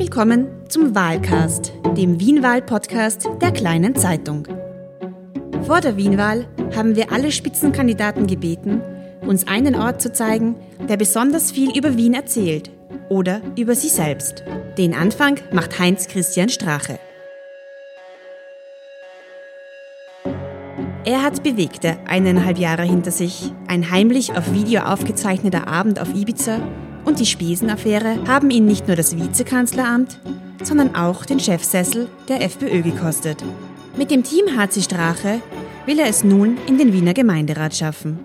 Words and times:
willkommen 0.00 0.48
zum 0.66 0.94
Wahlcast, 0.94 1.74
dem 1.94 2.18
Wienwahl-Podcast 2.18 3.28
der 3.42 3.52
kleinen 3.52 3.94
Zeitung. 3.94 4.48
Vor 5.66 5.82
der 5.82 5.98
Wienwahl 5.98 6.48
haben 6.74 6.96
wir 6.96 7.12
alle 7.12 7.30
Spitzenkandidaten 7.30 8.26
gebeten, 8.26 8.80
uns 9.20 9.46
einen 9.46 9.74
Ort 9.74 10.00
zu 10.00 10.10
zeigen, 10.10 10.56
der 10.88 10.96
besonders 10.96 11.52
viel 11.52 11.76
über 11.76 11.98
Wien 11.98 12.14
erzählt 12.14 12.70
oder 13.10 13.42
über 13.58 13.74
sie 13.74 13.90
selbst. 13.90 14.42
Den 14.78 14.94
Anfang 14.94 15.38
macht 15.52 15.78
Heinz 15.78 16.08
Christian 16.08 16.48
Strache. 16.48 16.98
Er 21.04 21.22
hat 21.22 21.42
bewegte 21.42 21.98
eineinhalb 22.06 22.56
Jahre 22.56 22.84
hinter 22.84 23.10
sich. 23.10 23.52
Ein 23.68 23.90
heimlich 23.90 24.34
auf 24.34 24.54
Video 24.54 24.80
aufgezeichneter 24.80 25.68
Abend 25.68 26.00
auf 26.00 26.14
Ibiza 26.14 26.58
und 27.04 27.18
die 27.18 27.26
Spiesenaffäre 27.26 28.18
haben 28.26 28.50
ihn 28.50 28.66
nicht 28.66 28.86
nur 28.86 28.96
das 28.96 29.16
Vizekanzleramt, 29.16 30.18
sondern 30.62 30.94
auch 30.94 31.24
den 31.24 31.40
Chefsessel 31.40 32.08
der 32.28 32.42
FPÖ 32.42 32.82
gekostet. 32.82 33.42
Mit 33.96 34.10
dem 34.10 34.22
Team 34.22 34.46
HC 34.56 34.82
Strache 34.82 35.40
will 35.86 35.98
er 35.98 36.06
es 36.06 36.24
nun 36.24 36.58
in 36.66 36.78
den 36.78 36.92
Wiener 36.92 37.14
Gemeinderat 37.14 37.74
schaffen. 37.74 38.20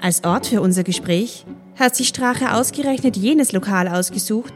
Als 0.00 0.24
Ort 0.24 0.46
für 0.46 0.60
unser 0.60 0.84
Gespräch 0.84 1.44
hat 1.78 1.96
sich 1.96 2.08
Strache 2.08 2.54
ausgerechnet 2.54 3.16
jenes 3.16 3.52
Lokal 3.52 3.88
ausgesucht, 3.88 4.52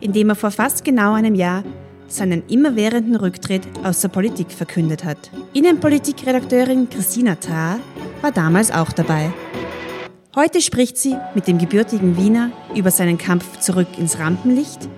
in 0.00 0.12
dem 0.12 0.30
er 0.30 0.34
vor 0.34 0.50
fast 0.50 0.84
genau 0.84 1.14
einem 1.14 1.34
Jahr 1.34 1.62
seinen 2.08 2.42
immerwährenden 2.48 3.16
Rücktritt 3.16 3.62
aus 3.84 4.00
der 4.00 4.08
Politik 4.08 4.50
verkündet 4.50 5.04
hat. 5.04 5.30
Innenpolitikredakteurin 5.54 6.88
Christina 6.90 7.36
Thar 7.36 7.78
war 8.20 8.32
damals 8.32 8.70
auch 8.70 8.92
dabei. 8.92 9.32
Heute 10.34 10.62
spricht 10.62 10.96
sie 10.96 11.14
mit 11.34 11.46
dem 11.46 11.58
gebürtigen 11.58 12.16
Wiener 12.16 12.52
über 12.74 12.90
seinen 12.90 13.18
Kampf 13.18 13.58
zurück 13.58 13.98
ins 13.98 14.18
Rampenlicht, 14.18 14.88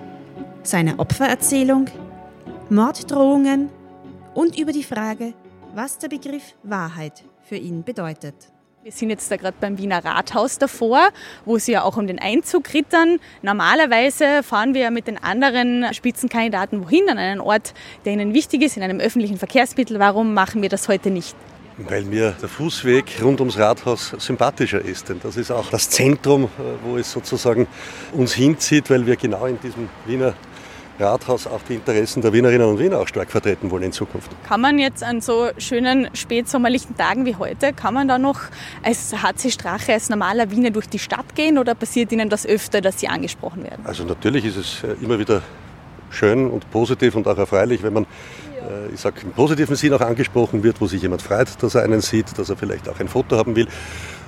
seine 0.63 0.97
Opfererzählung, 0.97 1.87
Morddrohungen 2.69 3.69
und 4.33 4.57
über 4.57 4.71
die 4.71 4.85
Frage, 4.85 5.33
was 5.73 5.97
der 5.97 6.07
Begriff 6.07 6.55
Wahrheit 6.63 7.25
für 7.43 7.57
ihn 7.57 7.83
bedeutet. 7.83 8.33
Wir 8.81 8.93
sind 8.93 9.09
jetzt 9.09 9.29
da 9.29 9.35
gerade 9.35 9.57
beim 9.59 9.77
Wiener 9.77 10.05
Rathaus 10.05 10.57
davor, 10.57 11.09
wo 11.43 11.57
sie 11.57 11.73
ja 11.73 11.83
auch 11.83 11.97
um 11.97 12.07
den 12.07 12.19
Einzug 12.19 12.73
rittern. 12.73 13.19
Normalerweise 13.41 14.41
fahren 14.41 14.73
wir 14.73 14.83
ja 14.83 14.89
mit 14.89 15.05
den 15.05 15.21
anderen 15.21 15.93
Spitzenkandidaten 15.93 16.81
wohin, 16.81 17.09
an 17.09 17.17
einen 17.17 17.41
Ort, 17.41 17.73
der 18.05 18.13
ihnen 18.13 18.33
wichtig 18.33 18.61
ist, 18.61 18.77
in 18.77 18.83
einem 18.83 19.01
öffentlichen 19.01 19.37
Verkehrsmittel. 19.37 19.99
Warum 19.99 20.33
machen 20.33 20.61
wir 20.61 20.69
das 20.69 20.87
heute 20.87 21.09
nicht? 21.09 21.35
Weil 21.77 22.03
mir 22.03 22.31
der 22.41 22.47
Fußweg 22.47 23.21
rund 23.21 23.41
ums 23.41 23.57
Rathaus 23.57 24.15
sympathischer 24.17 24.81
ist. 24.81 25.09
Denn 25.09 25.19
das 25.21 25.35
ist 25.35 25.51
auch 25.51 25.69
das 25.69 25.89
Zentrum, 25.89 26.49
wo 26.83 26.97
es 26.97 27.11
sozusagen 27.11 27.67
uns 28.13 28.33
hinzieht, 28.33 28.89
weil 28.89 29.05
wir 29.05 29.17
genau 29.17 29.45
in 29.45 29.59
diesem 29.59 29.89
Wiener 30.05 30.33
Rathaus 30.99 31.45
auch 31.45 31.61
die 31.67 31.75
Interessen 31.75 32.21
der 32.21 32.31
Wienerinnen 32.31 32.67
und 32.67 32.79
Wiener 32.79 32.99
auch 32.99 33.07
stark 33.07 33.29
vertreten 33.29 33.69
wollen 33.69 33.83
in 33.83 33.91
Zukunft. 33.91 34.31
Kann 34.47 34.61
man 34.61 34.79
jetzt 34.79 35.03
an 35.03 35.19
so 35.19 35.49
schönen 35.57 36.09
spätsommerlichen 36.13 36.95
Tagen 36.95 37.25
wie 37.25 37.35
heute, 37.35 37.73
kann 37.73 37.93
man 37.93 38.07
da 38.07 38.17
noch 38.17 38.39
als 38.81 39.13
HC 39.13 39.51
Strache, 39.51 39.93
als 39.93 40.09
normaler 40.09 40.49
Wiener 40.51 40.71
durch 40.71 40.87
die 40.87 40.99
Stadt 40.99 41.35
gehen 41.35 41.57
oder 41.57 41.75
passiert 41.75 42.11
Ihnen 42.11 42.29
das 42.29 42.45
öfter, 42.45 42.79
dass 42.79 42.99
Sie 42.99 43.09
angesprochen 43.09 43.63
werden? 43.63 43.85
Also 43.85 44.05
natürlich 44.05 44.45
ist 44.45 44.55
es 44.55 44.83
äh, 44.83 44.95
immer 45.03 45.19
wieder 45.19 45.41
schön 46.11 46.49
und 46.49 46.69
positiv 46.71 47.15
und 47.15 47.27
auch 47.27 47.37
erfreulich, 47.37 47.83
wenn 47.83 47.93
man, 47.93 48.03
äh, 48.03 48.07
ich 48.93 48.99
sage 48.99 49.21
im 49.23 49.31
positiven 49.31 49.75
Sinn 49.75 49.93
auch 49.93 50.01
angesprochen 50.01 50.63
wird, 50.63 50.81
wo 50.81 50.87
sich 50.87 51.01
jemand 51.01 51.21
freut, 51.21 51.47
dass 51.61 51.75
er 51.75 51.83
einen 51.83 52.01
sieht, 52.01 52.37
dass 52.37 52.49
er 52.49 52.57
vielleicht 52.57 52.87
auch 52.89 52.99
ein 52.99 53.07
Foto 53.07 53.37
haben 53.37 53.55
will. 53.55 53.67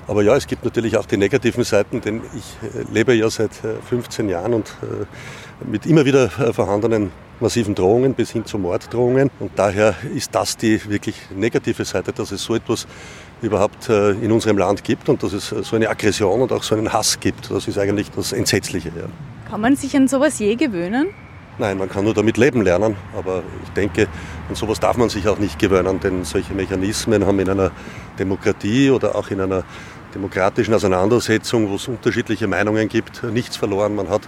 Aber 0.07 0.23
ja, 0.23 0.35
es 0.35 0.47
gibt 0.47 0.63
natürlich 0.63 0.97
auch 0.97 1.05
die 1.05 1.17
negativen 1.17 1.63
Seiten, 1.63 1.99
denn 2.01 2.21
ich 2.35 2.57
äh, 2.63 2.83
lebe 2.93 3.13
ja 3.13 3.29
seit 3.29 3.51
15 3.89 4.29
Jahren 4.29 4.53
und 4.53 4.73
mit 5.65 5.85
immer 5.85 6.05
wieder 6.05 6.25
äh, 6.39 6.53
vorhandenen 6.53 7.11
massiven 7.39 7.75
Drohungen 7.75 8.13
bis 8.13 8.31
hin 8.31 8.45
zu 8.45 8.57
Morddrohungen. 8.57 9.29
Und 9.39 9.51
daher 9.55 9.95
ist 10.15 10.33
das 10.33 10.57
die 10.57 10.89
wirklich 10.89 11.15
negative 11.35 11.85
Seite, 11.85 12.11
dass 12.11 12.31
es 12.31 12.43
so 12.43 12.55
etwas 12.55 12.87
überhaupt 13.41 13.89
äh, 13.89 14.11
in 14.11 14.31
unserem 14.31 14.57
Land 14.57 14.83
gibt 14.83 15.09
und 15.09 15.21
dass 15.21 15.33
es 15.33 15.51
äh, 15.51 15.63
so 15.63 15.75
eine 15.75 15.89
Aggression 15.89 16.41
und 16.41 16.51
auch 16.51 16.63
so 16.63 16.75
einen 16.75 16.91
Hass 16.91 17.19
gibt. 17.19 17.51
Das 17.51 17.67
ist 17.67 17.77
eigentlich 17.77 18.09
das 18.11 18.33
Entsetzliche. 18.33 18.89
Ja. 18.89 19.05
Kann 19.49 19.61
man 19.61 19.75
sich 19.75 19.95
an 19.95 20.07
sowas 20.07 20.39
je 20.39 20.55
gewöhnen? 20.55 21.07
Nein, 21.59 21.79
man 21.79 21.89
kann 21.89 22.03
nur 22.03 22.13
damit 22.13 22.37
leben 22.37 22.61
lernen, 22.61 22.95
aber 23.17 23.41
ich 23.63 23.69
denke, 23.71 24.07
an 24.47 24.53
sowas 24.53 24.79
darf 24.79 24.95
man 24.95 25.09
sich 25.09 25.27
auch 25.27 25.39
nicht 25.39 25.57
gewöhnen, 25.57 25.99
denn 25.99 26.23
solche 26.23 26.53
Mechanismen 26.53 27.25
haben 27.25 27.39
in 27.39 27.49
einer 27.49 27.71
Demokratie 28.19 28.91
oder 28.91 29.15
auch 29.15 29.31
in 29.31 29.41
einer 29.41 29.63
demokratischen 30.13 30.73
Auseinandersetzung, 30.73 31.69
wo 31.69 31.75
es 31.75 31.87
unterschiedliche 31.87 32.47
Meinungen 32.47 32.87
gibt, 32.87 33.23
nichts 33.23 33.57
verloren. 33.57 33.95
Man 33.95 34.07
hat 34.09 34.21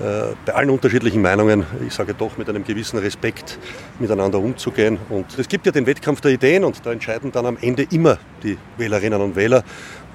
äh, 0.00 0.34
bei 0.46 0.54
allen 0.54 0.70
unterschiedlichen 0.70 1.20
Meinungen, 1.20 1.66
ich 1.86 1.94
sage 1.94 2.14
doch, 2.14 2.38
mit 2.38 2.48
einem 2.48 2.64
gewissen 2.64 2.98
Respekt 2.98 3.58
miteinander 3.98 4.38
umzugehen. 4.38 4.98
Und 5.08 5.38
es 5.38 5.48
gibt 5.48 5.66
ja 5.66 5.72
den 5.72 5.86
Wettkampf 5.86 6.20
der 6.20 6.30
Ideen 6.30 6.64
und 6.64 6.84
da 6.86 6.92
entscheiden 6.92 7.32
dann 7.32 7.46
am 7.46 7.58
Ende 7.60 7.86
immer 7.90 8.18
die 8.42 8.56
Wählerinnen 8.76 9.20
und 9.20 9.36
Wähler. 9.36 9.64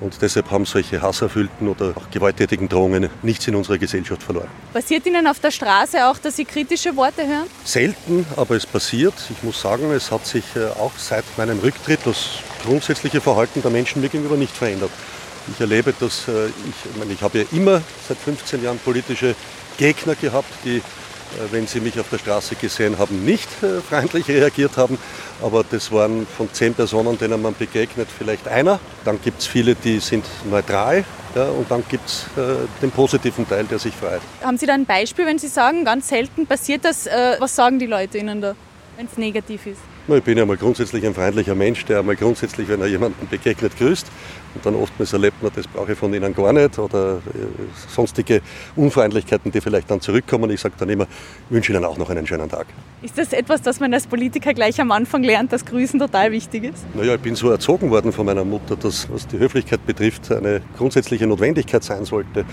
Und 0.04 0.22
deshalb 0.22 0.52
haben 0.52 0.66
solche 0.66 1.02
hasserfüllten 1.02 1.66
oder 1.70 1.94
auch 1.96 2.10
gewalttätigen 2.12 2.68
Drohungen 2.68 3.10
nichts 3.22 3.48
in 3.48 3.56
unserer 3.56 3.78
Gesellschaft 3.78 4.22
verloren. 4.22 4.50
Passiert 4.74 5.06
Ihnen 5.06 5.26
auf 5.28 5.40
der 5.40 5.50
Straße 5.50 6.06
auch, 6.06 6.18
dass 6.18 6.36
Sie 6.36 6.44
kritische 6.44 6.94
Worte 6.98 7.26
hören? 7.26 7.48
Selten, 7.64 8.26
aber 8.36 8.58
es 8.58 8.66
passiert. 8.66 9.14
Ich 9.30 9.42
muss 9.44 9.62
sagen, 9.62 9.90
es 9.92 10.12
hat 10.12 10.26
sich 10.26 10.44
äh, 10.58 10.66
auch 10.78 10.92
seit 10.98 11.24
meinem 11.38 11.58
Rücktritt 11.60 12.02
das 12.04 12.40
grundsätzliche 12.66 13.22
Verhalten 13.22 13.62
der 13.62 13.72
Menschen 13.72 14.02
mir 14.02 14.10
gegenüber 14.10 14.36
nicht 14.36 14.54
verändert. 14.54 14.92
Ich 15.54 15.62
erlebe, 15.62 15.94
dass 15.98 16.28
äh, 16.28 16.48
ich, 16.48 16.54
ich, 16.92 16.98
meine, 17.00 17.14
ich 17.14 17.22
habe 17.22 17.40
ja 17.40 17.46
immer 17.54 17.82
seit 18.06 18.18
15 18.18 18.62
Jahren 18.62 18.80
politische 18.80 19.36
Gegner 19.78 20.16
gehabt, 20.16 20.52
die 20.66 20.82
wenn 21.52 21.68
sie 21.68 21.80
mich 21.80 22.00
auf 22.00 22.10
der 22.10 22.18
Straße 22.18 22.56
gesehen 22.56 22.98
haben, 22.98 23.24
nicht 23.26 23.50
äh, 23.64 23.82
freundlich 23.82 24.28
reagiert 24.28 24.78
haben. 24.78 24.98
Aber 25.42 25.64
das 25.70 25.92
waren 25.92 26.26
von 26.26 26.52
zehn 26.52 26.74
Personen, 26.74 27.18
denen 27.18 27.42
man 27.42 27.56
begegnet, 27.56 28.08
vielleicht 28.16 28.48
einer. 28.48 28.80
Dann 29.06 29.22
gibt 29.22 29.42
es 29.42 29.48
viele, 29.48 29.76
die 29.76 30.00
sind 30.00 30.26
neutral. 30.50 31.04
Ja, 31.36 31.46
und 31.46 31.70
dann 31.72 31.84
gibt 31.90 32.08
es 32.08 32.26
äh, 32.38 32.68
den 32.82 32.92
positiven 32.92 33.48
Teil, 33.48 33.64
der 33.64 33.80
sich 33.80 33.94
freut. 33.96 34.22
Haben 34.44 34.58
Sie 34.58 34.68
da 34.68 34.74
ein 34.76 34.86
Beispiel, 34.86 35.26
wenn 35.26 35.40
Sie 35.40 35.48
sagen, 35.48 35.84
ganz 35.84 36.08
selten 36.10 36.46
passiert 36.46 36.86
das? 36.86 37.08
Äh, 37.08 37.38
was 37.40 37.56
sagen 37.56 37.80
die 37.80 37.88
Leute 37.88 38.20
Ihnen 38.20 38.40
da, 38.40 38.56
wenn 38.98 39.08
es 39.08 39.18
negativ 39.18 39.66
ist? 39.66 39.80
Ich 40.06 40.24
bin 40.24 40.38
ja 40.38 40.46
mal 40.46 40.58
grundsätzlich 40.58 41.06
ein 41.06 41.14
freundlicher 41.14 41.56
Mensch, 41.56 41.86
der 41.86 42.00
einmal 42.00 42.18
grundsätzlich, 42.18 42.68
wenn 42.68 42.82
er 42.82 42.88
jemanden 42.88 43.26
begegnet, 43.30 43.78
grüßt. 43.78 44.06
Und 44.56 44.66
dann 44.66 44.76
oftmals 44.76 45.14
erlebt 45.14 45.42
man, 45.42 45.52
das 45.56 45.68
brauche 45.68 45.94
ich 45.94 45.98
von 45.98 46.14
ihnen 46.14 46.34
gar 46.34 46.54
nicht 46.54 46.78
oder 46.78 47.16
äh, 47.16 47.20
sonstige 47.90 48.42
Unfreundlichkeiten, 48.76 49.52
die 49.52 49.62
vielleicht 49.62 49.90
dann 49.90 50.00
zurückkommen. 50.00 50.50
Ich 50.52 50.62
sage 50.62 50.76
dann 50.78 50.90
immer, 50.90 51.04
ich 51.04 51.56
wünsche 51.56 51.74
Ihnen 51.74 51.84
auch 51.86 51.98
noch 51.98 52.10
einen 52.10 52.28
schönen 52.28 52.50
Tag. 52.50 52.68
Ist 53.02 53.18
das 53.18 53.34
etwas, 53.34 53.62
das 53.62 53.80
man 53.80 53.94
als 53.94 54.08
Politiker 54.08 54.54
gleich 54.54 54.80
am 54.80 54.92
Anfang 54.92 55.24
lernt, 55.24 55.52
dass 55.52 55.66
Grüßen 55.66 56.00
total 56.00 56.32
wichtig 56.32 56.66
ist? 56.66 56.86
Naja, 56.94 57.16
ich 57.16 57.22
bin 57.22 57.36
so 57.36 57.50
erzogen 57.50 57.90
worden 57.90 58.12
von 58.12 58.26
meiner 58.26 58.46
Mutter, 58.46 58.76
dass 58.76 59.10
was 59.12 59.28
die 59.28 59.40
Höflichkeit 59.40 59.86
betrifft 59.86 60.32
eine 60.32 60.62
grundsätzliche 60.78 61.26
Notwendigkeit 61.26 61.84
sein 61.84 62.06
sollte. 62.06 62.46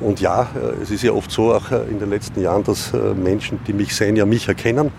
Und 0.00 0.20
ja, 0.20 0.42
äh, 0.42 0.82
es 0.82 0.90
ist 0.90 1.02
ja 1.02 1.12
oft 1.12 1.30
so, 1.30 1.54
auch 1.54 1.70
äh, 1.70 1.82
in 1.90 1.98
den 1.98 2.10
letzten 2.10 2.42
Jahren, 2.42 2.64
dass 2.64 2.92
Menschen, 2.92 3.58
die 3.66 3.72
mich 3.72 3.94
sehen, 3.94 4.16
ja 4.16 4.26
mich 4.26 4.48
erkennen 4.48 4.90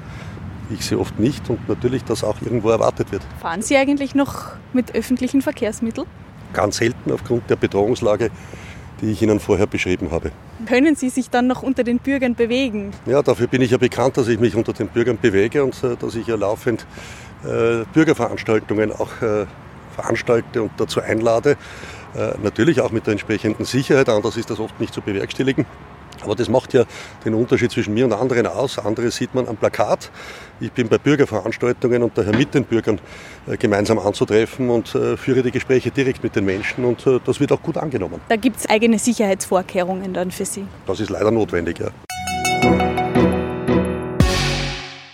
ich 0.72 0.86
sie 0.86 0.96
oft 0.96 1.20
nicht 1.20 1.50
und 1.50 1.68
natürlich 1.68 2.04
das 2.04 2.24
auch 2.24 2.42
irgendwo 2.42 2.70
erwartet 2.70 3.12
wird. 3.12 3.24
Fahren 3.42 3.62
Sie 3.62 3.76
eigentlich 3.78 4.16
noch 4.16 4.52
mit 4.74 4.96
öffentlichen 4.96 5.42
Verkehrsmitteln? 5.42 6.08
Ganz 6.54 6.78
selten 6.78 7.12
aufgrund 7.12 7.50
der 7.50 7.56
Bedrohungslage, 7.56 8.32
die 9.02 9.12
ich 9.12 9.22
Ihnen 9.22 9.40
vorher 9.40 9.68
beschrieben 9.68 10.12
habe. 10.12 10.32
Können 10.66 10.96
Sie 10.96 11.10
sich 11.10 11.30
dann 11.30 11.48
noch 11.48 11.64
unter 11.64 11.84
den 11.84 12.00
Bürgern 12.00 12.36
bewegen? 12.36 12.92
Ja, 13.06 13.22
dafür 13.22 13.48
bin 13.48 13.62
ich 13.62 13.72
ja 13.72 13.78
bekannt, 13.78 14.18
dass 14.18 14.28
ich 14.28 14.40
mich 14.40 14.56
unter 14.56 14.74
den 14.74 14.88
Bürgern 14.88 15.18
bewege 15.22 15.64
und 15.64 15.84
äh, 15.84 15.96
dass 15.96 16.16
ich 16.16 16.28
ja 16.28 16.36
laufend 16.36 16.86
äh, 17.44 17.86
Bürgerveranstaltungen 17.94 18.92
auch 18.92 19.22
äh, 19.22 19.46
veranstalte 19.96 20.64
und 20.64 20.72
dazu 20.78 21.02
einlade. 21.02 21.58
Äh, 22.16 22.34
natürlich 22.42 22.82
auch 22.82 22.92
mit 22.92 23.06
der 23.06 23.14
entsprechenden 23.14 23.66
Sicherheit, 23.66 24.10
anders 24.10 24.38
ist 24.38 24.50
das 24.50 24.60
oft 24.60 24.80
nicht 24.80 24.94
zu 24.94 25.02
bewerkstelligen. 25.02 25.66
Aber 26.24 26.36
das 26.36 26.50
macht 26.50 26.74
ja 26.74 26.86
den 27.26 27.34
Unterschied 27.34 27.72
zwischen 27.72 27.94
mir 27.94 28.06
und 28.06 28.14
anderen 28.14 28.48
aus. 28.48 28.80
Andere 28.80 29.12
sieht 29.12 29.34
man 29.34 29.48
am 29.48 29.58
Plakat. 29.58 30.12
Ich 30.60 30.72
bin 30.72 30.90
bei 30.90 30.98
Bürgerveranstaltungen 30.98 32.04
und 32.04 32.18
daher 32.18 32.36
mit 32.36 32.54
den 32.54 32.66
Bürgern 32.66 33.00
äh, 33.48 33.58
gemeinsam 33.58 34.00
anzutreffen 34.00 34.70
und 34.70 34.94
äh, 34.96 35.16
führe 35.18 35.42
die 35.42 35.52
Gespräche 35.52 35.92
direkt 35.92 36.24
mit 36.24 36.36
den 36.36 36.46
Menschen 36.46 36.84
und 36.86 37.06
äh, 37.08 37.20
das 37.26 37.40
wird 37.40 37.52
auch 37.52 37.62
gut 37.62 37.78
angenommen. 37.78 38.20
Da 38.28 38.36
gibt 38.36 38.58
es 38.58 38.70
eigene 38.70 39.00
Sicherheitsvorkehrungen 39.00 40.14
dann 40.14 40.32
für 40.32 40.46
Sie? 40.46 40.66
Das 40.86 41.00
ist 41.00 41.10
leider 41.10 41.32
notwendig, 41.32 41.80
ja. 41.80 41.90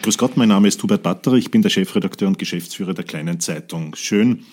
Grüß 0.02 0.18
Gott, 0.20 0.38
mein 0.38 0.50
Name 0.50 0.68
ist 0.68 0.82
Hubert 0.84 1.02
Batterer, 1.02 1.36
ich 1.36 1.50
bin 1.50 1.64
der 1.64 1.70
Chefredakteur 1.70 2.28
und 2.28 2.38
Geschäftsführer 2.38 2.94
der 2.94 3.06
Kleinen 3.06 3.40
Zeitung. 3.40 3.96
Schön, 3.96 4.46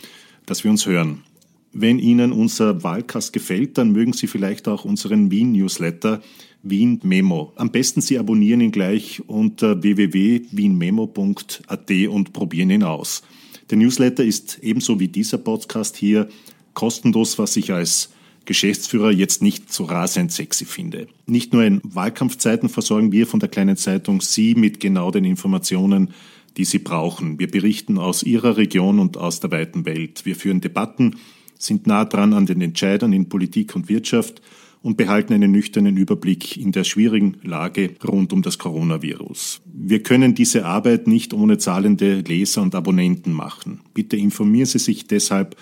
dass 0.46 0.64
wir 0.64 0.70
uns 0.70 0.86
hören. 0.86 1.24
Wenn 1.72 1.98
Ihnen 1.98 2.32
unser 2.32 2.82
Wahlkast 2.82 3.32
gefällt, 3.32 3.78
dann 3.78 3.92
mögen 3.92 4.12
Sie 4.12 4.26
vielleicht 4.26 4.68
auch 4.68 4.84
unseren 4.84 5.30
Wien-Newsletter 5.30 6.20
Wien 6.62 7.00
Memo. 7.02 7.54
Am 7.56 7.70
besten 7.70 8.02
Sie 8.02 8.18
abonnieren 8.18 8.60
ihn 8.60 8.72
gleich 8.72 9.22
unter 9.26 9.82
www.wienmemo.at 9.82 11.90
und 12.08 12.32
probieren 12.32 12.70
ihn 12.70 12.84
aus. 12.84 13.22
Der 13.70 13.78
Newsletter 13.78 14.22
ist 14.22 14.58
ebenso 14.62 15.00
wie 15.00 15.08
dieser 15.08 15.38
Podcast 15.38 15.96
hier 15.96 16.28
kostenlos, 16.74 17.38
was 17.38 17.56
ich 17.56 17.72
als 17.72 18.10
Geschäftsführer 18.44 19.10
jetzt 19.10 19.42
nicht 19.42 19.72
so 19.72 19.84
rasend 19.84 20.30
sexy 20.30 20.66
finde. 20.66 21.08
Nicht 21.26 21.52
nur 21.52 21.64
in 21.64 21.80
Wahlkampfzeiten 21.84 22.68
versorgen 22.68 23.12
wir 23.12 23.26
von 23.26 23.40
der 23.40 23.48
kleinen 23.48 23.76
Zeitung 23.76 24.20
Sie 24.20 24.54
mit 24.54 24.78
genau 24.78 25.10
den 25.10 25.24
Informationen, 25.24 26.10
die 26.56 26.64
Sie 26.64 26.80
brauchen. 26.80 27.38
Wir 27.38 27.50
berichten 27.50 27.98
aus 27.98 28.22
Ihrer 28.22 28.56
Region 28.56 28.98
und 28.98 29.16
aus 29.16 29.40
der 29.40 29.52
weiten 29.52 29.86
Welt. 29.86 30.26
Wir 30.26 30.36
führen 30.36 30.60
Debatten, 30.60 31.16
sind 31.62 31.86
nah 31.86 32.04
dran 32.04 32.32
an 32.32 32.46
den 32.46 32.60
Entscheidern 32.60 33.12
in 33.12 33.28
Politik 33.28 33.74
und 33.76 33.88
Wirtschaft 33.88 34.42
und 34.82 34.96
behalten 34.96 35.32
einen 35.32 35.52
nüchternen 35.52 35.96
Überblick 35.96 36.56
in 36.56 36.72
der 36.72 36.84
schwierigen 36.84 37.36
Lage 37.42 37.94
rund 38.06 38.32
um 38.32 38.42
das 38.42 38.58
Coronavirus. 38.58 39.60
Wir 39.72 40.02
können 40.02 40.34
diese 40.34 40.64
Arbeit 40.64 41.06
nicht 41.06 41.32
ohne 41.32 41.58
zahlende 41.58 42.20
Leser 42.20 42.62
und 42.62 42.74
Abonnenten 42.74 43.32
machen. 43.32 43.80
Bitte 43.94 44.16
informieren 44.16 44.66
Sie 44.66 44.80
sich 44.80 45.06
deshalb 45.06 45.56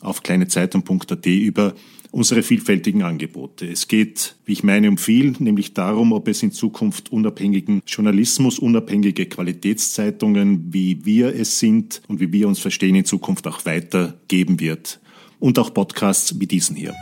auf 0.00 0.22
kleinezeitung.at 0.22 1.26
über 1.26 1.74
unsere 2.12 2.42
vielfältigen 2.42 3.02
Angebote. 3.02 3.66
Es 3.66 3.88
geht, 3.88 4.36
wie 4.44 4.52
ich 4.52 4.62
meine, 4.62 4.88
um 4.88 4.98
viel, 4.98 5.34
nämlich 5.38 5.74
darum, 5.74 6.12
ob 6.12 6.28
es 6.28 6.42
in 6.42 6.52
Zukunft 6.52 7.12
unabhängigen 7.12 7.82
Journalismus, 7.86 8.58
unabhängige 8.58 9.26
Qualitätszeitungen, 9.26 10.72
wie 10.72 11.04
wir 11.04 11.34
es 11.34 11.58
sind 11.58 12.02
und 12.08 12.20
wie 12.20 12.32
wir 12.32 12.48
uns 12.48 12.58
verstehen, 12.58 12.94
in 12.94 13.04
Zukunft 13.04 13.46
auch 13.46 13.64
weitergeben 13.66 14.60
wird. 14.60 15.00
Und 15.38 15.58
auch 15.58 15.72
Podcasts 15.72 16.40
wie 16.40 16.46
diesen 16.46 16.76
hier. 16.76 16.94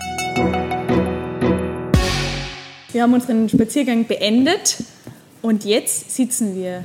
Wir 2.93 3.03
haben 3.03 3.15
unseren 3.15 3.49
Spaziergang 3.49 4.07
beendet 4.07 4.79
und 5.41 5.65
jetzt 5.65 6.11
sitzen 6.15 6.57
wir 6.57 6.85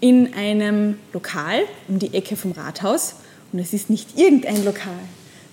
in 0.00 0.34
einem 0.34 0.96
Lokal 1.12 1.60
um 1.88 1.98
die 1.98 2.14
Ecke 2.14 2.36
vom 2.36 2.52
Rathaus. 2.52 3.16
Und 3.52 3.58
es 3.60 3.72
ist 3.72 3.90
nicht 3.90 4.18
irgendein 4.18 4.64
Lokal. 4.64 4.98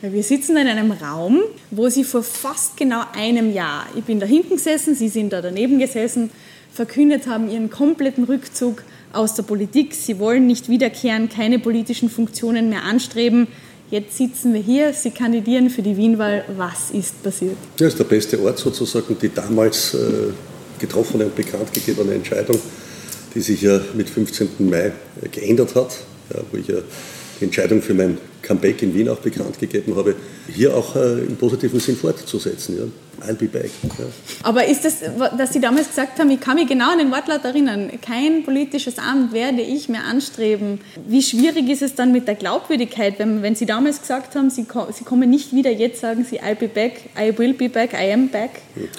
Wir 0.02 0.24
sitzen 0.24 0.58
in 0.58 0.68
einem 0.68 0.92
Raum, 0.92 1.40
wo 1.72 1.90
Sie 1.90 2.04
vor 2.04 2.24
fast 2.24 2.78
genau 2.78 3.02
einem 3.16 3.54
Jahr, 3.54 3.86
ich 3.96 4.04
bin 4.04 4.20
da 4.20 4.26
hinten 4.26 4.56
gesessen, 4.56 4.94
Sie 4.94 5.10
sind 5.10 5.32
da 5.32 5.42
daneben 5.42 5.80
gesessen, 5.80 6.30
verkündet 6.72 7.28
haben 7.28 7.50
Ihren 7.50 7.70
kompletten 7.70 8.26
Rückzug 8.26 8.84
aus 9.14 9.34
der 9.34 9.44
Politik. 9.44 9.94
Sie 9.94 10.20
wollen 10.20 10.46
nicht 10.46 10.70
wiederkehren, 10.70 11.30
keine 11.30 11.60
politischen 11.60 12.10
Funktionen 12.10 12.70
mehr 12.70 12.84
anstreben. 12.84 13.48
Jetzt 13.96 14.18
sitzen 14.18 14.54
wir 14.54 14.60
hier, 14.60 14.94
Sie 14.94 15.12
kandidieren 15.12 15.70
für 15.70 15.82
die 15.82 15.96
Wienwahl. 15.96 16.44
Was 16.58 16.92
ist 16.92 17.24
passiert? 17.24 17.56
Das 17.78 17.94
ist 17.94 17.98
der 17.98 18.04
beste 18.04 18.38
Ort 18.42 18.60
sozusagen, 18.60 19.18
die 19.18 19.34
damals 19.34 19.94
äh, 19.94 20.34
getroffene 20.78 21.24
und 21.24 21.34
bekannt 21.34 21.72
gegebene 21.72 22.14
Entscheidung, 22.14 22.60
die 23.34 23.40
sich 23.40 23.62
ja 23.62 23.80
mit 23.94 24.10
15. 24.10 24.50
Mai 24.70 24.92
geändert 25.32 25.76
hat, 25.76 25.96
wo 26.52 26.58
ich 26.58 26.68
ja 26.68 26.80
die 27.40 27.46
Entscheidung 27.46 27.82
für 27.82 27.94
mein 27.94 28.18
Comeback 28.42 28.82
in 28.82 28.94
Wien 28.94 29.10
auch 29.10 29.20
bekannt 29.20 29.60
gegeben 29.60 29.96
habe, 29.96 30.16
hier 30.54 30.76
auch 30.76 30.96
äh, 30.96 31.20
im 31.20 31.36
positiven 31.36 31.80
Sinn 31.80 31.96
fortzusetzen. 31.96 32.78
Ja. 32.78 32.84
I'll 33.28 33.36
be 33.36 33.48
back. 33.48 33.72
Ja. 33.84 34.06
Aber 34.44 34.66
ist 34.68 34.84
das, 34.84 34.96
dass 35.38 35.54
Sie 35.54 35.62
damals 35.62 35.88
gesagt 35.88 36.20
haben, 36.20 36.30
ich 36.30 36.40
kann 36.40 36.56
mich 36.56 36.68
genau 36.68 36.92
an 36.92 37.00
den 37.00 37.12
Wortlaut 37.12 37.46
erinnern, 37.46 37.90
kein 38.02 38.44
politisches 38.44 38.98
Amt 38.98 39.34
werde 39.34 39.62
ich 39.62 39.90
mehr 39.90 40.04
anstreben. 40.04 40.80
Wie 41.08 41.22
schwierig 41.22 41.70
ist 41.70 41.82
es 41.82 41.96
dann 41.96 42.12
mit 42.12 42.28
der 42.28 42.36
Glaubwürdigkeit, 42.36 43.18
wenn, 43.18 43.42
wenn 43.42 43.56
Sie 43.56 43.66
damals 43.66 44.02
gesagt 44.02 44.36
haben, 44.36 44.50
Sie, 44.50 44.66
Sie 44.92 45.04
kommen 45.04 45.30
nicht 45.30 45.54
wieder, 45.54 45.72
jetzt 45.72 46.02
sagen 46.02 46.26
Sie 46.30 46.42
I'll 46.42 46.56
be 46.56 46.68
back, 46.68 47.10
I 47.18 47.38
will 47.38 47.54
be 47.54 47.70
back, 47.70 47.94
I 47.94 48.12
am 48.12 48.30
back? 48.30 48.62
Hm. 48.76 48.90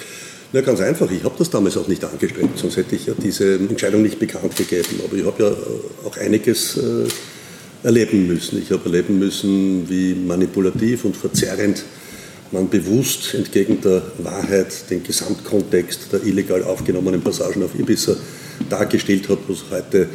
Na, 0.53 0.61
ganz 0.61 0.79
einfach. 0.79 1.11
Ich 1.11 1.23
habe 1.23 1.35
das 1.37 1.49
damals 1.49 1.75
auch 1.75 1.87
nicht 1.87 2.03
angestrebt, 2.05 2.57
sonst 2.57 2.77
hätte 2.77 2.95
ich 2.95 3.05
ja 3.05 3.13
diese 3.21 3.55
Entscheidung 3.55 4.01
nicht 4.01 4.17
bekannt 4.17 4.55
gegeben. 4.55 5.01
Aber 5.05 5.15
ich 5.15 5.25
habe 5.25 5.43
ja 5.43 5.49
äh, 5.49 6.07
auch 6.07 6.17
einiges 6.17 6.77
äh, 6.77 7.07
erleben 7.83 8.27
müssen. 8.27 8.61
Ich 8.61 8.71
habe 8.71 8.85
erleben 8.85 9.19
müssen, 9.19 9.89
wie 9.89 10.15
manipulativ 10.15 11.05
und 11.05 11.15
verzerrend 11.15 11.83
man 12.51 12.69
bewusst 12.69 13.33
entgegen 13.33 13.81
der 13.81 14.01
Wahrheit 14.19 14.89
den 14.89 15.03
Gesamtkontext 15.03 16.13
der 16.13 16.23
illegal 16.23 16.63
aufgenommenen 16.63 17.21
Passagen 17.21 17.63
auf 17.63 17.77
Ibiza 17.77 18.15
dargestellt 18.69 19.27
hat, 19.29 19.39
wo 19.47 19.53
es 19.53 19.65
heute 19.69 20.07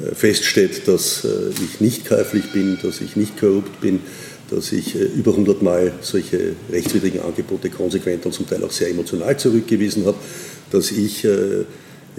äh, 0.00 0.14
feststeht, 0.14 0.86
dass 0.86 1.24
äh, 1.24 1.50
ich 1.64 1.80
nicht 1.80 2.06
käuflich 2.06 2.52
bin, 2.52 2.78
dass 2.82 3.00
ich 3.00 3.16
nicht 3.16 3.38
korrupt 3.38 3.80
bin, 3.80 4.00
dass 4.50 4.72
ich 4.72 4.94
äh, 4.94 5.04
über 5.04 5.32
100 5.32 5.62
Mal 5.62 5.92
solche 6.00 6.54
rechtswidrigen 6.70 7.20
Angebote 7.20 7.70
konsequent 7.70 8.24
und 8.24 8.32
zum 8.32 8.48
Teil 8.48 8.62
auch 8.64 8.70
sehr 8.70 8.90
emotional 8.90 9.36
zurückgewiesen 9.36 10.06
habe, 10.06 10.18
dass 10.70 10.92
ich 10.92 11.26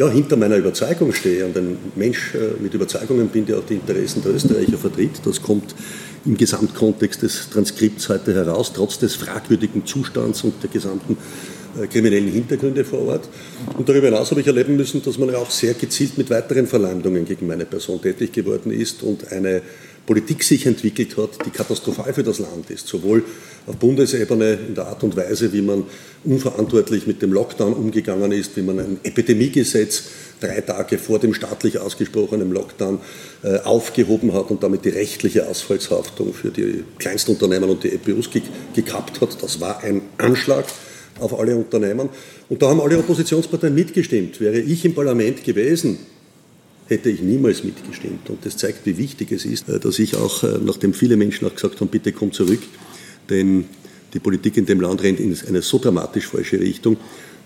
ja, 0.02 0.10
hinter 0.10 0.36
meiner 0.36 0.58
Überzeugung 0.58 1.14
stehe 1.14 1.46
und 1.46 1.56
ein 1.56 1.78
Mensch 1.96 2.34
äh, 2.34 2.60
mit 2.60 2.74
Überzeugungen 2.74 3.28
bin, 3.28 3.46
der 3.46 3.60
auch 3.60 3.66
die 3.66 3.76
Interessen 3.76 4.24
der 4.24 4.34
Österreicher 4.34 4.78
vertritt. 4.78 5.22
Das 5.24 5.44
kommt 5.44 5.76
im 6.26 6.36
Gesamtkontext 6.36 7.22
des 7.22 7.52
Transkripts 7.52 8.10
heute 8.10 8.34
heraus, 8.34 8.74
trotz 8.74 8.98
des 8.98 9.14
fragwürdigen 9.14 9.86
Zustands 9.86 10.44
und 10.44 10.56
der 10.64 10.72
gesamten 10.72 11.18
kriminellen 11.90 12.32
Hintergründe 12.32 12.84
vor 12.84 13.08
Ort. 13.08 13.30
Und 13.78 13.88
darüber 13.88 14.08
hinaus 14.08 14.32
habe 14.32 14.42
ich 14.42 14.48
erleben 14.48 14.76
müssen, 14.76 15.04
dass 15.04 15.18
man 15.18 15.30
ja 15.30 15.38
auch 15.38 15.52
sehr 15.52 15.74
gezielt 15.74 16.18
mit 16.18 16.30
weiteren 16.30 16.68
Verleumdungen 16.68 17.26
gegen 17.26 17.48
meine 17.48 17.66
Person 17.66 18.02
tätig 18.02 18.32
geworden 18.34 18.72
ist 18.72 19.04
und 19.04 19.32
eine 19.32 19.62
Politik 20.06 20.44
sich 20.44 20.66
entwickelt 20.66 21.16
hat, 21.16 21.46
die 21.46 21.52
katastrophal 21.52 22.14
für 22.14 22.24
das 22.24 22.40
Land 22.40 22.70
ist, 22.70 22.88
sowohl 22.88 23.24
auf 23.68 23.76
Bundesebene 23.78 24.58
in 24.68 24.76
der 24.76 24.88
Art 24.88 25.04
und 25.04 25.16
Weise, 25.16 25.54
wie 25.54 25.62
man 25.62 25.84
unverantwortlich 26.24 27.06
mit 27.06 27.22
dem 27.22 27.32
Lockdown 27.32 27.74
umgegangen 27.74 28.32
ist, 28.32 28.58
wie 28.58 28.62
man 28.62 28.80
ein 28.80 29.00
Epidemiegesetz 29.04 30.04
drei 30.40 30.62
Tage 30.62 30.98
vor 30.98 31.20
dem 31.20 31.34
staatlich 31.36 31.78
ausgesprochenen 31.78 32.52
Lockdown 32.52 33.00
äh, 33.44 33.60
aufgehoben 33.60 34.34
hat 34.34 34.50
und 34.50 34.64
damit 34.64 34.86
die 34.86 34.90
rechtliche 34.90 35.48
Ausfallshaftung 35.48 36.34
für 36.34 36.50
die 36.50 36.84
Kleinstunternehmen 36.98 37.70
und 37.70 37.84
die 37.84 37.94
EPUs 37.94 38.30
gekappt 38.74 39.22
hat. 39.22 39.42
Das 39.42 39.62
war 39.62 39.84
ein 39.84 40.02
Anschlag 40.18 40.66
auf 41.22 41.40
alle 41.40 41.56
Unternehmen. 41.56 42.10
Und 42.50 42.62
da 42.62 42.70
haben 42.70 42.82
alle 42.82 42.98
Oppositionsparteien 42.98 43.74
mitgestimmt. 43.74 44.40
Wäre 44.42 44.60
ich 44.60 44.84
im 44.86 44.94
Parlament 44.94 45.44
gewesen, 45.44 46.00
hätte 46.88 47.10
ich 47.10 47.22
niemals 47.22 47.64
mitgestimmt. 47.64 48.30
Und 48.30 48.46
das 48.46 48.58
zeigt, 48.58 48.86
wie 48.86 48.98
wichtig 48.98 49.32
es 49.32 49.46
ist, 49.46 49.70
äh, 49.70 49.80
dass 49.80 49.98
ich 50.00 50.16
auch, 50.16 50.44
äh, 50.44 50.60
nachdem 50.64 50.94
viele 50.94 51.18
Menschen 51.18 51.48
auch 51.48 51.56
gesagt 51.56 51.80
haben, 51.80 51.88
bitte 51.88 52.12
komm 52.12 52.32
zurück, 52.32 52.62
denn 53.30 53.66
die 54.14 54.20
Politik 54.20 54.58
in 54.58 54.66
dem 54.66 54.82
Land 54.82 55.02
rennt 55.04 55.20
in 55.20 55.36
eine 55.48 55.62
so 55.62 55.80
dramatisch 55.80 56.28
falsche 56.28 56.60
Richtung, 56.60 56.98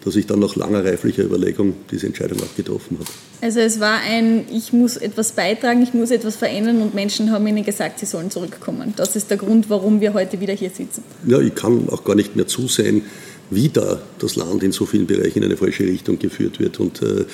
dass 0.04 0.16
ich 0.16 0.28
dann 0.28 0.40
nach 0.40 0.56
langer 0.56 0.86
reiflicher 0.86 1.24
Überlegung 1.24 1.74
diese 1.92 2.06
Entscheidung 2.08 2.40
auch 2.40 2.56
getroffen 2.56 2.98
habe. 3.00 3.10
Also 3.42 3.60
es 3.60 3.80
war 3.80 4.00
ein, 4.00 4.46
ich 4.52 4.72
muss 4.72 4.98
etwas 4.98 5.32
beitragen, 5.32 5.82
ich 5.82 5.94
muss 5.94 6.12
etwas 6.12 6.36
verändern 6.36 6.82
und 6.82 6.94
Menschen 6.94 7.32
haben 7.32 7.46
ihnen 7.48 7.64
gesagt, 7.64 8.00
sie 8.00 8.06
sollen 8.06 8.30
zurückkommen. 8.32 8.94
Das 8.96 9.16
ist 9.16 9.30
der 9.30 9.38
Grund, 9.38 9.70
warum 9.70 10.02
wir 10.02 10.14
heute 10.14 10.40
wieder 10.40 10.54
hier 10.54 10.70
sitzen. 10.70 11.04
Ja, 11.28 11.40
ich 11.40 11.56
kann 11.56 11.90
auch 11.90 12.04
gar 12.04 12.16
nicht 12.16 12.36
mehr 12.36 12.48
zusehen, 12.48 13.04
wie 13.50 13.70
da 13.70 14.02
das 14.20 14.36
Land 14.36 14.64
in 14.64 14.72
so 14.72 14.86
vielen 14.86 15.08
Bereichen 15.08 15.40
in 15.40 15.46
eine 15.46 15.58
falsche 15.58 15.84
Richtung 15.84 16.18
geführt 16.20 16.60
wird. 16.60 16.80
Und 16.80 17.02
äh, 17.02 17.26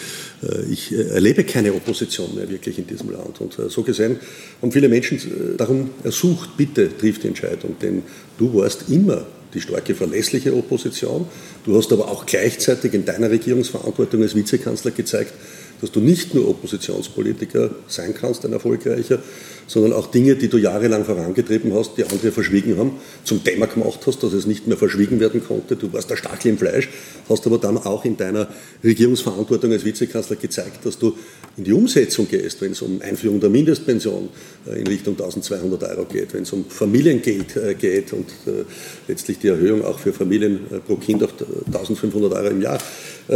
äh 0.44 0.66
ich 0.70 0.92
äh, 0.92 1.10
erlebe 1.10 1.44
keine 1.44 1.74
Opposition 1.74 2.36
mehr 2.36 2.50
wirklich 2.50 2.78
in 2.78 2.88
diesem 2.88 3.12
Land. 3.12 3.42
Und 3.42 3.58
äh, 3.60 3.70
so 3.70 3.84
gesehen 3.84 4.18
haben 4.62 4.72
viele 4.72 4.90
Menschen 4.90 5.18
äh, 5.18 5.58
darum 5.58 5.92
ersucht, 6.04 6.58
bitte 6.58 6.90
trifft 6.98 7.24
die 7.24 7.28
Entscheidung, 7.28 7.76
denn 7.82 8.04
du 8.38 8.54
warst 8.54 8.90
immer 8.90 9.26
die 9.54 9.62
starke, 9.62 9.96
verlässliche 9.96 10.56
Opposition. 10.56 11.28
Du 11.66 11.78
hast 11.78 11.92
aber 11.92 12.10
auch 12.10 12.26
gleichzeitig 12.26 12.94
in 12.94 13.06
deiner 13.06 13.30
Regierungsverantwortung 13.30 14.22
als 14.22 14.36
Vizekanzler 14.36 14.92
gezeigt, 14.92 15.34
dass 15.82 15.92
du 15.92 16.00
nicht 16.00 16.34
nur 16.34 16.48
Oppositionspolitiker 16.48 17.72
sein 17.88 18.14
kannst, 18.14 18.46
ein 18.46 18.54
erfolgreicher, 18.54 19.20
sondern 19.68 19.94
auch 19.94 20.08
Dinge, 20.12 20.36
die 20.36 20.48
du 20.48 20.58
jahrelang 20.58 21.06
vorangetrieben 21.06 21.74
hast, 21.74 21.98
die 21.98 22.04
andere 22.04 22.32
verschwiegen 22.32 22.78
haben, 22.78 23.00
zum 23.24 23.44
Thema 23.44 23.68
gemacht 23.68 24.00
hast, 24.06 24.22
dass 24.22 24.34
es 24.34 24.46
nicht 24.46 24.68
mehr 24.68 24.78
verschwiegen 24.78 25.20
werden 25.20 25.42
konnte. 25.46 25.76
Du 25.76 25.92
warst 25.94 26.10
der 26.10 26.18
Stachel 26.18 26.52
im 26.52 26.58
Fleisch, 26.58 26.90
hast 27.30 27.48
aber 27.48 27.58
dann 27.58 27.78
auch 27.78 28.04
in 28.06 28.18
deiner 28.18 28.48
Regierungsverantwortung 28.84 29.72
als 29.72 29.86
Vizekanzler 29.86 30.36
gezeigt, 30.36 30.86
dass 30.86 31.00
du 31.00 31.16
in 31.58 31.64
die 31.64 31.74
Umsetzung 31.74 32.28
gehst, 32.28 32.62
wenn 32.62 32.74
es 32.74 32.82
um 32.82 33.02
Einführung 33.02 33.40
der 33.40 33.50
Mindestpension 33.50 34.30
äh, 34.68 34.80
in 34.80 34.88
Richtung 34.88 35.14
1200 35.14 35.84
Euro 35.84 36.06
geht, 36.06 36.34
wenn 36.34 36.44
es 36.44 36.54
um 36.54 36.66
Familiengeld 36.66 37.56
äh, 37.56 37.74
geht 37.76 38.14
und 38.14 38.30
äh, 38.46 38.66
letztlich 39.08 39.40
die 39.40 39.48
Erhöhung 39.48 39.84
auch 39.84 40.00
für 40.00 40.14
Familien 40.14 40.60
pro 40.86 40.96
Kind 40.96 41.24
auf 41.24 41.34
1500 41.68 42.34
Euro 42.34 42.48
im 42.48 42.62
Jahr, 42.62 42.80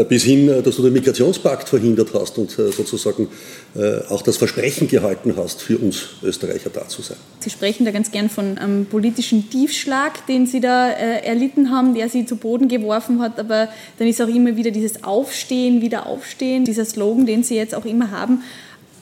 bis 0.09 0.23
hin, 0.23 0.47
dass 0.63 0.75
du 0.75 0.83
den 0.83 0.93
Migrationspakt 0.93 1.69
verhindert 1.69 2.09
hast 2.13 2.37
und 2.37 2.51
sozusagen 2.51 3.27
auch 4.09 4.21
das 4.21 4.37
Versprechen 4.37 4.87
gehalten 4.87 5.35
hast, 5.37 5.61
für 5.61 5.77
uns 5.77 6.09
Österreicher 6.23 6.69
da 6.69 6.87
zu 6.87 7.01
sein. 7.01 7.17
Sie 7.39 7.49
sprechen 7.49 7.85
da 7.85 7.91
ganz 7.91 8.11
gern 8.11 8.29
von 8.29 8.57
einem 8.57 8.85
politischen 8.85 9.49
Tiefschlag, 9.49 10.25
den 10.27 10.47
Sie 10.47 10.59
da 10.59 10.89
erlitten 10.89 11.71
haben, 11.71 11.93
der 11.93 12.09
Sie 12.09 12.25
zu 12.25 12.35
Boden 12.37 12.67
geworfen 12.67 13.21
hat, 13.21 13.39
aber 13.39 13.69
dann 13.99 14.07
ist 14.07 14.21
auch 14.21 14.27
immer 14.27 14.55
wieder 14.55 14.71
dieses 14.71 15.03
Aufstehen, 15.03 15.81
wieder 15.81 16.05
Aufstehen, 16.07 16.65
dieser 16.65 16.85
Slogan, 16.85 17.25
den 17.25 17.43
Sie 17.43 17.55
jetzt 17.55 17.75
auch 17.75 17.85
immer 17.85 18.11
haben. 18.11 18.43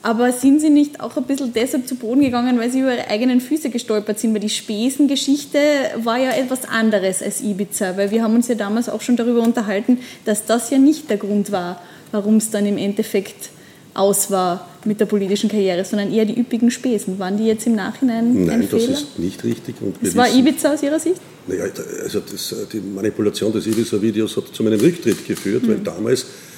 Aber 0.04 0.32
sind 0.32 0.60
Sie 0.60 0.68
nicht 0.68 1.00
auch 1.00 1.16
ein 1.16 1.24
bisschen 1.24 1.54
deshalb 1.54 1.88
zu 1.88 1.94
Boden 1.94 2.20
gegangen, 2.20 2.58
weil 2.58 2.70
Sie 2.70 2.80
über 2.80 2.92
Ihre 2.92 3.08
eigenen 3.08 3.40
Füße 3.40 3.70
gestolpert 3.70 4.18
sind? 4.18 4.34
Weil 4.34 4.40
die 4.40 4.50
Spesengeschichte 4.50 5.58
war 6.02 6.18
ja 6.18 6.32
etwas 6.32 6.68
anderes 6.68 7.22
als 7.22 7.40
Ibiza, 7.40 7.96
weil 7.96 8.10
wir 8.10 8.22
haben 8.22 8.34
uns 8.34 8.48
ja 8.48 8.54
damals 8.54 8.90
auch 8.90 9.00
schon 9.00 9.16
darüber 9.16 9.40
unterhalten, 9.40 9.98
dass 10.26 10.44
das 10.44 10.68
ja 10.68 10.76
nicht 10.76 11.08
der 11.08 11.16
Grund 11.16 11.52
war, 11.52 11.80
warum 12.12 12.36
es 12.36 12.50
dann 12.50 12.66
im 12.66 12.76
Endeffekt 12.76 13.48
aus 13.94 14.30
war. 14.30 14.68
mit 14.84 15.00
der 15.00 15.06
politischen 15.06 15.48
Karriere, 15.48 15.82
sondern 15.86 16.12
eher 16.12 16.26
die 16.26 16.38
üppigen 16.38 16.70
Spesen. 16.70 17.18
Waren 17.18 17.38
die 17.38 17.46
jetzt 17.46 17.66
im 17.66 17.74
Nachhinein 17.74 18.44
Nein, 18.44 18.60
ein 18.60 18.68
Fehler? 18.68 18.88
das 18.88 19.00
ist 19.00 19.18
nicht 19.18 19.42
richtig. 19.42 19.76
Und 19.80 19.96
das 20.02 20.14
war 20.14 20.28
Ibiza 20.28 20.74
aus 20.74 20.82
Ihrer 20.82 21.00
Sicht? 21.00 21.16
Naja, 21.46 21.64
also 22.02 22.20
das, 22.20 22.54
die 22.70 22.80
Manipulation 22.80 23.50
des 23.50 23.66
Ibiza-Videos 23.66 24.36
hat 24.36 24.48
zu 24.52 24.62
meinem 24.62 24.80
Rücktritt 24.80 25.26
geführt, 25.26 25.62
mhm. 25.62 25.68
weil 25.68 25.78
damals 25.78 26.22
äh, 26.22 26.53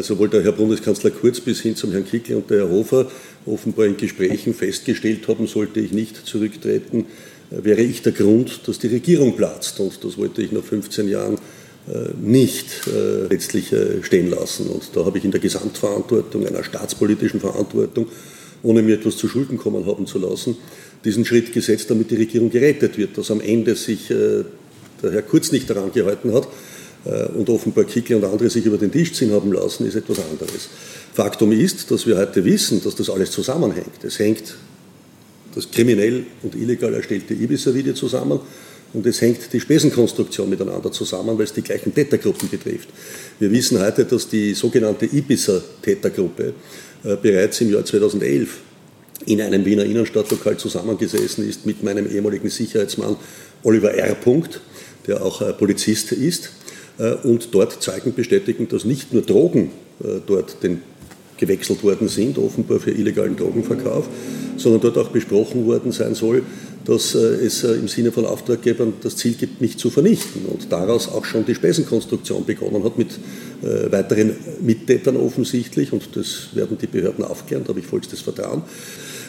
sowohl 0.00 0.28
der 0.28 0.42
Herr 0.42 0.52
Bundeskanzler 0.52 1.10
Kurz 1.10 1.40
bis 1.40 1.60
hin 1.60 1.76
zum 1.76 1.92
Herrn 1.92 2.06
Kickl 2.06 2.34
und 2.34 2.50
der 2.50 2.58
Herr 2.58 2.68
Hofer 2.68 3.10
offenbar 3.46 3.86
in 3.86 3.96
Gesprächen 3.96 4.54
festgestellt 4.54 5.26
haben, 5.28 5.46
sollte 5.46 5.80
ich 5.80 5.92
nicht 5.92 6.26
zurücktreten, 6.26 7.06
äh, 7.50 7.64
wäre 7.64 7.80
ich 7.80 8.02
der 8.02 8.12
Grund, 8.12 8.60
dass 8.66 8.78
die 8.78 8.88
Regierung 8.88 9.36
platzt. 9.36 9.80
Und 9.80 10.04
das 10.04 10.18
wollte 10.18 10.42
ich 10.42 10.52
nach 10.52 10.62
15 10.62 11.08
Jahren 11.08 11.36
äh, 11.88 12.10
nicht 12.20 12.66
letztlich 13.30 13.72
stehen 14.02 14.30
lassen. 14.30 14.66
Und 14.66 14.90
da 14.94 15.04
habe 15.04 15.18
ich 15.18 15.24
in 15.24 15.30
der 15.30 15.40
Gesamtverantwortung, 15.40 16.46
einer 16.46 16.64
staatspolitischen 16.64 17.40
Verantwortung, 17.40 18.06
ohne 18.62 18.82
mir 18.82 18.96
etwas 18.96 19.16
zu 19.16 19.28
Schulden 19.28 19.56
kommen 19.56 19.86
haben 19.86 20.06
zu 20.06 20.18
lassen, 20.18 20.56
diesen 21.04 21.24
Schritt 21.24 21.52
gesetzt, 21.52 21.90
damit 21.90 22.10
die 22.10 22.16
Regierung 22.16 22.50
gerettet 22.50 22.98
wird. 22.98 23.16
Dass 23.16 23.30
am 23.30 23.40
Ende 23.40 23.76
sich 23.76 24.08
der 24.08 24.44
Herr 25.02 25.22
Kurz 25.22 25.52
nicht 25.52 25.70
daran 25.70 25.92
gehalten 25.92 26.32
hat, 26.34 26.44
äh, 26.44 26.77
und 27.34 27.48
offenbar 27.48 27.84
Kickl 27.84 28.14
und 28.14 28.24
andere 28.24 28.50
sich 28.50 28.66
über 28.66 28.76
den 28.76 28.92
Tisch 28.92 29.14
ziehen 29.14 29.32
haben 29.32 29.52
lassen, 29.52 29.86
ist 29.86 29.94
etwas 29.94 30.18
anderes. 30.18 30.68
Faktum 31.14 31.52
ist, 31.52 31.90
dass 31.90 32.06
wir 32.06 32.16
heute 32.18 32.44
wissen, 32.44 32.82
dass 32.82 32.94
das 32.94 33.08
alles 33.10 33.30
zusammenhängt. 33.30 34.04
Es 34.04 34.18
hängt 34.18 34.54
das 35.54 35.70
kriminell 35.70 36.26
und 36.42 36.54
illegal 36.54 36.94
erstellte 36.94 37.34
Ibiza-Video 37.34 37.94
zusammen 37.94 38.40
und 38.92 39.06
es 39.06 39.20
hängt 39.20 39.52
die 39.52 39.60
Spesenkonstruktion 39.60 40.48
miteinander 40.48 40.90
zusammen, 40.92 41.36
weil 41.36 41.44
es 41.44 41.52
die 41.52 41.62
gleichen 41.62 41.94
Tätergruppen 41.94 42.48
betrifft. 42.48 42.88
Wir 43.38 43.50
wissen 43.50 43.80
heute, 43.80 44.04
dass 44.04 44.28
die 44.28 44.54
sogenannte 44.54 45.06
Ibiza-Tätergruppe 45.06 46.54
äh, 47.04 47.16
bereits 47.16 47.60
im 47.60 47.72
Jahr 47.72 47.84
2011 47.84 48.58
in 49.26 49.40
einem 49.42 49.64
Wiener 49.64 49.84
Innenstadtlokal 49.84 50.56
zusammengesessen 50.56 51.48
ist 51.48 51.66
mit 51.66 51.82
meinem 51.82 52.10
ehemaligen 52.10 52.48
Sicherheitsmann 52.48 53.16
Oliver 53.62 53.92
R. 53.92 54.16
der 55.06 55.22
auch 55.22 55.42
äh, 55.42 55.52
Polizist 55.52 56.12
ist 56.12 56.46
äh, 56.46 56.57
und 57.22 57.54
dort 57.54 57.80
Zeugen 57.82 58.14
bestätigen, 58.14 58.68
dass 58.68 58.84
nicht 58.84 59.12
nur 59.12 59.22
Drogen 59.22 59.70
äh, 60.02 60.20
dort 60.26 60.62
den 60.62 60.82
gewechselt 61.36 61.84
worden 61.84 62.08
sind, 62.08 62.36
offenbar 62.36 62.80
für 62.80 62.90
illegalen 62.90 63.36
Drogenverkauf, 63.36 64.08
sondern 64.56 64.80
dort 64.80 64.98
auch 64.98 65.10
besprochen 65.10 65.66
worden 65.66 65.92
sein 65.92 66.16
soll, 66.16 66.42
dass 66.84 67.14
äh, 67.14 67.18
es 67.18 67.62
im 67.62 67.86
Sinne 67.86 68.10
von 68.10 68.26
Auftraggebern 68.26 68.94
das 69.00 69.16
Ziel 69.16 69.34
gibt, 69.34 69.60
mich 69.60 69.78
zu 69.78 69.90
vernichten. 69.90 70.46
Und 70.46 70.72
daraus 70.72 71.06
auch 71.06 71.24
schon 71.24 71.46
die 71.46 71.54
Spesenkonstruktion 71.54 72.44
begonnen 72.44 72.82
hat 72.82 72.98
mit 72.98 73.18
weiteren 73.60 74.36
Mittätern 74.60 75.16
offensichtlich. 75.16 75.92
Und 75.92 76.16
das 76.16 76.48
werden 76.54 76.78
die 76.80 76.86
Behörden 76.86 77.24
aufklären, 77.24 77.64
da 77.64 77.70
habe 77.70 77.80
ich 77.80 77.86
vollstes 77.86 78.20
Vertrauen. 78.20 78.62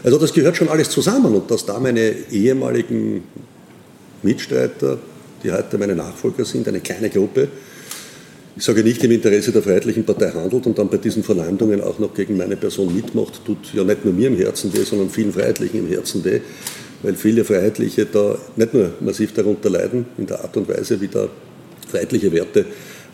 Also 0.03 0.17
das 0.17 0.33
gehört 0.33 0.55
schon 0.55 0.69
alles 0.69 0.89
zusammen. 0.89 1.33
Und 1.33 1.49
dass 1.49 1.65
da 1.65 1.79
meine 1.79 2.13
ehemaligen 2.31 3.23
Mitstreiter 4.21 4.99
die 5.43 5.51
heute 5.51 5.77
meine 5.77 5.96
Nachfolger 5.96 6.46
sind, 6.46 6.67
eine 6.67 6.79
kleine 6.79 7.10
Gruppe, 7.10 7.48
ich 8.60 8.65
sage 8.65 8.84
nicht 8.84 9.01
im 9.05 9.12
Interesse 9.12 9.53
der 9.53 9.62
Freiheitlichen 9.62 10.03
Partei 10.03 10.31
handelt 10.31 10.65
und 10.65 10.77
dann 10.77 10.89
bei 10.89 10.98
diesen 10.98 11.24
Verleumdungen 11.24 11.81
auch 11.81 11.98
noch 11.98 12.13
gegen 12.13 12.36
meine 12.36 12.58
Person 12.58 12.93
mitmacht, 12.93 13.46
tut 13.46 13.74
ja 13.74 13.86
nicht 13.86 14.03
nur 14.03 14.13
mir 14.13 14.27
im 14.27 14.36
Herzen 14.36 14.74
weh, 14.74 14.84
sondern 14.84 15.10
vielen 15.10 15.31
Freiheitlichen 15.31 15.79
im 15.79 15.88
Herzen 15.88 16.25
weh, 16.25 16.41
weil 17.01 17.15
viele 17.15 17.46
Freiheitliche 17.46 18.05
da 18.05 18.38
nicht 18.58 18.74
nur 18.74 18.91
massiv 19.00 19.34
darunter 19.34 19.69
leiden, 19.69 20.08
in 20.17 20.25
der 20.25 20.41
Art 20.41 20.58
und 20.58 20.67
Weise, 20.67 21.00
wie 21.00 21.08
da 21.08 21.29
freiheitliche 21.88 22.34
Werte, 22.34 22.65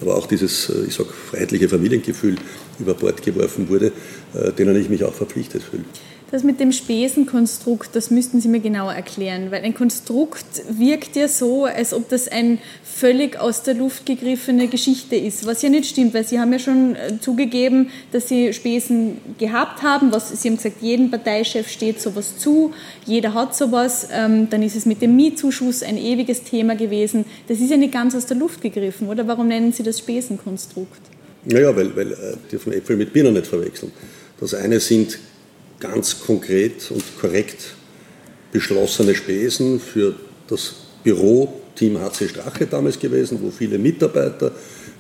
aber 0.02 0.16
auch 0.16 0.26
dieses, 0.26 0.70
äh, 0.70 0.88
ich 0.88 0.96
sage, 0.96 1.10
freiheitliche 1.30 1.70
Familiengefühl 1.70 2.38
über 2.80 2.96
Bord 2.96 3.22
geworfen 3.22 3.70
wurde, 3.70 3.92
äh, 4.34 4.52
denen 4.52 4.76
ich 4.76 4.90
mich 4.90 5.04
auch 5.04 5.14
verpflichtet 5.14 5.62
fühle. 5.62 5.84
Das 6.32 6.44
mit 6.44 6.60
dem 6.60 6.72
Spesenkonstrukt, 6.72 7.96
das 7.96 8.10
müssten 8.10 8.42
Sie 8.42 8.48
mir 8.48 8.60
genauer 8.60 8.94
erklären, 8.94 9.52
weil 9.52 9.64
ein 9.64 9.76
Konstrukt 9.76 10.46
wirkt 10.70 11.16
ja 11.16 11.28
so, 11.28 11.66
als 11.66 11.94
ob 11.94 12.10
das 12.10 12.28
ein 12.28 12.58
völlig 12.84 13.40
aus 13.40 13.62
der 13.62 13.76
Luft 13.76 14.08
gegriffene 14.08 14.68
Geschichte 14.68 15.16
ist, 15.16 15.46
was 15.46 15.62
ja 15.62 15.70
nicht 15.70 15.86
stimmt, 15.86 16.16
weil 16.16 16.26
Sie 16.26 16.40
haben 16.40 16.52
ja 16.52 16.58
schon 16.58 16.96
äh, 16.96 17.20
zugegeben, 17.22 17.90
dass 18.12 18.28
Sie 18.28 18.54
Spesen 18.54 19.18
gehabt 19.38 19.84
haben, 19.84 20.12
was 20.12 20.30
Sie 20.42 20.50
haben 20.50 20.58
gesagt, 20.58 20.82
jedem 20.82 21.12
Parteichef 21.12 21.70
steht 21.70 22.02
sowas 22.02 22.40
zu, 22.40 22.74
jeder 23.06 23.36
hat 23.36 23.56
sowas, 23.56 24.08
ähm, 24.12 24.50
dann 24.50 24.64
ist 24.64 24.76
es 24.76 24.88
mit 24.88 25.04
dem 25.04 25.16
Mietzuschuss 25.16 25.84
ein 25.84 25.98
ewiges 25.98 26.44
Thema 26.44 26.76
gewesen. 26.76 27.26
Das 27.48 27.60
ist 27.60 27.70
ja 27.70 27.78
nicht 27.78 27.94
ganz 27.94 28.16
aus 28.16 28.26
der 28.26 28.38
Luft 28.38 28.62
gegriffen, 28.62 29.08
oder? 29.10 29.28
Warum 29.28 29.48
nennen 29.48 29.74
Sie 29.74 29.84
das 29.84 30.00
Spesenkonstrukt? 30.00 31.02
Naja, 31.46 31.76
weil, 31.76 31.96
weil 31.96 32.12
äh, 32.14 32.16
dürfen 32.52 32.74
Äpfel 32.74 32.98
mit 32.98 33.14
Birnen 33.14 33.34
nicht 33.36 33.46
verwechseln. 33.46 33.92
Das 34.40 34.56
eine 34.56 34.80
sind 34.80 35.20
ganz 35.86 36.20
konkret 36.20 36.92
und 36.92 37.04
korrekt 37.20 37.76
beschlossene 38.52 39.16
Spesen 39.16 39.80
für 39.80 40.16
das 40.48 40.76
Büroteam 41.04 42.00
HC 42.00 42.30
Strache 42.30 42.66
damals 42.66 43.00
gewesen, 43.00 43.40
wo 43.42 43.52
viele 43.52 43.78
Mitarbeiter, 43.78 44.52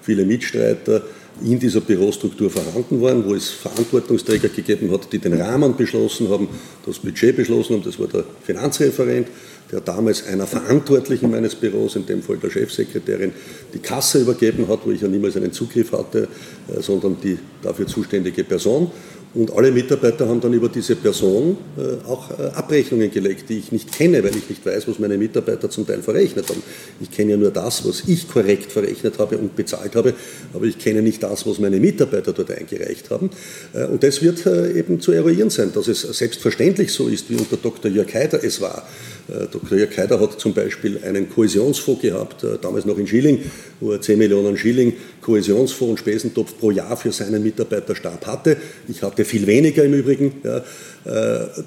viele 0.01 0.25
Mitstreiter 0.25 1.03
in 1.43 1.59
dieser 1.59 1.81
Bürostruktur 1.81 2.49
vorhanden 2.49 3.01
waren, 3.01 3.25
wo 3.25 3.35
es 3.35 3.49
Verantwortungsträger 3.49 4.49
gegeben 4.49 4.91
hat, 4.91 5.11
die 5.11 5.19
den 5.19 5.33
Rahmen 5.33 5.75
beschlossen 5.75 6.29
haben, 6.29 6.47
das 6.85 6.99
Budget 6.99 7.35
beschlossen 7.35 7.75
haben. 7.75 7.83
Das 7.83 7.99
war 7.99 8.07
der 8.07 8.23
Finanzreferent, 8.43 9.27
der 9.71 9.81
damals 9.81 10.25
einer 10.27 10.47
Verantwortlichen 10.47 11.29
meines 11.31 11.55
Büros, 11.55 11.95
in 11.95 12.05
dem 12.05 12.21
Fall 12.21 12.37
der 12.37 12.49
Chefsekretärin, 12.49 13.33
die 13.73 13.79
Kasse 13.79 14.21
übergeben 14.21 14.67
hat, 14.67 14.79
wo 14.85 14.91
ich 14.91 15.01
ja 15.01 15.07
niemals 15.07 15.35
einen 15.35 15.51
Zugriff 15.51 15.91
hatte, 15.91 16.27
äh, 16.67 16.81
sondern 16.81 17.17
die 17.21 17.37
dafür 17.61 17.87
zuständige 17.87 18.43
Person. 18.43 18.91
Und 19.35 19.51
alle 19.51 19.69
Mitarbeiter 19.69 20.29
haben 20.29 20.39
dann 20.39 20.53
über 20.53 20.69
diese 20.69 20.95
Person 20.95 21.57
äh, 21.77 22.07
auch 22.07 22.31
äh, 22.31 22.43
Abrechnungen 22.55 23.11
gelegt, 23.11 23.49
die 23.49 23.59
ich 23.59 23.71
nicht 23.73 23.91
kenne, 23.91 24.23
weil 24.23 24.35
ich 24.35 24.49
nicht 24.49 24.65
weiß, 24.65 24.87
was 24.87 24.97
meine 24.97 25.17
Mitarbeiter 25.17 25.69
zum 25.69 25.85
Teil 25.85 26.01
verrechnet 26.01 26.49
haben. 26.49 26.63
Ich 27.01 27.11
kenne 27.11 27.31
ja 27.31 27.37
nur 27.37 27.51
das, 27.51 27.85
was 27.85 28.03
ich 28.07 28.29
korrekt 28.29 28.71
verrechnet 28.71 29.19
habe 29.19 29.37
und 29.37 29.53
bezahlt 29.53 29.93
habe, 29.97 30.13
aber 30.53 30.65
ich 30.65 30.79
kenne 30.79 31.01
nicht 31.01 31.21
das, 31.21 31.45
was 31.45 31.59
meine 31.59 31.81
Mitarbeiter 31.81 32.31
dort 32.31 32.49
eingereicht 32.49 33.09
haben. 33.09 33.29
Äh, 33.73 33.85
und 33.87 34.03
das 34.03 34.21
wird 34.21 34.45
eben 34.45 35.01
zu 35.01 35.11
eruieren 35.11 35.49
sein, 35.49 35.71
dass 35.73 35.89
es 35.89 36.01
selbstverständlich 36.01 36.93
so 36.93 37.09
ist, 37.09 37.29
wie 37.29 37.35
unter 37.35 37.57
Dr. 37.57 37.91
Jörg 37.91 38.13
Haider 38.13 38.41
es 38.41 38.61
war. 38.61 38.87
Dr. 39.27 39.77
Jörg 39.77 39.97
Haider 39.97 40.19
hat 40.19 40.39
zum 40.39 40.53
Beispiel 40.53 40.99
einen 41.03 41.29
Kohäsionsfonds 41.29 42.01
gehabt, 42.01 42.45
damals 42.61 42.85
noch 42.85 42.97
in 42.97 43.07
Schilling, 43.07 43.39
wo 43.79 43.91
er 43.91 44.01
10 44.01 44.19
Millionen 44.19 44.55
Schilling 44.55 44.93
Kohäsionsfonds 45.21 45.91
und 45.91 45.99
Spesentopf 45.99 46.57
pro 46.59 46.71
Jahr 46.71 46.95
für 46.95 47.11
seinen 47.11 47.41
Mitarbeiterstab 47.41 48.25
hatte. 48.27 48.57
Ich 48.87 49.01
hatte 49.01 49.25
viel 49.25 49.47
weniger 49.47 49.83
im 49.83 49.93
Übrigen. 49.93 50.33
Äh, 50.43 50.61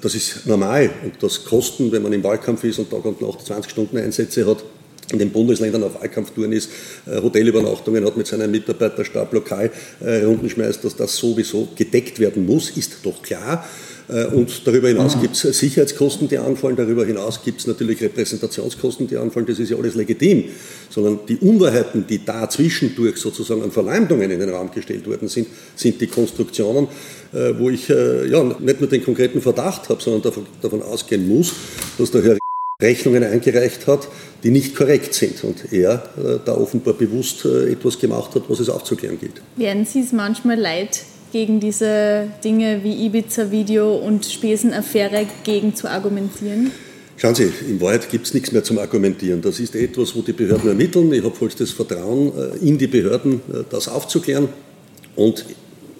das 0.01 0.15
ist 0.15 0.45
normal 0.47 0.89
und 1.03 1.13
das 1.21 1.45
Kosten, 1.45 1.91
wenn 1.91 2.01
man 2.01 2.11
im 2.11 2.23
Wahlkampf 2.23 2.63
ist 2.65 2.79
und 2.79 2.89
Tag 2.89 3.05
und 3.05 3.21
Nacht 3.21 3.45
20 3.45 3.71
Stunden 3.71 3.97
Einsätze 3.97 4.45
hat, 4.45 4.63
in 5.11 5.19
den 5.19 5.31
Bundesländern 5.31 5.83
auf 5.83 5.95
Wahlkampftouren 5.99 6.51
ist, 6.51 6.69
äh, 7.07 7.21
Hotelübernachtungen 7.21 8.05
hat 8.05 8.17
mit 8.17 8.27
seinem 8.27 8.51
Mitarbeiterstab 8.51 9.33
lokal 9.33 9.71
äh, 10.01 10.23
rundenschmeißt, 10.23 10.83
dass 10.83 10.95
das 10.95 11.15
sowieso 11.15 11.69
gedeckt 11.75 12.19
werden 12.19 12.45
muss, 12.45 12.69
ist 12.71 12.97
doch 13.03 13.21
klar. 13.21 13.65
Äh, 14.09 14.25
und 14.25 14.65
darüber 14.65 14.87
hinaus 14.87 15.19
gibt 15.21 15.35
es 15.35 15.59
Sicherheitskosten, 15.59 16.27
die 16.27 16.37
anfallen. 16.37 16.75
Darüber 16.75 17.05
hinaus 17.05 17.41
gibt 17.43 17.59
es 17.61 17.67
natürlich 17.67 18.01
Repräsentationskosten, 18.01 19.07
die 19.07 19.17
anfallen. 19.17 19.45
Das 19.45 19.59
ist 19.59 19.69
ja 19.69 19.77
alles 19.77 19.95
legitim. 19.95 20.45
Sondern 20.89 21.19
die 21.27 21.37
Unwahrheiten, 21.37 22.05
die 22.07 22.25
da 22.25 22.49
zwischendurch 22.49 23.17
sozusagen 23.17 23.61
an 23.61 23.71
Verleumdungen 23.71 24.31
in 24.31 24.39
den 24.39 24.49
Raum 24.49 24.71
gestellt 24.71 25.07
worden 25.07 25.27
sind, 25.27 25.47
sind 25.75 26.01
die 26.01 26.07
Konstruktionen, 26.07 26.87
äh, 27.33 27.53
wo 27.57 27.69
ich 27.69 27.89
äh, 27.89 28.27
ja, 28.27 28.43
nicht 28.43 28.79
nur 28.79 28.89
den 28.89 29.03
konkreten 29.03 29.41
Verdacht 29.41 29.89
habe, 29.89 30.01
sondern 30.01 30.33
davon 30.61 30.81
ausgehen 30.81 31.27
muss, 31.27 31.53
dass 31.97 32.11
der 32.11 32.23
Herr 32.23 32.37
Rechnungen 32.81 33.23
eingereicht 33.23 33.87
hat, 33.87 34.07
die 34.41 34.51
nicht 34.51 34.73
korrekt 34.73 35.13
sind 35.13 35.43
und 35.43 35.73
er 35.73 36.01
da 36.45 36.55
offenbar 36.55 36.93
bewusst 36.93 37.43
etwas 37.43 37.99
gemacht 37.99 38.35
hat, 38.35 38.43
was 38.47 38.61
es 38.61 38.69
aufzuklären 38.69 39.19
gilt. 39.19 39.41
Werden 39.57 39.85
Sie 39.85 39.99
es 39.99 40.13
manchmal 40.13 40.57
leid, 40.57 41.01
gegen 41.31 41.59
diese 41.59 42.27
Dinge 42.43 42.83
wie 42.83 43.05
Ibiza-Video 43.05 43.95
und 43.95 44.25
Spesenaffäre 44.25 45.25
gegen 45.43 45.75
zu 45.75 45.89
argumentieren? 45.89 46.71
Schauen 47.17 47.35
Sie, 47.35 47.51
in 47.67 47.81
Wahrheit 47.81 48.09
gibt 48.09 48.27
es 48.27 48.33
nichts 48.33 48.51
mehr 48.51 48.63
zum 48.63 48.77
Argumentieren. 48.77 49.41
Das 49.41 49.59
ist 49.59 49.75
etwas, 49.75 50.15
wo 50.15 50.21
die 50.21 50.31
Behörden 50.31 50.69
ermitteln. 50.69 51.11
Ich 51.11 51.23
habe 51.23 51.35
vollstes 51.35 51.71
Vertrauen 51.71 52.31
äh, 52.37 52.65
in 52.65 52.77
die 52.77 52.87
Behörden, 52.87 53.41
äh, 53.51 53.63
das 53.69 53.89
aufzuklären. 53.89 54.47
Und 55.15 55.45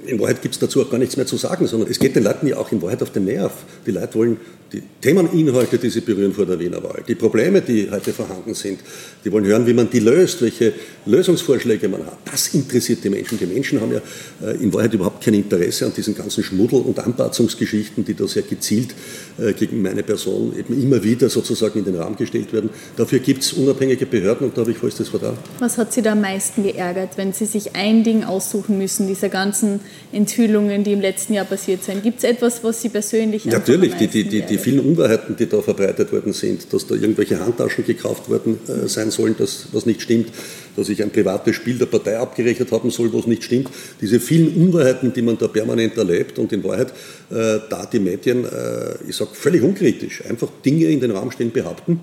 in 0.05 0.17
Wahrheit 0.19 0.41
gibt 0.41 0.55
es 0.55 0.59
dazu 0.59 0.81
auch 0.81 0.89
gar 0.89 0.97
nichts 0.97 1.17
mehr 1.17 1.25
zu 1.25 1.35
sagen, 1.35 1.67
sondern 1.67 1.91
es 1.91 1.99
geht 1.99 2.15
den 2.15 2.23
Leuten 2.23 2.47
ja 2.47 2.57
auch 2.57 2.71
in 2.71 2.81
Wahrheit 2.81 3.03
auf 3.03 3.11
den 3.11 3.25
Nerv. 3.25 3.51
Die 3.85 3.91
Leute 3.91 4.15
wollen 4.15 4.37
die 4.71 4.83
Themeninhalte, 5.01 5.77
die 5.77 5.89
sie 5.89 6.01
berühren 6.01 6.33
vor 6.33 6.45
der 6.45 6.59
Wiener 6.59 6.83
Wahl, 6.83 7.03
die 7.07 7.15
Probleme, 7.15 7.61
die 7.61 7.89
heute 7.89 8.13
vorhanden 8.13 8.53
sind, 8.53 8.79
die 9.23 9.31
wollen 9.31 9.45
hören, 9.45 9.65
wie 9.65 9.73
man 9.73 9.89
die 9.89 9.99
löst, 9.99 10.41
welche 10.41 10.73
Lösungsvorschläge 11.05 11.87
man 11.89 12.05
hat. 12.05 12.17
Das 12.31 12.53
interessiert 12.53 13.03
die 13.03 13.09
Menschen. 13.09 13.39
Die 13.39 13.45
Menschen 13.45 13.81
haben 13.81 13.93
ja 13.93 14.01
äh, 14.47 14.55
in 14.61 14.71
Wahrheit 14.73 14.93
überhaupt 14.93 15.23
kein 15.23 15.33
Interesse 15.33 15.85
an 15.85 15.93
diesen 15.95 16.15
ganzen 16.15 16.43
Schmuddel- 16.43 16.81
und 16.81 16.99
Anpatzungsgeschichten, 16.99 18.05
die 18.05 18.13
da 18.13 18.27
sehr 18.27 18.43
gezielt 18.43 18.93
äh, 19.37 19.53
gegen 19.53 19.81
meine 19.81 20.03
Person 20.03 20.53
eben 20.57 20.81
immer 20.81 21.03
wieder 21.03 21.29
sozusagen 21.29 21.79
in 21.79 21.85
den 21.85 21.95
Raum 21.95 22.15
gestellt 22.15 22.53
werden. 22.53 22.69
Dafür 22.95 23.19
gibt 23.19 23.43
es 23.43 23.53
unabhängige 23.53 24.05
Behörden 24.05 24.47
und 24.47 24.57
da 24.57 24.61
habe 24.61 24.71
ich 24.71 24.77
vollstes 24.77 25.09
Vertrauen. 25.09 25.37
Was 25.59 25.77
hat 25.77 25.93
Sie 25.93 26.01
da 26.01 26.11
am 26.11 26.21
meisten 26.21 26.63
geärgert, 26.63 27.17
wenn 27.17 27.33
Sie 27.33 27.45
sich 27.45 27.75
ein 27.75 28.03
Ding 28.03 28.23
aussuchen 28.23 28.77
müssen, 28.77 29.07
dieser 29.07 29.29
ganzen 29.29 29.79
Enthüllungen, 30.11 30.83
die 30.83 30.93
im 30.93 31.01
letzten 31.01 31.33
Jahr 31.33 31.45
passiert 31.45 31.83
sind? 31.83 32.03
Gibt 32.03 32.19
es 32.19 32.23
etwas, 32.23 32.63
was 32.63 32.81
Sie 32.81 32.89
persönlich 32.89 33.45
Natürlich, 33.45 33.95
die, 33.95 34.07
die, 34.07 34.23
die, 34.25 34.41
die 34.41 34.58
vielen 34.59 34.79
Unwahrheiten, 34.81 35.35
die 35.35 35.47
da 35.47 35.61
verbreitet 35.61 36.11
worden 36.11 36.33
sind, 36.33 36.71
dass 36.71 36.85
da 36.85 36.95
irgendwelche 36.95 37.39
Handtaschen 37.39 37.85
gekauft 37.85 38.29
worden 38.29 38.59
äh, 38.67 38.87
sein 38.87 39.11
sollen, 39.11 39.35
das, 39.37 39.67
was 39.71 39.85
nicht 39.85 40.01
stimmt, 40.01 40.29
dass 40.75 40.89
ich 40.89 41.01
ein 41.01 41.09
privates 41.09 41.55
Spiel 41.55 41.77
der 41.77 41.87
Partei 41.87 42.17
abgerechnet 42.19 42.71
haben 42.71 42.91
soll, 42.91 43.11
was 43.13 43.27
nicht 43.27 43.43
stimmt. 43.43 43.69
Diese 44.01 44.19
vielen 44.19 44.55
Unwahrheiten, 44.55 45.13
die 45.13 45.21
man 45.21 45.37
da 45.37 45.47
permanent 45.47 45.97
erlebt 45.97 46.37
und 46.37 46.53
in 46.53 46.63
Wahrheit 46.63 46.89
äh, 47.31 47.59
da 47.69 47.87
die 47.91 47.99
Medien, 47.99 48.45
äh, 48.45 48.95
ich 49.07 49.15
sage 49.15 49.31
völlig 49.33 49.63
unkritisch, 49.63 50.23
einfach 50.25 50.49
Dinge 50.63 50.85
in 50.85 50.99
den 50.99 51.11
Raum 51.11 51.31
stehen, 51.31 51.51
behaupten. 51.51 51.99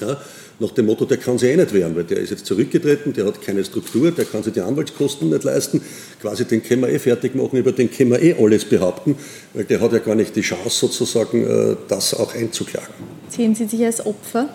Ja, 0.00 0.20
nach 0.60 0.72
dem 0.72 0.86
Motto, 0.86 1.04
der 1.04 1.18
kann 1.18 1.38
sich 1.38 1.50
eh 1.50 1.56
nicht 1.56 1.72
wehren, 1.72 1.94
weil 1.94 2.04
der 2.04 2.18
ist 2.18 2.30
jetzt 2.30 2.46
zurückgetreten, 2.46 3.12
der 3.12 3.26
hat 3.26 3.40
keine 3.40 3.64
Struktur, 3.64 4.10
der 4.10 4.24
kann 4.24 4.42
sich 4.42 4.52
die 4.52 4.60
Anwaltskosten 4.60 5.30
nicht 5.30 5.44
leisten. 5.44 5.80
Quasi 6.20 6.44
den 6.44 6.62
können 6.62 6.82
wir 6.82 6.88
eh 6.88 6.98
fertig 6.98 7.34
machen, 7.34 7.58
über 7.58 7.72
den 7.72 7.90
können 7.90 8.10
wir 8.10 8.20
eh 8.20 8.34
alles 8.34 8.64
behaupten, 8.64 9.16
weil 9.54 9.64
der 9.64 9.80
hat 9.80 9.92
ja 9.92 9.98
gar 9.98 10.16
nicht 10.16 10.34
die 10.34 10.40
Chance 10.40 10.70
sozusagen, 10.80 11.44
äh, 11.44 11.76
das 11.86 12.14
auch 12.14 12.34
einzuklagen. 12.34 12.94
Sehen 13.28 13.54
Sie 13.54 13.66
sich 13.66 13.84
als 13.84 14.04
Opfer? 14.04 14.48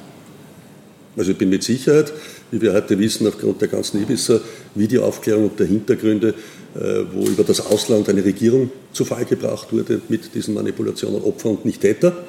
Also 1.15 1.31
ich 1.31 1.37
bin 1.37 1.49
mit 1.49 1.63
Sicherheit, 1.63 2.11
wie 2.51 2.59
wir 2.59 2.73
heute 2.73 2.97
wissen, 2.99 3.27
aufgrund 3.27 3.61
der 3.61 3.67
ganzen 3.67 4.01
Ibiza-Videoaufklärung 4.01 5.49
und 5.49 5.59
der 5.59 5.67
Hintergründe, 5.67 6.33
äh, 6.75 7.03
wo 7.13 7.25
über 7.27 7.43
das 7.43 7.65
Ausland 7.65 8.09
eine 8.09 8.25
Regierung 8.25 8.71
zu 8.91 9.05
Fall 9.05 9.25
gebracht 9.25 9.71
wurde 9.71 10.01
mit 10.09 10.33
diesen 10.35 10.55
Manipulationen 10.55 11.21
Opfer 11.21 11.49
und 11.51 11.65
nicht 11.65 11.81
Täter. 11.81 12.25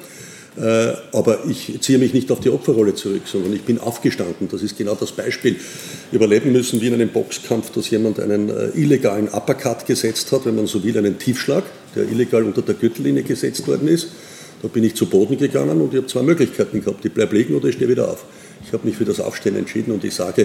Äh, 0.57 0.93
aber 1.11 1.39
ich 1.49 1.81
ziehe 1.81 1.97
mich 1.97 2.13
nicht 2.13 2.31
auf 2.31 2.39
die 2.39 2.49
Opferrolle 2.49 2.95
zurück, 2.95 3.23
sondern 3.25 3.53
ich 3.53 3.63
bin 3.63 3.77
aufgestanden. 3.77 4.47
Das 4.49 4.61
ist 4.63 4.77
genau 4.77 4.95
das 4.95 5.11
Beispiel. 5.11 5.57
Überleben 6.11 6.53
müssen 6.53 6.79
wie 6.81 6.87
in 6.87 6.93
einem 6.93 7.09
Boxkampf, 7.09 7.71
dass 7.71 7.89
jemand 7.89 8.19
einen 8.19 8.49
äh, 8.49 8.69
illegalen 8.69 9.27
Uppercut 9.27 9.85
gesetzt 9.85 10.31
hat, 10.31 10.45
wenn 10.45 10.55
man 10.55 10.67
so 10.67 10.83
will, 10.83 10.97
einen 10.97 11.19
Tiefschlag, 11.19 11.63
der 11.95 12.03
illegal 12.03 12.43
unter 12.43 12.61
der 12.61 12.75
Gürtellinie 12.75 13.23
gesetzt 13.23 13.67
worden 13.67 13.89
ist. 13.89 14.07
Da 14.61 14.69
bin 14.69 14.83
ich 14.85 14.95
zu 14.95 15.07
Boden 15.07 15.37
gegangen 15.37 15.81
und 15.81 15.93
ich 15.93 15.97
habe 15.97 16.07
zwei 16.07 16.23
Möglichkeiten 16.23 16.81
gehabt. 16.81 17.03
Ich 17.03 17.11
bleibe 17.11 17.35
liegen 17.35 17.55
oder 17.55 17.67
ich 17.67 17.75
stehe 17.75 17.89
wieder 17.89 18.09
auf. 18.09 18.23
Ich 18.65 18.71
habe 18.71 18.87
mich 18.87 18.95
für 18.95 19.05
das 19.05 19.19
Aufstehen 19.19 19.57
entschieden 19.57 19.91
und 19.91 20.03
ich 20.05 20.15
sage, 20.15 20.43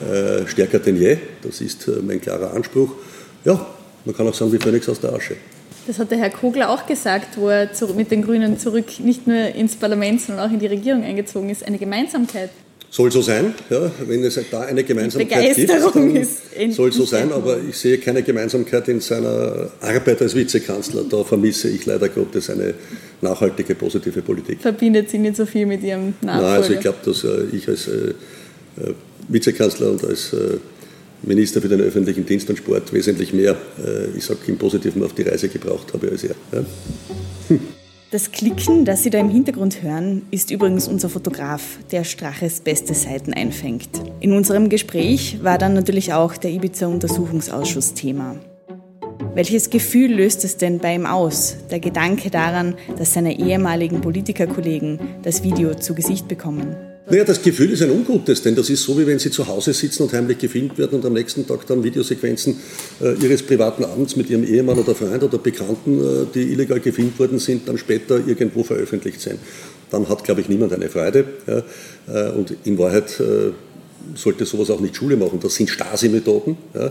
äh, 0.00 0.46
stärker 0.46 0.78
denn 0.78 1.00
je. 1.00 1.16
Das 1.42 1.62
ist 1.62 1.88
äh, 1.88 1.92
mein 2.06 2.20
klarer 2.20 2.52
Anspruch. 2.52 2.92
Ja, 3.44 3.66
man 4.04 4.14
kann 4.14 4.28
auch 4.28 4.34
sagen, 4.34 4.52
wie 4.52 4.58
Phönix 4.58 4.88
aus 4.88 5.00
der 5.00 5.14
Asche. 5.14 5.36
Das 5.86 5.98
hat 5.98 6.10
der 6.10 6.18
Herr 6.18 6.30
Kogler 6.30 6.70
auch 6.70 6.86
gesagt, 6.86 7.38
wo 7.38 7.48
er 7.48 7.70
mit 7.96 8.10
den 8.10 8.22
Grünen 8.22 8.58
zurück 8.58 8.86
nicht 8.98 9.26
nur 9.26 9.36
ins 9.36 9.76
Parlament, 9.76 10.20
sondern 10.20 10.48
auch 10.48 10.52
in 10.52 10.58
die 10.58 10.66
Regierung 10.66 11.04
eingezogen 11.04 11.48
ist. 11.48 11.64
Eine 11.64 11.78
Gemeinsamkeit. 11.78 12.50
Soll 12.90 13.12
so 13.12 13.20
sein, 13.20 13.52
ja, 13.68 13.90
wenn 14.06 14.24
es 14.24 14.40
da 14.50 14.62
eine 14.62 14.82
Gemeinsamkeit 14.82 15.54
gibt, 15.54 16.72
soll 16.72 16.92
so 16.92 17.04
sein, 17.04 17.30
aber 17.32 17.58
ich 17.68 17.76
sehe 17.76 17.98
keine 17.98 18.22
Gemeinsamkeit 18.22 18.88
in 18.88 19.00
seiner 19.00 19.70
Arbeit 19.80 20.22
als 20.22 20.34
Vizekanzler. 20.34 21.02
Da 21.04 21.22
vermisse 21.22 21.68
ich 21.68 21.84
leider 21.84 22.08
Gottes 22.08 22.48
eine 22.48 22.74
nachhaltige, 23.20 23.74
positive 23.74 24.22
Politik. 24.22 24.62
Verbindet 24.62 25.10
Sie 25.10 25.18
nicht 25.18 25.36
so 25.36 25.44
viel 25.44 25.66
mit 25.66 25.82
Ihrem 25.82 26.14
Nachfolger? 26.20 26.48
Nein, 26.48 26.62
also 26.62 26.72
ich 26.72 26.80
glaube, 26.80 26.98
dass 27.04 27.24
äh, 27.24 27.44
ich 27.52 27.68
als 27.68 27.88
äh, 27.88 27.90
äh, 27.90 28.94
Vizekanzler 29.28 29.90
und 29.90 30.04
als 30.04 30.34
Minister 31.22 31.60
für 31.60 31.68
den 31.68 31.80
öffentlichen 31.80 32.26
Dienst 32.26 32.48
und 32.50 32.56
Sport 32.56 32.92
wesentlich 32.92 33.32
mehr, 33.32 33.56
ich 34.16 34.24
sage 34.24 34.40
im 34.48 34.58
Positiven, 34.58 35.02
auf 35.02 35.14
die 35.14 35.22
Reise 35.22 35.48
gebraucht 35.48 35.92
habe 35.92 36.10
als 36.10 36.24
er. 36.24 36.34
Ja. 36.52 36.64
Das 38.12 38.30
Klicken, 38.30 38.84
das 38.84 39.02
Sie 39.02 39.10
da 39.10 39.18
im 39.18 39.30
Hintergrund 39.30 39.82
hören, 39.82 40.22
ist 40.30 40.52
übrigens 40.52 40.86
unser 40.86 41.08
Fotograf, 41.08 41.78
der 41.90 42.04
Straches 42.04 42.60
beste 42.60 42.94
Seiten 42.94 43.34
einfängt. 43.34 43.90
In 44.20 44.32
unserem 44.32 44.68
Gespräch 44.68 45.42
war 45.42 45.58
dann 45.58 45.74
natürlich 45.74 46.12
auch 46.12 46.36
der 46.36 46.52
Ibiza-Untersuchungsausschuss 46.52 47.94
Thema. 47.94 48.36
Welches 49.34 49.70
Gefühl 49.70 50.14
löst 50.14 50.44
es 50.44 50.56
denn 50.56 50.78
bei 50.78 50.94
ihm 50.94 51.04
aus, 51.04 51.56
der 51.70 51.80
Gedanke 51.80 52.30
daran, 52.30 52.76
dass 52.96 53.12
seine 53.12 53.40
ehemaligen 53.40 54.00
Politikerkollegen 54.00 55.00
das 55.24 55.42
Video 55.42 55.74
zu 55.74 55.94
Gesicht 55.94 56.28
bekommen? 56.28 56.76
Naja, 57.08 57.22
das 57.22 57.40
Gefühl 57.40 57.70
ist 57.70 57.82
ein 57.82 57.90
ungutes, 57.92 58.42
denn 58.42 58.56
das 58.56 58.68
ist 58.68 58.82
so, 58.82 58.98
wie 58.98 59.06
wenn 59.06 59.20
Sie 59.20 59.30
zu 59.30 59.46
Hause 59.46 59.72
sitzen 59.72 60.02
und 60.02 60.12
heimlich 60.12 60.38
gefilmt 60.38 60.76
werden 60.76 60.96
und 60.98 61.04
am 61.04 61.12
nächsten 61.12 61.46
Tag 61.46 61.64
dann 61.68 61.84
Videosequenzen 61.84 62.58
äh, 63.00 63.14
Ihres 63.22 63.44
privaten 63.44 63.84
Abends 63.84 64.16
mit 64.16 64.28
Ihrem 64.28 64.42
Ehemann 64.42 64.76
oder 64.76 64.92
Freund 64.96 65.22
oder 65.22 65.38
Bekannten, 65.38 66.00
äh, 66.00 66.26
die 66.34 66.52
illegal 66.52 66.80
gefilmt 66.80 67.16
worden 67.20 67.38
sind, 67.38 67.68
dann 67.68 67.78
später 67.78 68.16
irgendwo 68.26 68.64
veröffentlicht 68.64 69.20
sind. 69.20 69.38
Dann 69.88 70.08
hat, 70.08 70.24
glaube 70.24 70.40
ich, 70.40 70.48
niemand 70.48 70.72
eine 70.72 70.88
Freude. 70.88 71.26
Ja, 71.46 71.62
äh, 72.12 72.32
und 72.32 72.56
in 72.64 72.76
Wahrheit 72.76 73.20
äh, 73.20 73.52
sollte 74.16 74.44
sowas 74.44 74.70
auch 74.70 74.80
nicht 74.80 74.96
Schule 74.96 75.16
machen. 75.16 75.38
Das 75.40 75.54
sind 75.54 75.70
Stasi-Methoden, 75.70 76.56
ja, 76.74 76.90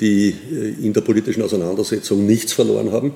die 0.00 0.34
äh, 0.50 0.84
in 0.84 0.92
der 0.92 1.02
politischen 1.02 1.42
Auseinandersetzung 1.42 2.26
nichts 2.26 2.52
verloren 2.52 2.90
haben 2.90 3.12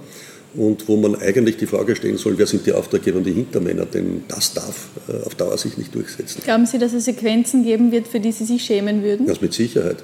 und 0.59 0.89
wo 0.89 0.97
man 0.97 1.15
eigentlich 1.17 1.57
die 1.57 1.67
Frage 1.67 1.95
stellen 1.95 2.19
soll, 2.19 2.37
wer 2.37 2.47
sind 2.47 2.67
die 2.67 2.73
Auftraggeber 2.73 3.19
und 3.19 3.25
die 3.25 3.33
Hintermänner, 3.33 3.87
denn 3.87 4.25
das 4.29 4.55
darf 4.55 4.89
äh, 5.09 5.25
auf 5.25 5.35
Dauer 5.37 5.57
sich 5.57 5.79
nicht 5.79 5.95
durchsetzen. 5.95 6.43
Glauben 6.45 6.67
Sie, 6.67 6.79
dass 6.79 6.93
es 6.93 7.05
Sequenzen 7.05 7.63
geben 7.63 7.93
wird, 7.93 8.09
für 8.09 8.21
die 8.21 8.33
Sie 8.33 8.45
sich 8.45 8.65
schämen 8.65 9.03
würden? 9.03 9.27
Das 9.27 9.41
mit 9.41 9.55
Sicherheit. 9.55 9.99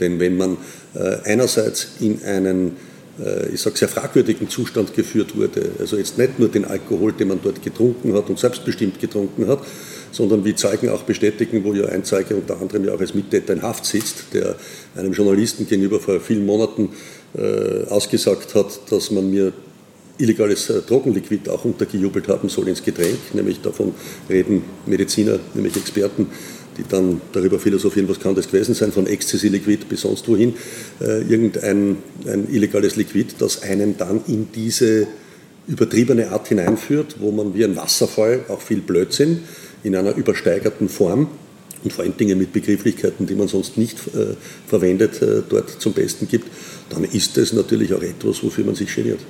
Denn 0.00 0.18
wenn 0.18 0.36
man 0.36 0.56
äh, 0.94 1.16
einerseits 1.24 1.88
in 2.00 2.22
einen 2.24 2.72
äh, 3.24 3.50
ich 3.50 3.60
sage, 3.60 3.76
sehr 3.76 3.88
fragwürdigen 3.88 4.48
Zustand 4.48 4.94
geführt 4.94 5.36
wurde. 5.36 5.70
Also 5.78 5.96
jetzt 5.96 6.18
nicht 6.18 6.38
nur 6.38 6.48
den 6.48 6.64
Alkohol, 6.64 7.12
den 7.12 7.28
man 7.28 7.40
dort 7.42 7.62
getrunken 7.62 8.14
hat 8.14 8.28
und 8.28 8.38
selbstbestimmt 8.38 9.00
getrunken 9.00 9.46
hat, 9.46 9.60
sondern 10.10 10.44
wie 10.44 10.54
Zeugen 10.54 10.88
auch 10.88 11.02
bestätigen, 11.02 11.64
wo 11.64 11.72
ja 11.72 11.86
ein 11.86 12.04
Zeuge 12.04 12.34
unter 12.34 12.60
anderem 12.60 12.84
ja 12.84 12.94
auch 12.94 13.00
als 13.00 13.14
Mittäter 13.14 13.52
in 13.52 13.62
Haft 13.62 13.84
sitzt, 13.84 14.24
der 14.32 14.56
einem 14.96 15.12
Journalisten 15.12 15.68
gegenüber 15.68 16.00
vor 16.00 16.20
vielen 16.20 16.46
Monaten 16.46 16.90
äh, 17.36 17.84
ausgesagt 17.88 18.54
hat, 18.54 18.80
dass 18.90 19.10
man 19.10 19.30
mir 19.30 19.52
illegales 20.20 20.70
äh, 20.70 20.82
Drogenliquid 20.82 21.48
auch 21.48 21.64
untergejubelt 21.64 22.28
haben 22.28 22.48
soll 22.48 22.68
ins 22.68 22.82
Getränk, 22.82 23.18
nämlich 23.34 23.60
davon 23.60 23.94
reden 24.28 24.62
Mediziner, 24.86 25.38
nämlich 25.54 25.76
Experten, 25.76 26.26
die 26.78 26.84
dann 26.88 27.20
darüber 27.32 27.58
philosophieren, 27.58 28.08
was 28.08 28.20
kann 28.20 28.34
das 28.34 28.46
gewesen 28.46 28.74
sein, 28.74 28.92
von 28.92 29.06
Ecstasy-Liquid 29.06 29.86
bis 29.88 30.02
sonst 30.02 30.28
wohin, 30.28 30.54
äh, 31.00 31.22
irgendein 31.22 31.96
ein 32.26 32.48
illegales 32.50 32.96
Liquid, 32.96 33.34
das 33.38 33.62
einen 33.62 33.96
dann 33.96 34.20
in 34.26 34.48
diese 34.54 35.06
übertriebene 35.66 36.30
Art 36.30 36.48
hineinführt, 36.48 37.16
wo 37.20 37.30
man 37.30 37.54
wie 37.54 37.64
ein 37.64 37.76
Wasserfall 37.76 38.44
auch 38.48 38.60
viel 38.60 38.80
Blödsinn 38.80 39.40
in 39.82 39.96
einer 39.96 40.14
übersteigerten 40.16 40.88
Form 40.88 41.28
und 41.82 41.92
vor 41.92 42.04
allen 42.04 42.16
Dingen 42.16 42.38
mit 42.38 42.52
Begrifflichkeiten, 42.52 43.26
die 43.26 43.34
man 43.34 43.48
sonst 43.48 43.78
nicht 43.78 43.98
äh, 44.08 44.34
verwendet, 44.66 45.22
äh, 45.22 45.42
dort 45.48 45.70
zum 45.70 45.92
Besten 45.92 46.28
gibt, 46.28 46.46
dann 46.90 47.04
ist 47.04 47.38
es 47.38 47.52
natürlich 47.52 47.94
auch 47.94 48.02
etwas, 48.02 48.42
wofür 48.42 48.64
man 48.64 48.74
sich 48.74 48.94
geniert. 48.94 49.20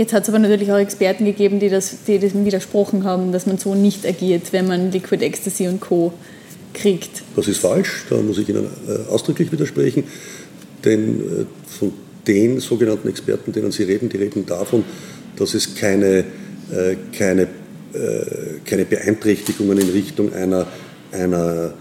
Jetzt 0.00 0.14
hat 0.14 0.22
es 0.22 0.30
aber 0.30 0.38
natürlich 0.38 0.72
auch 0.72 0.78
Experten 0.78 1.26
gegeben, 1.26 1.60
die, 1.60 1.68
das, 1.68 2.04
die 2.06 2.18
dem 2.18 2.46
widersprochen 2.46 3.04
haben, 3.04 3.32
dass 3.32 3.44
man 3.44 3.58
so 3.58 3.74
nicht 3.74 4.06
agiert, 4.06 4.50
wenn 4.50 4.66
man 4.66 4.90
Liquid 4.90 5.22
Ecstasy 5.22 5.68
und 5.68 5.78
Co. 5.78 6.14
kriegt. 6.72 7.22
Das 7.36 7.46
ist 7.48 7.58
falsch, 7.58 8.06
da 8.08 8.16
muss 8.16 8.38
ich 8.38 8.48
Ihnen 8.48 8.64
äh, 8.64 9.10
ausdrücklich 9.10 9.52
widersprechen, 9.52 10.04
denn 10.86 11.20
äh, 11.20 11.44
von 11.66 11.92
den 12.26 12.60
sogenannten 12.60 13.08
Experten, 13.10 13.52
denen 13.52 13.72
Sie 13.72 13.82
reden, 13.82 14.08
die 14.08 14.16
reden 14.16 14.46
davon, 14.46 14.84
dass 15.36 15.52
es 15.52 15.74
keine, 15.74 16.24
äh, 16.72 16.96
keine, 17.12 17.48
keine 18.64 18.84
Beeinträchtigungen 18.86 19.76
in 19.76 19.90
Richtung 19.90 20.32
einer, 20.32 20.66
einer, 21.12 21.74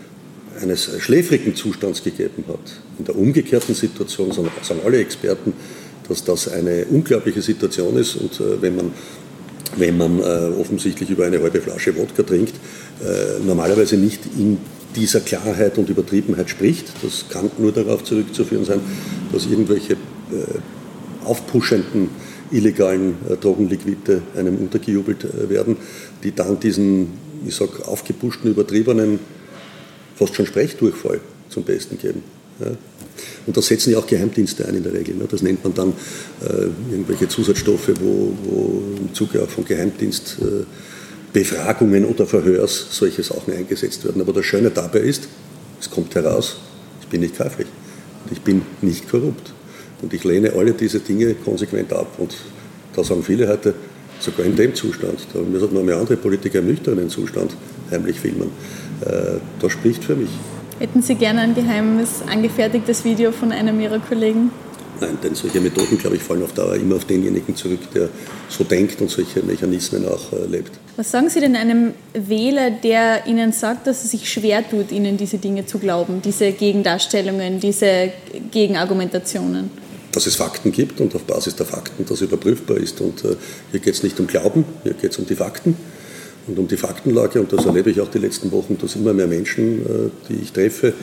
eines 0.60 0.90
schläfrigen 1.00 1.56
Zustands 1.56 2.04
gegeben 2.04 2.44
hat. 2.50 2.82
In 2.98 3.06
der 3.06 3.16
umgekehrten 3.16 3.76
Situation 3.76 4.34
sagen 4.34 4.82
alle 4.84 4.98
Experten, 4.98 5.54
dass 6.10 6.24
das 6.24 6.52
eine 6.52 6.86
unglaubliche 6.86 7.41
Situation 7.41 7.95
ist 7.98 8.15
und 8.15 8.39
äh, 8.39 8.62
wenn 8.62 8.76
man 8.76 8.91
wenn 9.78 9.98
man 9.98 10.19
äh, 10.19 10.24
offensichtlich 10.60 11.12
über 11.12 11.28
eine 11.28 11.41
halbe 11.43 11.62
Flasche 11.62 11.95
Wodka 11.95 12.24
trinkt, 12.24 12.56
äh, 13.04 13.39
normalerweise 13.45 13.98
nicht 13.98 14.22
in 14.36 14.58
dieser 14.95 15.19
Klarheit 15.19 15.78
und 15.78 15.89
Übertriebenheit 15.89 16.50
spricht. 16.50 16.91
Das 17.04 17.26
kann 17.30 17.52
nur 17.60 17.72
darauf 17.72 18.04
zurückzuführen 18.04 18.65
sein, 18.65 18.80
dass 19.32 19.45
irgendwelche 19.45 19.95
aufpuschenden 21.24 22.10
illegalen 22.52 23.15
Drogenliquide 23.39 24.24
einem 24.36 24.58
untergejubelt 24.58 25.28
werden, 25.50 25.78
die 26.24 26.34
dann 26.34 26.60
diesen, 26.60 27.13
ich 27.45 27.56
sag, 27.56 27.88
aufgepuschten, 27.88 28.50
übertriebenen, 28.50 29.19
fast 30.15 30.36
schon 30.36 30.48
Sprechdurchfall 30.48 31.19
zum 31.50 31.63
Besten 31.63 32.00
geben. 32.00 32.24
Ja. 32.60 32.72
Und 33.45 33.58
da 33.58 33.62
setzen 33.62 33.91
ja 33.91 34.00
auch 34.00 34.08
Geheimdienste 34.08 34.65
ein 34.65 34.76
in 34.76 34.84
der 34.84 34.93
Regel. 34.93 35.15
Ne? 35.15 35.26
Das 35.30 35.41
nennt 35.41 35.63
man 35.63 35.74
dann 35.74 35.93
äh, 36.41 36.91
irgendwelche 36.91 37.28
Zusatzstoffe, 37.28 37.91
wo, 38.00 38.34
wo, 38.43 38.84
im 38.98 39.13
Zuge 39.13 39.41
auch 39.43 39.50
von 39.50 39.65
Geheimdienst 39.65 40.38
Befragungen 41.34 42.06
oder 42.06 42.26
Verhörs 42.26 42.88
solche 42.91 43.24
Sachen 43.24 43.54
eingesetzt 43.54 44.04
werden. 44.06 44.22
Aber 44.22 44.34
das 44.34 44.45
Schöne 44.45 44.72
dabei 44.72 45.00
ist, 45.00 45.28
es 45.80 45.89
kommt 45.89 46.15
heraus, 46.15 46.58
ich 47.02 47.08
bin 47.08 47.22
nicht 47.22 47.38
käuflich 47.38 47.67
und 48.26 48.32
ich 48.32 48.41
bin 48.41 48.63
nicht 48.82 49.10
korrupt. 49.10 49.54
Und 50.02 50.13
ich 50.13 50.24
lehne 50.24 50.54
alle 50.54 50.72
diese 50.74 51.00
Dinge 51.00 51.34
konsequent 51.36 51.91
ab. 51.91 52.08
Und 52.17 52.34
da 52.95 53.04
sagen 53.04 53.24
viele 53.24 53.48
heute, 53.48 53.74
sogar 54.19 54.45
in 54.45 54.56
dem 54.56 54.74
Zustand, 54.74 55.28
da 55.34 55.39
müssen 55.39 55.74
noch 55.74 55.84
mehr 55.84 55.98
andere 55.98 56.17
Politiker 56.17 56.60
im 56.60 56.67
nüchternen 56.67 57.10
Zustand 57.10 57.56
heimlich 57.91 58.19
filmen. 58.19 58.52
Äh, 59.06 59.39
das 59.60 59.72
spricht 59.74 60.04
für 60.04 60.15
mich. 60.15 60.30
Hätten 60.80 61.02
Sie 61.02 61.15
gerne 61.15 61.42
ein 61.42 61.56
geheimes, 61.56 62.22
angefertigtes 62.26 63.04
Video 63.04 63.34
von 63.34 63.52
einem 63.52 63.82
Ihrer 63.82 64.00
Kollegen? 64.00 64.50
Nein, 65.02 65.18
denn 65.22 65.36
solche 65.36 65.60
Methoden, 65.60 65.98
glaube 65.98 66.15
ich, 66.15 66.24
fallen 66.24 66.42
auf 66.42 66.54
Dauer 66.54 66.76
immer 66.76 66.96
auf 66.96 67.04
denjenigen 67.04 67.54
zurück, 67.54 67.82
der 67.94 68.08
so 68.48 68.63
denkt 68.63 69.02
und 69.02 69.10
solche 69.10 69.44
Mechanismen 69.44 70.08
auch 70.08 70.32
äh, 70.32 70.46
lebt. 70.46 70.72
Was 70.96 71.12
sagen 71.12 71.30
Sie 71.30 71.42
denn 71.42 71.58
einem 71.58 71.94
Wähler, 72.13 72.72
der 72.72 73.28
Ihnen 73.28 73.52
sagt, 73.52 73.88
dass 73.88 74.06
es 74.06 74.12
sich 74.12 74.32
schwer 74.32 74.68
tut, 74.70 74.94
Ihnen 74.94 75.18
diese 75.18 75.38
Dinge 75.38 75.65
zu 75.65 75.80
glauben, 75.80 76.22
diese 76.22 76.54
Gegendarstellungen, 76.54 77.60
diese 77.60 78.13
Gegenargumentationen? 78.50 79.72
Dass 80.13 80.28
es 80.28 80.38
Fakten 80.38 80.72
gibt 80.72 81.02
und 81.02 81.13
auf 81.13 81.24
Basis 81.24 81.58
der 81.58 81.65
Fakten 81.65 82.06
das 82.08 82.22
überprüfbar 82.22 82.78
ist. 82.78 83.02
Und 83.02 83.26
äh, 83.26 83.36
hier 83.72 83.82
geht 83.82 83.96
es 83.96 84.04
nicht 84.04 84.18
um 84.22 84.28
Glauben, 84.28 84.63
hier 84.84 84.94
geht 84.94 85.12
es 85.12 85.20
um 85.20 85.26
die 85.26 85.36
Fakten 85.36 85.76
und 86.50 86.60
um 86.60 86.68
die 86.68 86.78
Faktenlage. 86.78 87.40
Und 87.40 87.54
das 87.54 87.66
erlebe 87.66 87.92
ich 87.92 88.02
auch 88.02 88.10
die 88.10 88.18
letzten 88.18 88.52
Wochen, 88.52 88.78
dass 88.80 88.96
immer 88.96 89.14
mehr 89.14 89.28
Menschen, 89.28 89.86
äh, 89.86 90.10
die 90.28 90.42
ich 90.42 90.52
treffe, 90.52 90.94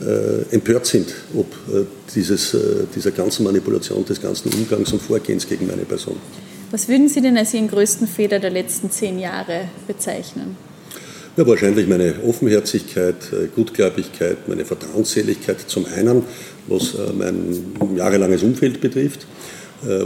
äh, 0.00 0.54
empört 0.54 0.86
sind, 0.86 1.12
ob 1.34 1.46
äh, 1.72 1.84
dieses, 2.14 2.56
dieser 2.94 3.10
ganzen 3.12 3.44
Manipulation, 3.44 4.04
des 4.04 4.20
ganzen 4.20 4.52
Umgangs 4.52 4.92
und 4.92 5.02
Vorgehens 5.02 5.48
gegen 5.48 5.66
meine 5.66 5.82
Person. 5.82 6.16
Was 6.70 6.88
würden 6.88 7.08
Sie 7.08 7.20
denn 7.20 7.36
als 7.36 7.54
Ihren 7.54 7.68
größten 7.68 8.06
Fehler 8.06 8.38
der 8.38 8.50
letzten 8.50 8.90
zehn 8.90 9.18
Jahre 9.18 9.68
bezeichnen? 9.86 10.56
Ja, 11.36 11.46
wahrscheinlich 11.46 11.86
meine 11.86 12.14
Offenherzigkeit, 12.26 13.16
Gutgläubigkeit, 13.54 14.48
meine 14.48 14.64
Vertrauensseligkeit 14.64 15.60
zum 15.60 15.86
einen, 15.86 16.24
was 16.66 16.94
mein 17.16 17.96
jahrelanges 17.96 18.42
Umfeld 18.42 18.80
betrifft, 18.80 19.24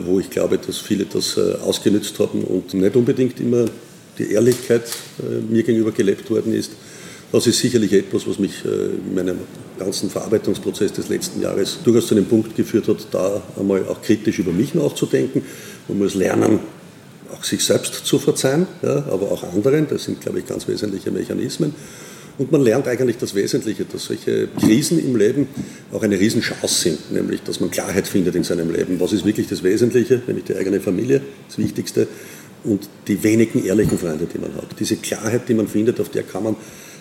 wo 0.05 0.21
ich 0.21 0.29
glaube, 0.29 0.59
dass 0.59 0.77
viele 0.77 1.07
das 1.07 1.39
ausgenützt 1.39 2.19
haben 2.19 2.45
und 2.45 2.75
nicht 2.75 2.97
unbedingt 2.97 3.41
immer 3.41 3.65
die 4.19 4.33
Ehrlichkeit 4.33 4.85
mir 5.49 5.63
gegenüber 5.63 5.93
gelebt 5.93 6.31
worden 6.31 6.53
ist. 6.55 6.73
Das 7.33 7.47
ist 7.47 7.59
sicherlich 7.59 7.93
etwas, 7.95 8.27
was 8.27 8.39
mich 8.39 8.63
in 8.65 9.15
meinem 9.15 9.39
ganzen 9.79 10.11
Verarbeitungsprozess 10.11 10.93
des 10.93 11.09
letzten 11.09 11.41
Jahres 11.41 11.79
durchaus 11.83 12.07
zu 12.07 12.15
einem 12.15 12.27
Punkt 12.27 12.55
geführt 12.55 12.89
hat, 12.89 13.07
da 13.11 13.43
einmal 13.59 13.87
auch 13.89 14.03
kritisch 14.03 14.39
über 14.39 14.53
mich 14.53 14.75
nachzudenken. 14.75 15.43
Man 15.89 15.99
muss 15.99 16.15
lernen, 16.15 16.61
auch 17.33 17.43
sich 17.43 17.65
selbst 17.65 17.95
zu 18.05 18.19
verzeihen, 18.19 18.67
ja, 18.83 18.97
aber 19.11 19.33
auch 19.33 19.43
anderen. 19.45 19.87
Das 19.89 20.05
sind, 20.05 20.21
glaube 20.21 20.41
ich, 20.41 20.47
ganz 20.47 20.69
wesentliche 20.69 21.11
Mechanismen. 21.11 21.75
Und 22.39 22.53
man 22.53 22.63
lernt 22.63 22.89
eigentlich 22.89 23.19
das 23.19 23.35
Wesentliche, 23.35 23.85
dass 23.85 24.07
solche 24.07 24.49
Krisen 24.59 24.99
im 24.99 25.17
Leben 25.17 25.49
auch 25.93 26.03
eine 26.03 26.19
Riesenchance 26.19 26.83
sind, 26.83 27.13
nämlich 27.13 27.43
dass 27.43 27.61
man 27.61 27.71
Klarheit 27.71 28.07
findet 28.07 28.35
in 28.35 28.45
seinem 28.45 28.71
Leben. 28.71 29.01
Was 29.01 29.13
ist 29.13 29.25
wirklich 29.25 29.49
das 29.49 29.63
Wesentliche, 29.63 30.21
nämlich 30.27 30.45
die 30.45 30.57
eigene 30.57 30.81
Familie, 30.81 31.21
das 31.49 31.59
Wichtigste, 31.59 32.09
und 32.65 32.89
die 33.09 33.23
wenigen 33.23 33.65
ehrlichen 33.65 33.99
Freunde, 33.99 34.27
die 34.33 34.39
man 34.39 34.55
hat. 34.55 34.69
Diese 34.79 34.97
Klarheit, 34.97 35.49
die 35.49 35.55
man 35.55 35.69
findet, 35.69 36.01
auf 36.01 36.11
der 36.11 36.23
kann 36.23 36.45
man 36.45 36.57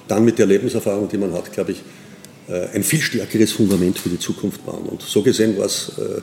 dann 0.07 0.25
mit 0.25 0.39
der 0.39 0.45
Lebenserfahrung, 0.45 1.07
die 1.09 1.17
man 1.17 1.33
hat, 1.33 1.51
glaube 1.51 1.71
ich, 1.71 1.83
äh, 2.47 2.75
ein 2.75 2.83
viel 2.83 3.01
stärkeres 3.01 3.51
Fundament 3.51 3.97
für 3.97 4.09
die 4.09 4.19
Zukunft 4.19 4.65
bauen. 4.65 4.85
Und 4.85 5.01
so 5.01 5.21
gesehen 5.21 5.57
war 5.57 5.65
es 5.65 5.91
äh, 5.97 6.21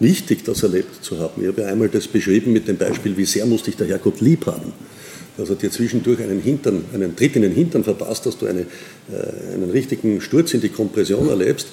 wichtig, 0.00 0.44
das 0.44 0.62
erlebt 0.62 1.04
zu 1.04 1.18
haben. 1.18 1.42
Ich 1.42 1.48
habe 1.48 1.62
ja 1.62 1.68
einmal 1.68 1.88
das 1.88 2.08
beschrieben 2.08 2.52
mit 2.52 2.68
dem 2.68 2.76
Beispiel, 2.76 3.16
wie 3.16 3.24
sehr 3.24 3.46
musste 3.46 3.70
ich 3.70 3.76
der 3.76 3.86
Herrgott 3.86 4.20
lieb 4.20 4.46
haben, 4.46 4.72
dass 5.36 5.50
er 5.50 5.56
dir 5.56 5.70
zwischendurch 5.70 6.20
einen, 6.20 6.40
Hintern, 6.40 6.84
einen 6.94 7.14
Tritt 7.14 7.36
in 7.36 7.42
den 7.42 7.52
Hintern 7.52 7.84
verpasst, 7.84 8.26
dass 8.26 8.38
du 8.38 8.46
eine, 8.46 8.62
äh, 8.62 9.54
einen 9.54 9.70
richtigen 9.70 10.20
Sturz 10.20 10.54
in 10.54 10.60
die 10.60 10.70
Kompression 10.70 11.28
erlebst, 11.28 11.68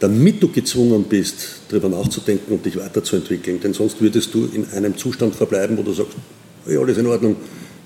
damit 0.00 0.42
du 0.42 0.48
gezwungen 0.52 1.04
bist, 1.08 1.62
darüber 1.68 1.88
nachzudenken 1.88 2.52
und 2.52 2.64
dich 2.64 2.76
weiterzuentwickeln. 2.76 3.60
Denn 3.60 3.74
sonst 3.74 4.00
würdest 4.00 4.32
du 4.34 4.48
in 4.52 4.66
einem 4.72 4.96
Zustand 4.96 5.34
verbleiben, 5.34 5.76
wo 5.76 5.82
du 5.82 5.92
sagst, 5.92 6.16
ja, 6.68 6.80
alles 6.80 6.98
in 6.98 7.06
Ordnung, 7.06 7.36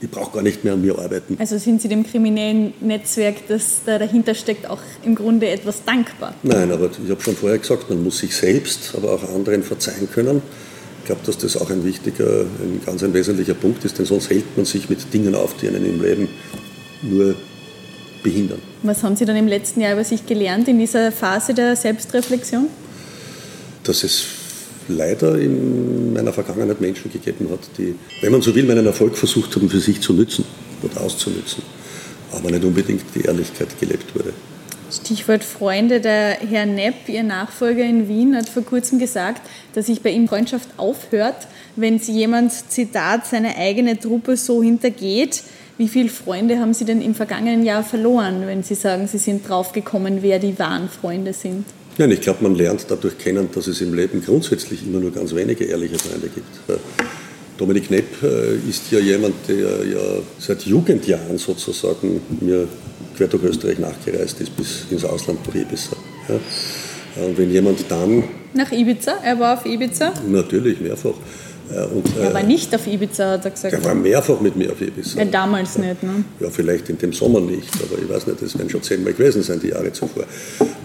ich 0.00 0.10
brauche 0.10 0.32
gar 0.34 0.42
nicht 0.42 0.64
mehr 0.64 0.72
an 0.72 0.82
mir 0.82 0.98
arbeiten. 0.98 1.36
Also 1.38 1.58
sind 1.58 1.80
Sie 1.80 1.88
dem 1.88 2.04
kriminellen 2.04 2.74
Netzwerk, 2.80 3.46
das 3.48 3.82
da 3.86 3.98
dahinter 3.98 4.34
steckt, 4.34 4.68
auch 4.68 4.80
im 5.04 5.14
Grunde 5.14 5.48
etwas 5.48 5.84
dankbar? 5.84 6.34
Nein, 6.42 6.72
aber 6.72 6.90
ich 7.02 7.10
habe 7.10 7.20
schon 7.20 7.36
vorher 7.36 7.58
gesagt, 7.58 7.88
man 7.88 8.02
muss 8.02 8.18
sich 8.18 8.34
selbst, 8.34 8.94
aber 8.96 9.12
auch 9.12 9.34
anderen 9.34 9.62
verzeihen 9.62 10.08
können. 10.10 10.42
Ich 11.00 11.06
glaube, 11.06 11.22
dass 11.24 11.38
das 11.38 11.56
auch 11.56 11.70
ein 11.70 11.84
wichtiger, 11.84 12.42
ein 12.42 12.80
ganz 12.84 13.02
ein 13.02 13.14
wesentlicher 13.14 13.54
Punkt 13.54 13.84
ist, 13.84 13.98
denn 13.98 14.06
sonst 14.06 14.30
hält 14.30 14.56
man 14.56 14.66
sich 14.66 14.88
mit 14.88 15.12
Dingen 15.12 15.34
auf, 15.34 15.56
die 15.56 15.68
einen 15.68 15.84
im 15.84 16.02
Leben 16.02 16.28
nur 17.02 17.34
behindern. 18.22 18.60
Was 18.82 19.02
haben 19.02 19.16
Sie 19.16 19.24
dann 19.24 19.36
im 19.36 19.48
letzten 19.48 19.80
Jahr 19.80 19.92
über 19.92 20.04
sich 20.04 20.26
gelernt 20.26 20.68
in 20.68 20.78
dieser 20.78 21.12
Phase 21.12 21.54
der 21.54 21.76
Selbstreflexion? 21.76 22.66
Dass 23.84 24.04
es 24.04 24.24
leider 24.88 25.38
in 25.38 26.12
meiner 26.12 26.32
Vergangenheit 26.32 26.80
Menschen 26.80 27.10
gegeben 27.12 27.48
hat, 27.50 27.60
die, 27.78 27.94
wenn 28.20 28.32
man 28.32 28.42
so 28.42 28.54
will, 28.54 28.64
meinen 28.64 28.86
Erfolg 28.86 29.16
versucht 29.16 29.54
haben, 29.56 29.68
für 29.68 29.80
sich 29.80 30.00
zu 30.00 30.12
nützen 30.12 30.44
oder 30.82 31.00
auszunützen, 31.00 31.62
aber 32.32 32.50
nicht 32.50 32.64
unbedingt 32.64 33.04
die 33.14 33.22
Ehrlichkeit 33.22 33.68
gelebt 33.80 34.14
wurde. 34.14 34.32
Stichwort 34.92 35.42
Freunde. 35.42 36.00
Der 36.00 36.38
Herr 36.48 36.66
Nepp, 36.66 37.08
Ihr 37.08 37.22
Nachfolger 37.22 37.84
in 37.84 38.08
Wien, 38.08 38.36
hat 38.36 38.48
vor 38.48 38.62
kurzem 38.62 38.98
gesagt, 38.98 39.40
dass 39.74 39.86
sich 39.86 40.02
bei 40.02 40.10
ihm 40.10 40.28
Freundschaft 40.28 40.68
aufhört, 40.76 41.46
wenn 41.76 41.98
jemand, 41.98 42.52
Zitat, 42.52 43.26
seine 43.26 43.56
eigene 43.56 43.98
Truppe 43.98 44.36
so 44.36 44.62
hintergeht. 44.62 45.42
Wie 45.78 45.88
viele 45.88 46.10
Freunde 46.10 46.58
haben 46.58 46.74
Sie 46.74 46.84
denn 46.84 47.00
im 47.00 47.14
vergangenen 47.14 47.64
Jahr 47.64 47.82
verloren, 47.82 48.42
wenn 48.46 48.62
Sie 48.62 48.74
sagen, 48.74 49.08
Sie 49.08 49.18
sind 49.18 49.48
draufgekommen, 49.48 50.22
wer 50.22 50.38
die 50.38 50.58
wahren 50.58 50.90
Freunde 50.90 51.32
sind? 51.32 51.64
Nein, 51.98 52.10
ich 52.10 52.20
glaube, 52.20 52.42
man 52.42 52.54
lernt 52.54 52.86
dadurch 52.88 53.18
kennen, 53.18 53.48
dass 53.54 53.66
es 53.66 53.80
im 53.80 53.94
Leben 53.94 54.22
grundsätzlich 54.24 54.86
immer 54.86 54.98
nur 54.98 55.10
ganz 55.10 55.34
wenige 55.34 55.64
ehrliche 55.64 55.98
Freunde 55.98 56.28
gibt. 56.28 56.80
Dominik 57.58 57.88
Knepp 57.88 58.22
äh, 58.22 58.54
ist 58.68 58.90
ja 58.90 58.98
jemand, 58.98 59.34
der 59.46 59.84
ja 59.84 60.00
seit 60.38 60.62
Jugendjahren 60.62 61.36
sozusagen 61.38 62.20
mir 62.40 62.66
quer 63.16 63.28
durch 63.28 63.44
Österreich 63.44 63.78
nachgereist 63.78 64.40
ist, 64.40 64.56
bis 64.56 64.86
ins 64.90 65.04
Ausland 65.04 65.46
nach 65.46 65.54
Ibiza. 65.54 65.96
Und 67.16 67.36
wenn 67.36 67.50
jemand 67.50 67.84
dann. 67.90 68.24
Nach 68.54 68.72
Ibiza? 68.72 69.18
Er 69.22 69.38
war 69.38 69.58
auf 69.58 69.66
Ibiza? 69.66 70.14
Natürlich, 70.26 70.80
mehrfach. 70.80 71.14
Äh, 71.72 71.84
und, 71.84 72.04
er 72.16 72.30
äh, 72.30 72.34
war 72.34 72.42
nicht 72.42 72.74
auf 72.74 72.86
Ibiza, 72.86 73.32
hat 73.32 73.44
er 73.44 73.50
gesagt. 73.50 73.72
Er 73.74 73.84
war 73.84 73.94
mehrfach 73.94 74.40
mit 74.40 74.56
mir 74.56 74.72
auf 74.72 74.80
Ibiza. 74.80 75.18
Ja, 75.18 75.24
damals 75.24 75.78
nicht, 75.78 76.02
ne? 76.02 76.24
Ja, 76.40 76.50
vielleicht 76.50 76.88
in 76.88 76.98
dem 76.98 77.12
Sommer 77.12 77.40
nicht, 77.40 77.70
aber 77.76 78.00
ich 78.02 78.08
weiß 78.08 78.26
nicht, 78.26 78.42
das 78.42 78.58
werden 78.58 78.70
schon 78.70 78.82
zehnmal 78.82 79.12
gewesen 79.12 79.42
sein, 79.42 79.60
die 79.60 79.68
Jahre 79.68 79.92
zuvor. 79.92 80.24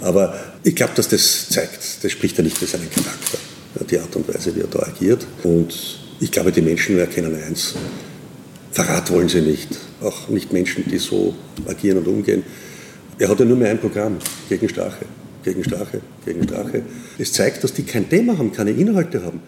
Aber 0.01 0.33
ich 0.63 0.75
glaube, 0.75 0.93
dass 0.95 1.07
das 1.07 1.49
zeigt, 1.49 2.03
das 2.03 2.11
spricht 2.11 2.37
ja 2.37 2.43
nicht 2.43 2.57
für 2.57 2.65
seinen 2.65 2.89
Charakter, 2.89 3.37
die 3.89 3.99
Art 3.99 4.15
und 4.15 4.33
Weise, 4.33 4.55
wie 4.55 4.61
er 4.61 4.67
da 4.67 4.79
agiert. 4.79 5.25
Und 5.43 5.99
ich 6.19 6.31
glaube, 6.31 6.51
die 6.51 6.61
Menschen 6.61 6.97
erkennen 6.97 7.35
eins, 7.35 7.75
Verrat 8.77 9.11
wollen 9.11 9.27
sie 9.27 9.41
nicht, 9.41 9.69
auch 10.01 10.29
nicht 10.29 10.53
Menschen, 10.53 10.83
die 10.87 10.99
so 10.99 11.33
agieren 11.67 11.97
und 11.97 12.07
umgehen. 12.07 12.43
Er 13.17 13.27
hat 13.27 13.39
ja 13.39 13.45
nur 13.45 13.57
mehr 13.57 13.71
ein 13.71 13.79
Programm 13.79 14.19
gegen 14.47 14.69
Strache, 14.69 15.05
gegen 15.43 15.63
Strache, 15.63 16.01
gegen 16.23 16.43
Strache. 16.43 16.83
Es 17.17 17.33
zeigt, 17.33 17.63
dass 17.63 17.73
die 17.73 17.81
kein 17.81 18.07
Thema 18.07 18.37
haben, 18.37 18.51
keine 18.51 18.69
Inhalte 18.69 19.23
haben. 19.23 19.41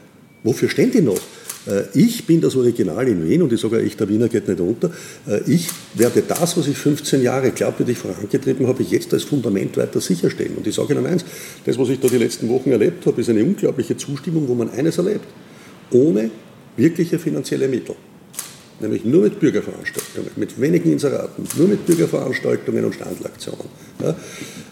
Wofür 0.43 0.69
stehen 0.69 0.91
die 0.91 1.01
noch? 1.01 1.19
Äh, 1.67 1.83
ich 1.93 2.25
bin 2.25 2.41
das 2.41 2.55
Original 2.55 3.07
in 3.07 3.27
Wien 3.27 3.41
und 3.41 3.53
ich 3.53 3.59
sage, 3.59 3.81
ich, 3.81 3.97
der 3.97 4.09
Wiener 4.09 4.29
geht 4.29 4.47
nicht 4.47 4.59
unter. 4.59 4.91
Äh, 5.27 5.41
ich 5.47 5.67
werde 5.95 6.23
das, 6.27 6.57
was 6.57 6.67
ich 6.67 6.77
15 6.77 7.21
Jahre 7.21 7.51
glaubwürdig 7.51 7.97
vorangetrieben 7.97 8.67
habe, 8.67 8.83
jetzt 8.83 9.13
als 9.13 9.23
Fundament 9.23 9.77
weiter 9.77 10.01
sicherstellen. 10.01 10.55
Und 10.57 10.67
ich 10.67 10.75
sage 10.75 10.93
Ihnen 10.93 11.05
eins, 11.05 11.25
das, 11.65 11.77
was 11.77 11.89
ich 11.89 11.99
da 11.99 12.07
die 12.07 12.17
letzten 12.17 12.49
Wochen 12.49 12.71
erlebt 12.71 13.05
habe, 13.05 13.19
ist 13.21 13.29
eine 13.29 13.43
unglaubliche 13.43 13.97
Zustimmung, 13.97 14.47
wo 14.47 14.55
man 14.55 14.69
eines 14.71 14.97
erlebt. 14.97 15.27
Ohne 15.91 16.29
wirkliche 16.77 17.19
finanzielle 17.19 17.67
Mittel. 17.67 17.95
Nämlich 18.79 19.03
nur 19.03 19.23
mit 19.23 19.39
Bürgerveranstaltungen, 19.41 20.31
mit 20.37 20.59
wenigen 20.61 20.93
Inseraten, 20.93 21.43
nur 21.57 21.67
mit 21.67 21.85
Bürgerveranstaltungen 21.85 22.85
und 22.85 22.95
Standlaktionen. 22.95 23.65
Ja, 24.01 24.15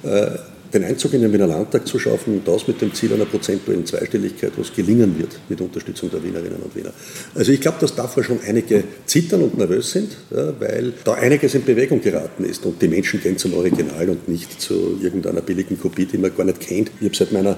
äh, 0.10 0.38
den 0.73 0.84
Einzug 0.84 1.13
in 1.13 1.21
den 1.21 1.34
Wiener 1.34 1.47
Landtag 1.47 1.88
zu 1.88 1.99
schaffen 1.99 2.41
das 2.45 2.67
mit 2.67 2.82
dem 2.82 2.93
Ziel 2.93 3.13
einer 3.13 3.25
prozentuellen 3.25 3.86
Zweistelligkeit, 3.86 4.51
was 4.58 4.73
gelingen 4.73 5.17
wird 5.17 5.38
mit 5.49 5.62
Unterstützung 5.62 6.10
der 6.10 6.23
Wienerinnen 6.23 6.60
und 6.62 6.75
Wiener. 6.75 6.93
Also 7.36 7.51
ich 7.51 7.62
glaube, 7.62 7.77
dass 7.80 7.95
davor 7.95 8.23
schon 8.23 8.39
einige 8.45 8.84
zittern 9.06 9.43
und 9.43 9.58
nervös 9.58 9.91
sind, 9.91 10.12
ja, 10.32 10.53
weil 10.60 10.93
da 11.03 11.13
einiges 11.13 11.56
in 11.56 11.63
Bewegung 11.63 12.01
geraten 12.01 12.45
ist 12.45 12.65
und 12.65 12.82
die 12.82 12.88
Menschen 12.88 13.21
gehen 13.21 13.38
zum 13.38 13.53
Original 13.53 14.10
und 14.10 14.27
nicht 14.27 14.62
zu 14.62 14.97
irgendeiner 15.01 15.41
billigen 15.41 15.80
Kopie, 15.80 16.06
die 16.06 16.17
man 16.17 16.36
gar 16.36 16.45
nicht 16.45 16.60
kennt. 16.60 16.91
Ich 16.99 17.08
habe 17.08 17.15
seit 17.15 17.32
meiner 17.32 17.58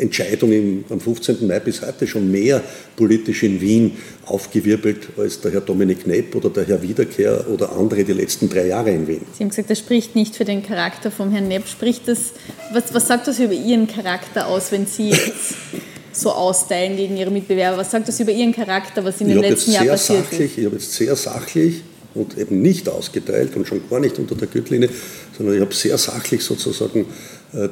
Comeback-Entscheidung 0.00 0.84
am 0.88 1.00
15. 1.00 1.46
Mai 1.46 1.60
bis 1.60 1.82
heute 1.82 2.06
schon 2.06 2.30
mehr 2.30 2.62
politisch 2.96 3.42
in 3.42 3.60
Wien 3.60 3.96
aufgewirbelt 4.26 5.08
als 5.16 5.40
der 5.40 5.52
Herr 5.52 5.60
Dominik 5.60 6.04
Knepp 6.04 6.34
oder 6.34 6.50
der 6.50 6.66
Herr 6.66 6.82
Wiederkehr 6.82 7.46
oder 7.48 7.72
andere 7.72 8.04
die 8.04 8.12
letzten 8.12 8.48
drei 8.48 8.68
Jahre 8.68 8.90
in 8.90 9.06
Wien. 9.06 9.22
Sie 9.32 9.42
haben 9.42 9.50
gesagt, 9.50 9.70
das 9.70 9.78
spricht 9.78 10.14
nicht 10.14 10.36
für 10.36 10.44
den 10.44 10.62
Charakter 10.62 11.10
vom 11.10 11.30
Herrn 11.30 11.48
Nepp. 11.48 11.68
Spricht 11.68 12.08
das, 12.08 12.32
was, 12.72 12.94
was 12.94 13.06
sagt 13.06 13.28
das 13.28 13.38
über 13.38 13.52
Ihren 13.52 13.86
Charakter 13.86 14.46
aus, 14.46 14.72
wenn 14.72 14.86
Sie 14.86 15.10
jetzt 15.10 15.54
so 16.12 16.32
austeilen 16.32 16.96
gegen 16.96 17.16
ihre 17.16 17.30
Mitbewerber? 17.30 17.78
Was 17.78 17.90
sagt 17.90 18.08
das 18.08 18.18
über 18.18 18.32
ihren 18.32 18.52
Charakter, 18.52 19.04
was 19.04 19.20
in 19.20 19.28
den 19.28 19.38
letzten 19.38 19.72
Jahren 19.72 19.88
passiert 19.88 20.24
sachlich, 20.24 20.40
ist? 20.40 20.58
Ich 20.58 20.64
habe 20.64 20.76
jetzt 20.76 20.92
sehr 20.92 21.16
sachlich 21.16 21.82
und 22.14 22.36
eben 22.36 22.60
nicht 22.60 22.88
ausgeteilt 22.88 23.54
und 23.56 23.66
schon 23.66 23.80
gar 23.88 24.00
nicht 24.00 24.18
unter 24.18 24.34
der 24.34 24.48
Gürtellinie, 24.48 24.90
sondern 25.36 25.54
ich 25.54 25.60
habe 25.60 25.74
sehr 25.74 25.96
sachlich 25.96 26.42
sozusagen 26.42 27.06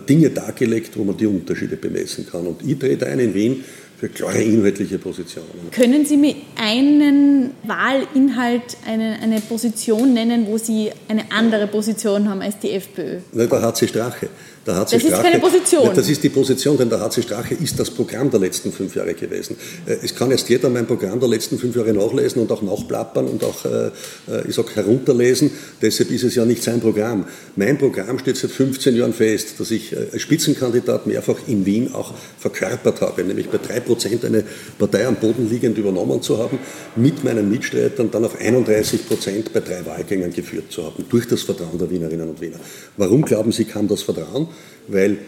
Dinge 0.09 0.31
dargelegt, 0.31 0.97
wo 0.97 1.05
man 1.05 1.17
die 1.17 1.27
Unterschiede 1.27 1.77
bemessen 1.77 2.27
kann. 2.31 2.47
Und 2.47 2.63
ich 2.67 2.79
trete 2.79 3.07
ein 3.07 3.19
in 3.19 3.35
Wien 3.35 3.65
für 3.99 4.09
klare 4.09 4.41
inhaltliche 4.41 4.99
Positionen. 4.99 5.71
Können 5.73 6.07
Sie 6.07 6.17
mir 6.17 6.37
einen 6.57 7.51
Wahlinhalt, 7.65 8.77
eine, 8.87 9.19
eine 9.21 9.41
Position 9.41 10.15
nennen, 10.15 10.47
wo 10.47 10.57
Sie 10.57 10.91
eine 11.09 11.33
andere 11.33 11.67
Position 11.67 12.29
haben 12.29 12.41
als 12.41 12.59
die 12.61 12.71
FPÖ? 12.71 13.19
Da 13.33 13.63
hat 13.63 13.77
sie 13.77 13.89
Strache. 13.89 14.29
Der 14.69 14.77
HC 14.77 14.81
das 14.81 15.03
Strache, 15.03 15.15
ist 15.15 15.23
keine 15.23 15.39
Position. 15.39 15.85
Ja, 15.87 15.93
das 15.95 16.11
ist 16.11 16.23
die 16.23 16.29
Position, 16.29 16.77
denn 16.77 16.91
der 16.91 17.01
HC 17.01 17.23
Strache 17.23 17.55
ist 17.55 17.81
das 17.81 17.91
Programm 17.91 18.31
der 18.31 18.39
letzten 18.39 18.71
fünf 18.71 18.95
Jahre 18.95 19.15
gewesen. 19.15 19.57
Äh, 19.87 19.97
es 20.05 20.15
kann 20.15 20.31
erst 20.31 20.47
jeder 20.51 20.69
mein 20.69 20.87
Programm 20.87 21.19
der 21.19 21.29
letzten 21.31 21.59
fünf 21.59 21.75
Jahre 21.75 21.95
nachlesen 21.95 22.43
und 22.43 22.53
auch 22.53 22.61
nachplappern 22.61 23.29
und 23.29 23.43
auch, 23.45 23.65
äh, 23.65 23.87
äh, 23.87 24.47
ich 24.47 24.55
sag, 24.55 24.77
herunterlesen. 24.77 25.51
Deshalb 25.81 26.11
ist 26.11 26.25
es 26.25 26.35
ja 26.35 26.45
nicht 26.45 26.63
sein 26.63 26.81
Programm. 26.81 27.25
Mein 27.57 27.79
Programm 27.79 28.19
steht 28.19 28.37
seit 28.37 28.51
15 28.51 28.95
Jahren 28.95 29.15
fest, 29.15 29.55
dass 29.59 29.71
ich 29.71 29.97
als 29.97 30.21
Spitzenkandidat 30.21 31.07
mehrfach 31.07 31.39
in 31.47 31.65
Wien 31.65 31.95
auch 31.95 32.13
verkörpert 32.39 33.01
habe, 33.01 33.25
nämlich 33.25 33.49
bei 33.49 33.57
drei 33.57 33.81
Prozent 33.81 34.23
eine 34.27 34.45
Partei 34.79 35.07
am 35.07 35.17
Boden 35.17 35.49
liegend 35.49 35.79
übernommen 35.79 36.21
zu 36.21 36.37
haben, 36.37 36.59
mit 36.95 37.25
meinen 37.25 37.49
Mitstreitern 37.51 38.11
dann 38.11 38.27
auf 38.27 38.39
31 38.39 39.09
Prozent 39.09 39.51
bei 39.51 39.61
drei 39.61 39.87
Wahlgängen 39.87 40.31
geführt 40.31 40.71
zu 40.71 40.85
haben, 40.85 41.07
durch 41.09 41.27
das 41.27 41.41
Vertrauen 41.41 41.79
der 41.79 41.91
Wienerinnen 41.91 42.29
und 42.29 42.41
Wiener. 42.43 42.59
Warum 42.99 43.25
glauben 43.25 43.51
Sie, 43.51 43.65
kam 43.65 43.89
das 43.89 44.03
Vertrauen? 44.03 44.49
Weil 44.89 45.19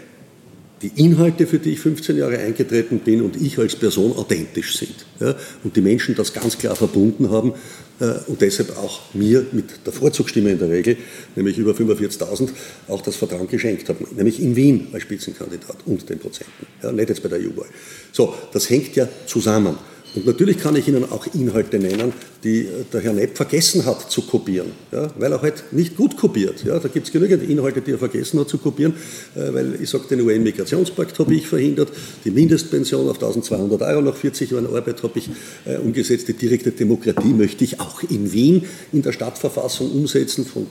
die 0.82 0.92
Inhalte, 0.96 1.46
für 1.46 1.58
die 1.58 1.72
ich 1.72 1.80
15 1.80 2.16
Jahre 2.16 2.38
eingetreten 2.38 3.00
bin 3.00 3.20
und 3.22 3.36
ich 3.36 3.58
als 3.58 3.76
Person 3.76 4.16
authentisch 4.16 4.78
sind. 4.78 4.94
Ja, 5.20 5.34
und 5.62 5.76
die 5.76 5.82
Menschen 5.82 6.14
das 6.14 6.32
ganz 6.32 6.56
klar 6.56 6.74
verbunden 6.74 7.30
haben 7.30 7.52
äh, 8.00 8.14
und 8.26 8.40
deshalb 8.40 8.76
auch 8.78 9.00
mir 9.12 9.44
mit 9.52 9.84
der 9.84 9.92
Vorzugsstimme 9.92 10.52
in 10.52 10.58
der 10.58 10.70
Regel, 10.70 10.96
nämlich 11.36 11.58
über 11.58 11.72
45.000, 11.72 12.48
auch 12.88 13.02
das 13.02 13.16
Vertrauen 13.16 13.48
geschenkt 13.48 13.88
haben. 13.88 14.06
Nämlich 14.16 14.40
in 14.40 14.56
Wien 14.56 14.88
als 14.92 15.02
Spitzenkandidat 15.02 15.76
und 15.84 16.08
den 16.08 16.18
Prozenten. 16.18 16.66
Ja, 16.82 16.92
nicht 16.92 17.10
jetzt 17.10 17.22
bei 17.22 17.28
der 17.28 17.40
EU-Wahl. 17.40 17.68
So, 18.12 18.34
das 18.52 18.70
hängt 18.70 18.96
ja 18.96 19.06
zusammen. 19.26 19.76
Und 20.14 20.27
natürlich 20.27 20.59
kann 20.59 20.75
ich 20.75 20.88
Ihnen 20.88 21.05
auch 21.11 21.27
Inhalte 21.35 21.79
nennen, 21.79 22.12
die 22.42 22.66
der 22.92 23.01
Herr 23.01 23.12
Nepp 23.12 23.37
vergessen 23.37 23.85
hat 23.87 24.11
zu 24.11 24.23
kopieren, 24.23 24.73
ja, 24.90 25.11
weil 25.18 25.33
er 25.33 25.40
halt 25.40 25.64
nicht 25.73 25.96
gut 25.96 26.16
kopiert. 26.16 26.64
Ja. 26.64 26.79
Da 26.79 26.88
gibt 26.88 27.07
es 27.07 27.12
genügend 27.12 27.49
Inhalte, 27.49 27.81
die 27.81 27.92
er 27.92 27.99
vergessen 27.99 28.40
hat 28.40 28.49
zu 28.49 28.59
kopieren, 28.59 28.94
äh, 29.37 29.55
weil 29.55 29.79
ich 29.81 29.88
sage, 29.88 30.05
den 30.11 30.23
UN-Migrationspakt 30.23 31.18
habe 31.18 31.35
ich 31.35 31.46
verhindert, 31.46 31.92
die 32.25 32.31
Mindestpension 32.31 33.09
auf 33.09 33.16
1200 33.16 33.83
Euro 33.83 34.03
nach 34.03 34.16
40 34.16 34.51
Jahren 34.51 34.66
Arbeit 34.66 35.03
habe 35.03 35.18
ich 35.18 35.31
äh, 35.64 35.77
umgesetzt, 35.77 36.27
die 36.29 36.33
direkte 36.33 36.73
Demokratie 36.73 37.33
möchte 37.33 37.62
ich 37.62 37.79
auch 37.79 38.03
in 38.03 38.33
Wien 38.33 38.64
in 38.92 39.03
der 39.03 39.12
Stadtverfassung 39.12 39.92
umsetzen, 39.92 40.44
von 40.44 40.66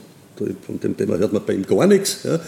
von 0.66 0.80
dem 0.80 0.96
Thema 0.96 1.18
hört 1.18 1.32
man 1.32 1.44
bei 1.44 1.52
ihm 1.52 1.66
gar 1.66 1.86
nichts, 1.86 2.20
ja, 2.24 2.36
äh, 2.36 2.38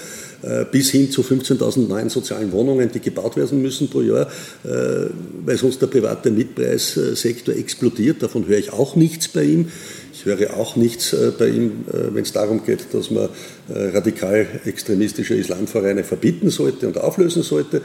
bis 0.73 0.91
hin 0.91 1.11
zu 1.11 1.23
15.000 1.23 1.87
neuen 1.87 2.09
sozialen 2.09 2.51
Wohnungen, 2.51 2.91
die 2.93 3.01
gebaut 3.01 3.37
werden 3.37 3.63
müssen 3.63 3.89
pro 3.89 4.01
Jahr, 4.01 4.27
äh, 4.65 5.09
weil 5.45 5.57
sonst 5.57 5.81
der 5.81 5.87
private 5.87 6.31
Mietpreissektor 6.31 7.55
explodiert. 7.55 8.23
Davon 8.23 8.47
höre 8.49 8.59
ich 8.59 8.73
auch 8.73 8.97
nichts 8.97 9.29
bei 9.29 9.45
ihm. 9.45 9.69
Ich 10.13 10.25
höre 10.25 10.57
auch 10.57 10.75
nichts 10.77 11.13
äh, 11.13 11.33
bei 11.37 11.49
ihm, 11.49 11.85
wenn 11.87 12.23
es 12.23 12.33
darum 12.33 12.65
geht, 12.65 12.87
dass 12.93 13.11
man 13.11 13.29
radikal 13.69 14.47
extremistische 14.65 15.35
Islamvereine 15.35 16.05
verbieten 16.05 16.51
sollte 16.51 16.87
und 16.87 16.99
auflösen 16.99 17.43
sollte. 17.43 17.81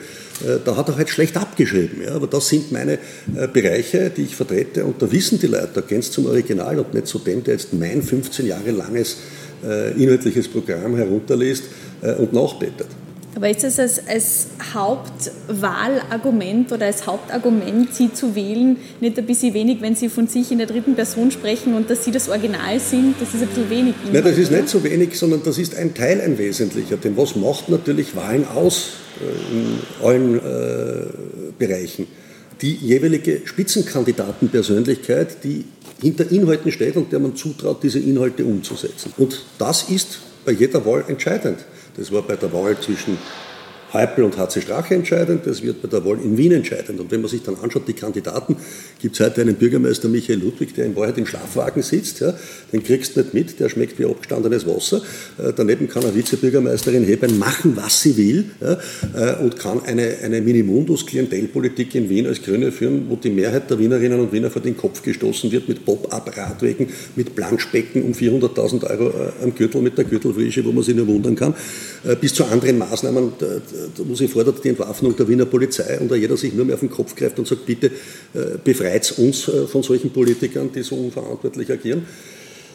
Da 0.66 0.76
hat 0.76 0.90
er 0.90 0.98
halt 0.98 1.10
schlecht 1.10 1.38
abgeschrieben. 1.38 2.08
Aber 2.10 2.28
das 2.28 2.50
sind 2.50 2.72
meine 2.72 2.98
Bereiche, 3.54 4.12
die 4.16 4.24
ich 4.24 4.36
vertrete. 4.36 4.84
Und 4.84 5.02
da 5.02 5.12
wissen 5.12 5.40
die 5.40 5.48
Leute, 5.48 5.70
da 5.76 5.82
gehen 5.82 6.02
zum 6.02 6.26
Original 6.26 6.80
und 6.80 6.94
nicht 6.94 7.08
zu 7.08 7.20
dem, 7.20 7.44
der 7.44 7.54
jetzt 7.54 7.74
mein 7.74 8.02
15 8.02 8.48
Jahre 8.48 8.72
langes 8.72 9.18
äh, 9.66 9.92
inhaltliches 10.02 10.48
Programm 10.48 10.96
herunterliest 10.96 11.64
äh, 11.64 11.87
und 12.02 12.34
nachbettet. 12.34 12.88
Aber 13.38 13.50
ist 13.52 13.64
es 13.64 13.80
als, 13.80 14.02
als, 14.08 14.48
Hauptwahlargument 14.74 16.72
oder 16.72 16.88
als 16.88 17.06
Hauptargument, 17.06 17.94
Sie 17.94 18.12
zu 18.12 18.34
wählen, 18.34 18.78
nicht 19.00 19.20
ein 19.20 19.28
bisschen 19.28 19.54
wenig, 19.54 19.80
wenn 19.80 19.96
Sie 19.96 20.10
von 20.10 20.28
sich 20.28 20.52
in 20.52 20.58
der 20.58 20.66
dritten 20.66 20.96
Person 20.96 21.30
sprechen 21.30 21.76
und 21.76 21.88
dass 21.88 22.04
Sie 22.04 22.10
das 22.10 22.30
Original 22.30 22.80
sind? 22.80 23.14
Das 23.20 23.36
ist 23.36 23.44
ein 23.44 23.48
bisschen 23.50 23.70
wenig. 23.70 23.94
Nein, 24.12 24.24
das 24.24 24.40
ist 24.40 24.52
nicht 24.52 24.70
so 24.70 24.84
wenig, 24.84 25.16
sondern 25.20 25.44
das 25.44 25.60
ist 25.60 25.76
ein 25.76 25.94
Teil, 25.94 26.20
ein 26.20 26.40
wesentlicher. 26.40 26.98
Denn 26.98 27.16
was 27.16 27.36
macht 27.36 27.70
natürlich 27.70 28.16
Wahlen 28.16 28.48
aus 28.48 28.94
äh, 29.22 29.26
in 29.56 29.82
allen 30.04 30.40
äh, 30.40 30.42
Bereichen? 31.60 32.08
Die 32.60 32.74
jeweilige 32.74 33.44
Spitzenkandidatenpersönlichkeit, 33.46 35.44
die 35.44 35.66
hinter 36.02 36.32
Inhalten 36.32 36.72
steht 36.72 36.96
und 36.96 37.12
der 37.12 37.20
man 37.20 37.36
zutraut, 37.36 37.84
diese 37.84 38.00
Inhalte 38.00 38.44
umzusetzen. 38.46 39.14
Und 39.18 39.44
das 39.60 39.92
ist 39.92 40.22
bei 40.44 40.54
jeder 40.54 40.84
Wahl 40.88 41.04
entscheidend. 41.08 41.60
Das 41.98 42.12
war 42.12 42.22
bei 42.22 42.36
der 42.36 42.54
Wahl 42.54 42.80
zwischen 42.80 43.18
Heipel 43.94 44.26
und 44.26 44.38
HC 44.38 44.62
Strache 44.62 44.96
entscheidend, 44.96 45.46
das 45.46 45.64
wird 45.64 45.82
bei 45.82 45.88
der 45.88 46.04
Wahl 46.04 46.18
in 46.22 46.38
Wien 46.38 46.52
entscheidend. 46.52 47.00
Und 47.00 47.10
wenn 47.10 47.22
man 47.22 47.30
sich 47.30 47.44
dann 47.44 47.56
anschaut, 47.56 47.88
die 47.88 47.94
Kandidaten, 47.94 48.58
gibt 49.00 49.16
es 49.18 49.26
heute 49.26 49.42
einen 49.42 49.56
Bürgermeister 49.56 50.10
Michael 50.10 50.40
Ludwig, 50.40 50.74
der 50.76 50.86
in 50.86 50.96
Wahrheit 50.96 51.18
im 51.18 51.26
Schlafwagen 51.26 51.82
sitzt, 51.82 52.20
ja, 52.20 52.34
den 52.74 52.84
kriegst 52.84 53.16
du 53.16 53.22
nicht 53.22 53.34
mit, 53.34 53.60
der 53.60 53.70
schmeckt 53.70 53.98
wie 53.98 54.06
abgestandenes 54.06 54.68
Wasser. 54.68 55.02
Äh, 55.38 55.54
daneben 55.56 55.88
kann 55.88 56.04
eine 56.04 56.14
Vizebürgermeisterin 56.16 57.06
Heben 57.06 57.40
machen, 57.40 57.78
was 57.78 58.02
sie 58.02 58.18
will 58.18 58.46
ja, 58.60 58.78
äh, 59.16 59.44
und 59.44 59.58
kann 59.58 59.82
eine, 59.86 60.18
eine 60.22 60.42
Minimundus-Klientelpolitik 60.42 61.96
in 61.96 62.10
Wien 62.10 62.28
als 62.28 62.42
Grüne 62.42 62.74
führen, 62.74 63.06
wo 63.08 63.16
die 63.16 63.30
Mehrheit 63.30 63.70
der 63.70 63.80
Wienerinnen 63.80 64.20
und 64.20 64.34
Wiener 64.34 64.50
vor 64.50 64.62
den 64.62 64.76
Kopf 64.76 65.02
gestoßen 65.02 65.50
wird 65.52 65.70
mit 65.70 65.86
Pop-up-Radwegen, 65.86 66.88
mit 67.16 67.36
Planschbecken 67.36 68.04
um 68.04 68.12
400.000 68.12 68.90
Euro 68.90 69.10
äh, 69.10 69.44
am 69.44 69.56
Gürtel 69.56 69.82
mit 69.82 69.98
der 69.98 70.06
Gürtelfrische, 70.06 70.66
wo 70.66 70.74
man 70.74 70.84
sich 70.84 70.96
nur 70.96 71.08
wundern 71.08 71.36
kann, 71.36 71.54
bis 72.22 72.34
zu 72.34 72.46
anderen 72.46 72.78
Maßnahmen 72.78 73.34
wo 73.98 74.16
sie 74.16 74.28
fordert 74.28 74.64
die 74.64 74.70
Entwaffnung 74.70 75.16
der 75.16 75.28
Wiener 75.28 75.46
Polizei 75.46 76.00
und 76.00 76.10
da 76.10 76.16
jeder 76.16 76.38
sich 76.38 76.54
nur 76.54 76.66
mehr 76.66 76.76
auf 76.76 76.82
den 76.82 76.90
Kopf 76.90 77.16
greift 77.16 77.38
und 77.40 77.48
sagt, 77.48 77.66
bitte 77.66 77.88
äh, 77.88 78.58
befreit 78.64 79.14
uns 79.18 79.48
äh, 79.48 79.68
von 79.68 79.84
solchen 79.84 80.12
Politikern, 80.12 80.70
die 80.74 80.84
so 80.84 80.96
unverantwortlich 80.96 81.72
agieren, 81.72 82.06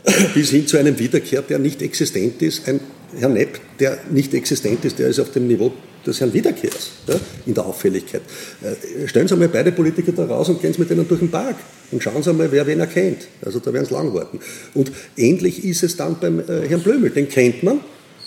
bis 0.34 0.50
hin 0.50 0.66
zu 0.66 0.78
einem 0.78 0.98
Wiederkehr, 0.98 1.42
der 1.42 1.58
nicht 1.58 1.82
existent 1.82 2.40
ist. 2.42 2.68
Ein 2.68 2.80
Herr 3.18 3.28
Nepp, 3.28 3.60
der 3.78 3.98
nicht 4.10 4.32
existent 4.34 4.84
ist, 4.84 4.98
der 4.98 5.08
ist 5.08 5.20
auf 5.20 5.30
dem 5.32 5.46
Niveau 5.46 5.72
des 6.06 6.20
Herrn 6.20 6.32
Wiederkehrs 6.32 6.90
ja, 7.06 7.14
in 7.46 7.54
der 7.54 7.66
Auffälligkeit. 7.66 8.22
Äh, 8.62 9.06
stellen 9.06 9.28
Sie 9.28 9.34
einmal 9.34 9.48
beide 9.48 9.72
Politiker 9.72 10.12
da 10.12 10.24
raus 10.24 10.48
und 10.48 10.60
gehen 10.60 10.72
Sie 10.72 10.80
mit 10.80 10.90
denen 10.90 11.06
durch 11.06 11.20
den 11.20 11.30
Park 11.30 11.56
und 11.90 12.02
schauen 12.02 12.22
Sie 12.22 12.30
einmal, 12.30 12.50
wer 12.50 12.66
wen 12.66 12.80
erkennt. 12.80 13.28
Also 13.44 13.60
da 13.60 13.72
werden 13.72 13.86
Sie 13.86 13.94
lang 13.94 14.12
warten. 14.14 14.40
Und 14.74 14.90
ähnlich 15.16 15.64
ist 15.64 15.82
es 15.82 15.96
dann 15.96 16.16
beim 16.20 16.40
äh, 16.40 16.68
Herrn 16.68 16.80
Blömel. 16.80 17.10
Den 17.10 17.28
kennt 17.28 17.62
man, 17.62 17.80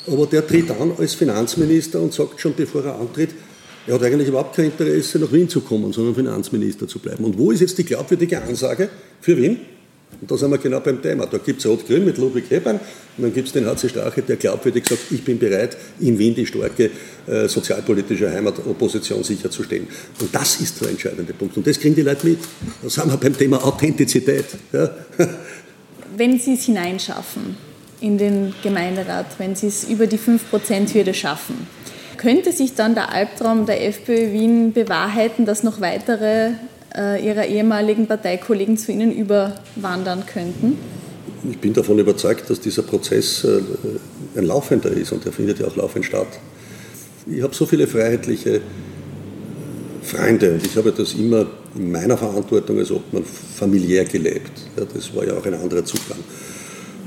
aber 0.07 0.25
der 0.27 0.45
tritt 0.45 0.69
an 0.71 0.93
als 0.97 1.15
Finanzminister 1.15 2.01
und 2.01 2.13
sagt 2.13 2.39
schon, 2.39 2.53
bevor 2.55 2.83
er 2.85 2.99
antritt, 2.99 3.29
er 3.87 3.93
hat 3.93 4.03
eigentlich 4.03 4.27
überhaupt 4.27 4.55
kein 4.55 4.65
Interesse, 4.65 5.19
nach 5.19 5.31
Wien 5.31 5.47
zu 5.47 5.61
kommen, 5.61 5.93
sondern 5.93 6.15
Finanzminister 6.15 6.87
zu 6.87 6.99
bleiben. 6.99 7.23
Und 7.23 7.37
wo 7.37 7.51
ist 7.51 7.61
jetzt 7.61 7.77
die 7.77 7.85
glaubwürdige 7.85 8.41
Ansage 8.41 8.89
für 9.21 9.37
Wien? 9.37 9.59
Und 10.21 10.31
da 10.31 10.37
sind 10.37 10.49
wir 10.49 10.57
genau 10.57 10.79
beim 10.79 11.01
Thema. 11.01 11.25
Da 11.25 11.37
gibt 11.37 11.59
es 11.59 11.65
Rot-Grün 11.65 12.05
mit 12.05 12.17
Ludwig 12.17 12.45
Hebern 12.49 12.79
und 13.17 13.23
dann 13.23 13.33
gibt 13.33 13.47
es 13.47 13.53
den 13.53 13.65
HC 13.65 13.89
Strache, 13.89 14.21
der 14.21 14.37
glaubwürdig 14.37 14.87
sagt, 14.87 15.11
ich 15.11 15.23
bin 15.23 15.37
bereit, 15.37 15.75
in 15.99 16.17
Wien 16.17 16.33
die 16.33 16.45
starke 16.45 16.89
äh, 17.27 17.47
sozialpolitische 17.47 18.31
Heimatopposition 18.31 19.23
sicherzustellen. 19.23 19.87
Und 20.19 20.33
das 20.33 20.61
ist 20.61 20.81
der 20.81 20.89
entscheidende 20.89 21.33
Punkt. 21.33 21.57
Und 21.57 21.67
das 21.67 21.79
kriegen 21.79 21.95
die 21.95 22.01
Leute 22.01 22.27
mit. 22.27 22.39
Da 22.81 22.89
sind 22.89 23.11
wir 23.11 23.17
beim 23.17 23.37
Thema 23.37 23.63
Authentizität. 23.63 24.45
Ja? 24.71 24.89
Wenn 26.17 26.39
Sie 26.39 26.53
es 26.53 26.63
hineinschaffen, 26.63 27.57
in 28.05 28.17
den 28.17 28.53
Gemeinderat, 28.61 29.25
wenn 29.39 29.55
sie 29.55 29.67
es 29.67 29.83
über 29.83 30.07
die 30.07 30.19
5%-Hürde 30.19 31.13
schaffen. 31.13 31.67
Könnte 32.17 32.51
sich 32.51 32.75
dann 32.75 32.95
der 32.95 33.11
Albtraum 33.11 33.65
der 33.65 33.85
FPÖ 33.87 34.31
Wien 34.31 34.73
bewahrheiten, 34.73 35.45
dass 35.45 35.63
noch 35.63 35.81
weitere 35.81 36.51
äh, 36.95 37.25
ihrer 37.25 37.45
ehemaligen 37.45 38.07
Parteikollegen 38.07 38.77
zu 38.77 38.91
ihnen 38.91 39.11
überwandern 39.11 40.23
könnten? 40.25 40.77
Ich 41.49 41.57
bin 41.59 41.73
davon 41.73 41.99
überzeugt, 41.99 42.49
dass 42.49 42.59
dieser 42.59 42.83
Prozess 42.83 43.43
äh, 43.43 43.59
ein 44.37 44.45
laufender 44.45 44.91
ist 44.91 45.11
und 45.11 45.25
er 45.25 45.31
findet 45.31 45.59
ja 45.59 45.67
auch 45.67 45.75
laufend 45.75 46.05
statt. 46.05 46.27
Ich 47.27 47.41
habe 47.41 47.53
so 47.53 47.65
viele 47.65 47.87
freiheitliche 47.87 48.61
Freunde 50.03 50.53
und 50.53 50.65
ich 50.65 50.75
habe 50.77 50.91
das 50.91 51.13
immer 51.13 51.47
in 51.75 51.91
meiner 51.91 52.17
Verantwortung 52.17 52.77
als 52.77 52.91
Obmann 52.91 53.25
familiär 53.25 54.05
gelebt. 54.05 54.51
Ja, 54.77 54.85
das 54.85 55.13
war 55.15 55.25
ja 55.25 55.35
auch 55.35 55.45
ein 55.45 55.55
anderer 55.55 55.83
Zugang. 55.83 56.19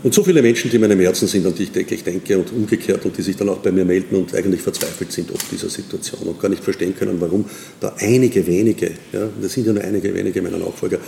Und 0.03 0.15
so 0.15 0.23
viele 0.23 0.43
Menschen, 0.43 0.71
die 0.71 0.77
in 0.77 0.83
meinem 0.83 1.01
Herzen 1.01 1.27
sind, 1.27 1.45
an 1.45 1.55
die 1.55 1.65
ich 1.65 1.71
täglich 1.71 2.05
denke 2.05 2.39
und 2.39 2.53
umgekehrt 2.53 3.05
und 3.05 3.19
die 3.19 3.23
sich 3.23 3.37
dann 3.37 3.49
auch 3.49 3.59
bei 3.59 3.73
mir 3.73 3.85
melden 3.85 4.15
und 4.15 4.33
eigentlich 4.35 4.63
verzweifelt 4.63 5.11
sind 5.11 5.33
ob 5.33 5.41
dieser 5.51 5.69
Situation 5.69 6.21
und 6.23 6.41
gar 6.41 6.49
nicht 6.49 6.63
verstehen 6.63 6.95
können, 6.97 7.21
warum 7.21 7.45
da 7.81 7.95
einige 7.99 8.47
wenige, 8.47 8.93
ja, 9.13 9.29
das 9.43 9.53
sind 9.53 9.67
ja 9.67 9.73
nur 9.73 9.83
einige 9.83 10.15
wenige 10.15 10.41
meiner 10.41 10.59
Nachfolger, 10.59 10.99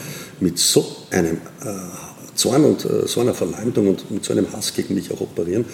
mit 0.41 0.59
so 0.59 0.85
einem 1.11 1.37
äh, 1.63 1.67
Zorn 2.35 2.65
und 2.65 2.85
äh, 2.85 3.07
so 3.07 3.21
einer 3.21 3.35
Verleumdung 3.35 3.89
und 3.89 4.11
mit 4.11 4.25
so 4.25 4.33
einem 4.33 4.53
Hass 4.53 4.75
gegen 4.75 4.95
mich 4.95 5.13
auch 5.13 5.21
operieren. 5.21 5.65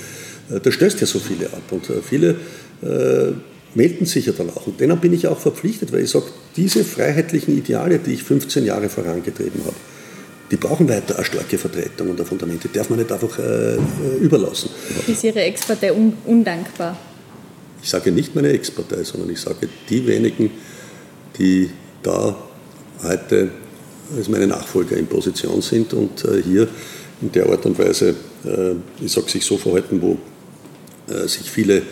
Äh, 0.50 0.60
das 0.60 0.74
stößt 0.74 1.00
ja 1.00 1.06
so 1.06 1.18
viele 1.18 1.46
ab 1.46 1.62
und 1.70 1.88
äh, 1.88 2.02
viele 2.02 2.36
äh, 2.82 3.32
melden 3.74 4.04
sich 4.04 4.26
ja 4.26 4.32
dann 4.36 4.50
auch. 4.50 4.66
Und 4.66 4.80
denen 4.80 4.98
bin 4.98 5.14
ich 5.14 5.26
auch 5.26 5.38
verpflichtet, 5.38 5.90
weil 5.92 6.00
ich 6.00 6.10
sage, 6.10 6.26
diese 6.56 6.84
freiheitlichen 6.84 7.56
Ideale, 7.56 7.98
die 7.98 8.12
ich 8.12 8.22
15 8.22 8.64
Jahre 8.64 8.88
vorangetrieben 8.88 9.60
habe, 9.64 9.76
die 10.50 10.56
brauchen 10.56 10.88
weiter 10.88 11.16
eine 11.16 11.24
starke 11.24 11.58
Vertretung 11.58 12.10
und 12.10 12.20
ein 12.20 12.26
Fundament. 12.26 12.62
Die 12.64 12.72
darf 12.72 12.90
man 12.90 12.98
nicht 12.98 13.10
einfach 13.10 13.38
äh, 13.38 13.76
überlassen. 14.20 14.70
Ist 15.06 15.24
Ihre 15.24 15.40
Ex-Partei 15.40 15.92
un 15.92 16.12
undankbar? 16.24 16.96
Ich 17.82 17.88
sage 17.88 18.10
nicht 18.10 18.34
meine 18.34 18.48
Ex-Partei, 18.48 19.04
sondern 19.04 19.30
ich 19.30 19.40
sage 19.40 19.68
die 19.88 20.06
wenigen, 20.06 20.50
die 21.38 21.70
da 22.02 22.36
heute 23.02 23.50
als 24.16 24.28
meine 24.28 24.46
Nachfolger 24.46 24.96
in 24.96 25.06
Position 25.06 25.60
sind 25.62 25.92
und 25.92 26.24
äh, 26.24 26.42
hier 26.42 26.68
in 27.20 27.32
der 27.32 27.48
Art 27.48 27.66
und 27.66 27.78
Weise, 27.78 28.14
äh, 28.44 29.04
ich 29.04 29.12
sage, 29.12 29.28
sich 29.28 29.44
so 29.44 29.56
verhalten, 29.56 30.00
wo 30.00 30.18
äh, 31.12 31.26
sich 31.26 31.50
viele 31.50 31.82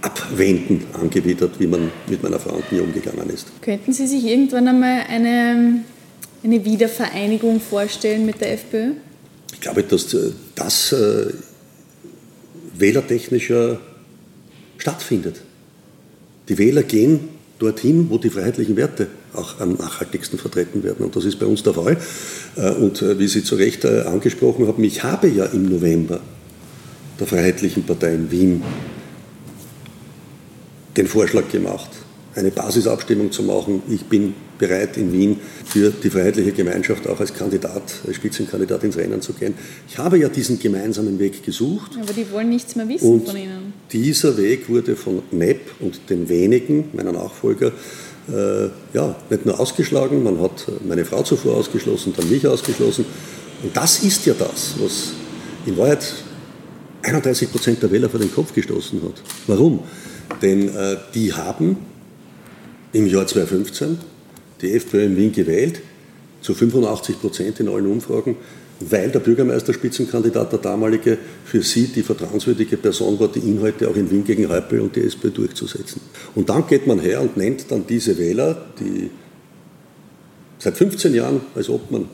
abwenden 0.00 0.84
angewidert, 0.92 1.58
wie 1.58 1.66
man 1.66 1.90
mit 2.08 2.22
meiner 2.22 2.38
Frau 2.38 2.62
nie 2.70 2.80
umgegangen 2.80 3.28
ist. 3.30 3.48
Könnten 3.62 3.92
Sie 3.92 4.06
sich 4.06 4.24
irgendwann 4.24 4.68
einmal 4.68 5.02
eine, 5.08 5.82
eine 6.42 6.64
Wiedervereinigung 6.64 7.60
vorstellen 7.60 8.26
mit 8.26 8.40
der 8.40 8.54
FPÖ? 8.54 8.92
Ich 9.52 9.60
glaube, 9.60 9.82
dass 9.82 10.16
das 10.54 10.92
äh, 10.92 11.32
wählertechnischer 12.74 13.80
stattfindet. 14.76 15.40
Die 16.48 16.58
Wähler 16.58 16.82
gehen 16.82 17.28
dorthin, 17.58 18.08
wo 18.08 18.18
die 18.18 18.30
freiheitlichen 18.30 18.76
Werte 18.76 19.08
auch 19.34 19.60
am 19.60 19.74
nachhaltigsten 19.74 20.38
vertreten 20.38 20.82
werden. 20.82 21.04
Und 21.04 21.16
das 21.16 21.24
ist 21.24 21.38
bei 21.38 21.46
uns 21.46 21.62
der 21.62 21.74
Fall. 21.74 21.96
Äh, 22.56 22.70
und 22.72 23.02
äh, 23.02 23.18
wie 23.18 23.28
Sie 23.28 23.42
zu 23.42 23.56
Recht 23.56 23.84
äh, 23.84 24.02
angesprochen 24.02 24.66
haben, 24.66 24.82
ich 24.84 25.02
habe 25.02 25.28
ja 25.28 25.46
im 25.46 25.68
November 25.68 26.20
der 27.18 27.26
Freiheitlichen 27.26 27.84
Partei 27.84 28.14
in 28.14 28.30
Wien 28.30 28.62
den 30.96 31.06
Vorschlag 31.06 31.48
gemacht, 31.50 31.90
eine 32.34 32.50
Basisabstimmung 32.50 33.32
zu 33.32 33.42
machen. 33.42 33.82
Ich 33.88 34.04
bin 34.04 34.34
bereit, 34.58 34.96
in 34.96 35.12
Wien 35.12 35.38
für 35.64 35.90
die 35.90 36.10
Freiheitliche 36.10 36.52
Gemeinschaft 36.52 37.06
auch 37.06 37.20
als 37.20 37.32
Kandidat, 37.32 37.82
als 38.06 38.16
Spitzenkandidat 38.16 38.84
ins 38.84 38.96
Rennen 38.96 39.22
zu 39.22 39.32
gehen. 39.32 39.54
Ich 39.88 39.98
habe 39.98 40.18
ja 40.18 40.28
diesen 40.28 40.58
gemeinsamen 40.58 41.18
Weg 41.18 41.44
gesucht. 41.44 41.92
Aber 42.00 42.12
die 42.12 42.30
wollen 42.30 42.50
nichts 42.50 42.76
mehr 42.76 42.88
wissen 42.88 43.12
und 43.12 43.26
von 43.26 43.36
Ihnen. 43.36 43.72
Dieser 43.92 44.36
Weg 44.36 44.68
wurde 44.68 44.96
von 44.96 45.22
MEP 45.30 45.60
und 45.80 46.10
den 46.10 46.28
wenigen, 46.28 46.90
meiner 46.92 47.12
Nachfolger, 47.12 47.72
äh, 48.28 48.68
ja, 48.92 49.16
nicht 49.30 49.46
nur 49.46 49.58
ausgeschlagen, 49.58 50.22
man 50.22 50.40
hat 50.40 50.66
meine 50.86 51.04
Frau 51.04 51.22
zuvor 51.22 51.56
ausgeschlossen, 51.56 52.12
dann 52.16 52.28
mich 52.28 52.46
ausgeschlossen. 52.46 53.06
Und 53.62 53.76
das 53.76 54.02
ist 54.02 54.26
ja 54.26 54.34
das, 54.38 54.74
was 54.78 55.12
in 55.66 55.76
Wahrheit 55.76 56.04
31 57.02 57.50
Prozent 57.50 57.82
der 57.82 57.90
Wähler 57.90 58.10
vor 58.10 58.20
den 58.20 58.32
Kopf 58.32 58.52
gestoßen 58.52 59.02
hat. 59.02 59.22
Warum? 59.46 59.80
Denn 60.42 60.68
äh, 60.68 60.96
die 61.14 61.32
haben 61.32 61.76
im 62.92 63.06
Jahr 63.06 63.26
2015 63.26 63.98
die 64.60 64.72
FPÖ 64.72 65.04
in 65.04 65.16
Wien 65.16 65.32
gewählt, 65.32 65.80
zu 66.40 66.54
85 66.54 67.20
Prozent 67.20 67.60
in 67.60 67.68
allen 67.68 67.86
Umfragen, 67.86 68.36
weil 68.80 69.10
der 69.10 69.20
Bürgermeisterspitzenkandidat, 69.20 70.52
der 70.52 70.58
damalige, 70.60 71.18
für 71.44 71.62
sie 71.62 71.88
die 71.88 72.02
vertrauenswürdige 72.02 72.76
Person 72.76 73.18
war, 73.18 73.28
die 73.28 73.40
Inhalte 73.40 73.88
auch 73.88 73.96
in 73.96 74.10
Wien 74.10 74.24
gegen 74.24 74.48
Häupl 74.48 74.80
und 74.80 74.94
die 74.94 75.02
SPÖ 75.02 75.30
durchzusetzen. 75.30 76.00
Und 76.34 76.48
dann 76.48 76.66
geht 76.66 76.86
man 76.86 77.00
her 77.00 77.20
und 77.20 77.36
nennt 77.36 77.70
dann 77.70 77.86
diese 77.86 78.18
Wähler, 78.18 78.66
die 78.78 79.10
seit 80.58 80.76
15 80.76 81.14
Jahren 81.14 81.40
als 81.54 81.68
Obmann 81.68 82.08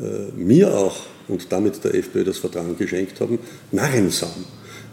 äh, 0.00 0.32
mir 0.36 0.76
auch 0.76 0.96
und 1.28 1.50
damit 1.50 1.82
der 1.82 1.94
FPÖ 1.94 2.24
das 2.24 2.38
Vertrauen 2.38 2.76
geschenkt 2.76 3.20
haben, 3.20 3.38
Narrensam. 3.72 4.44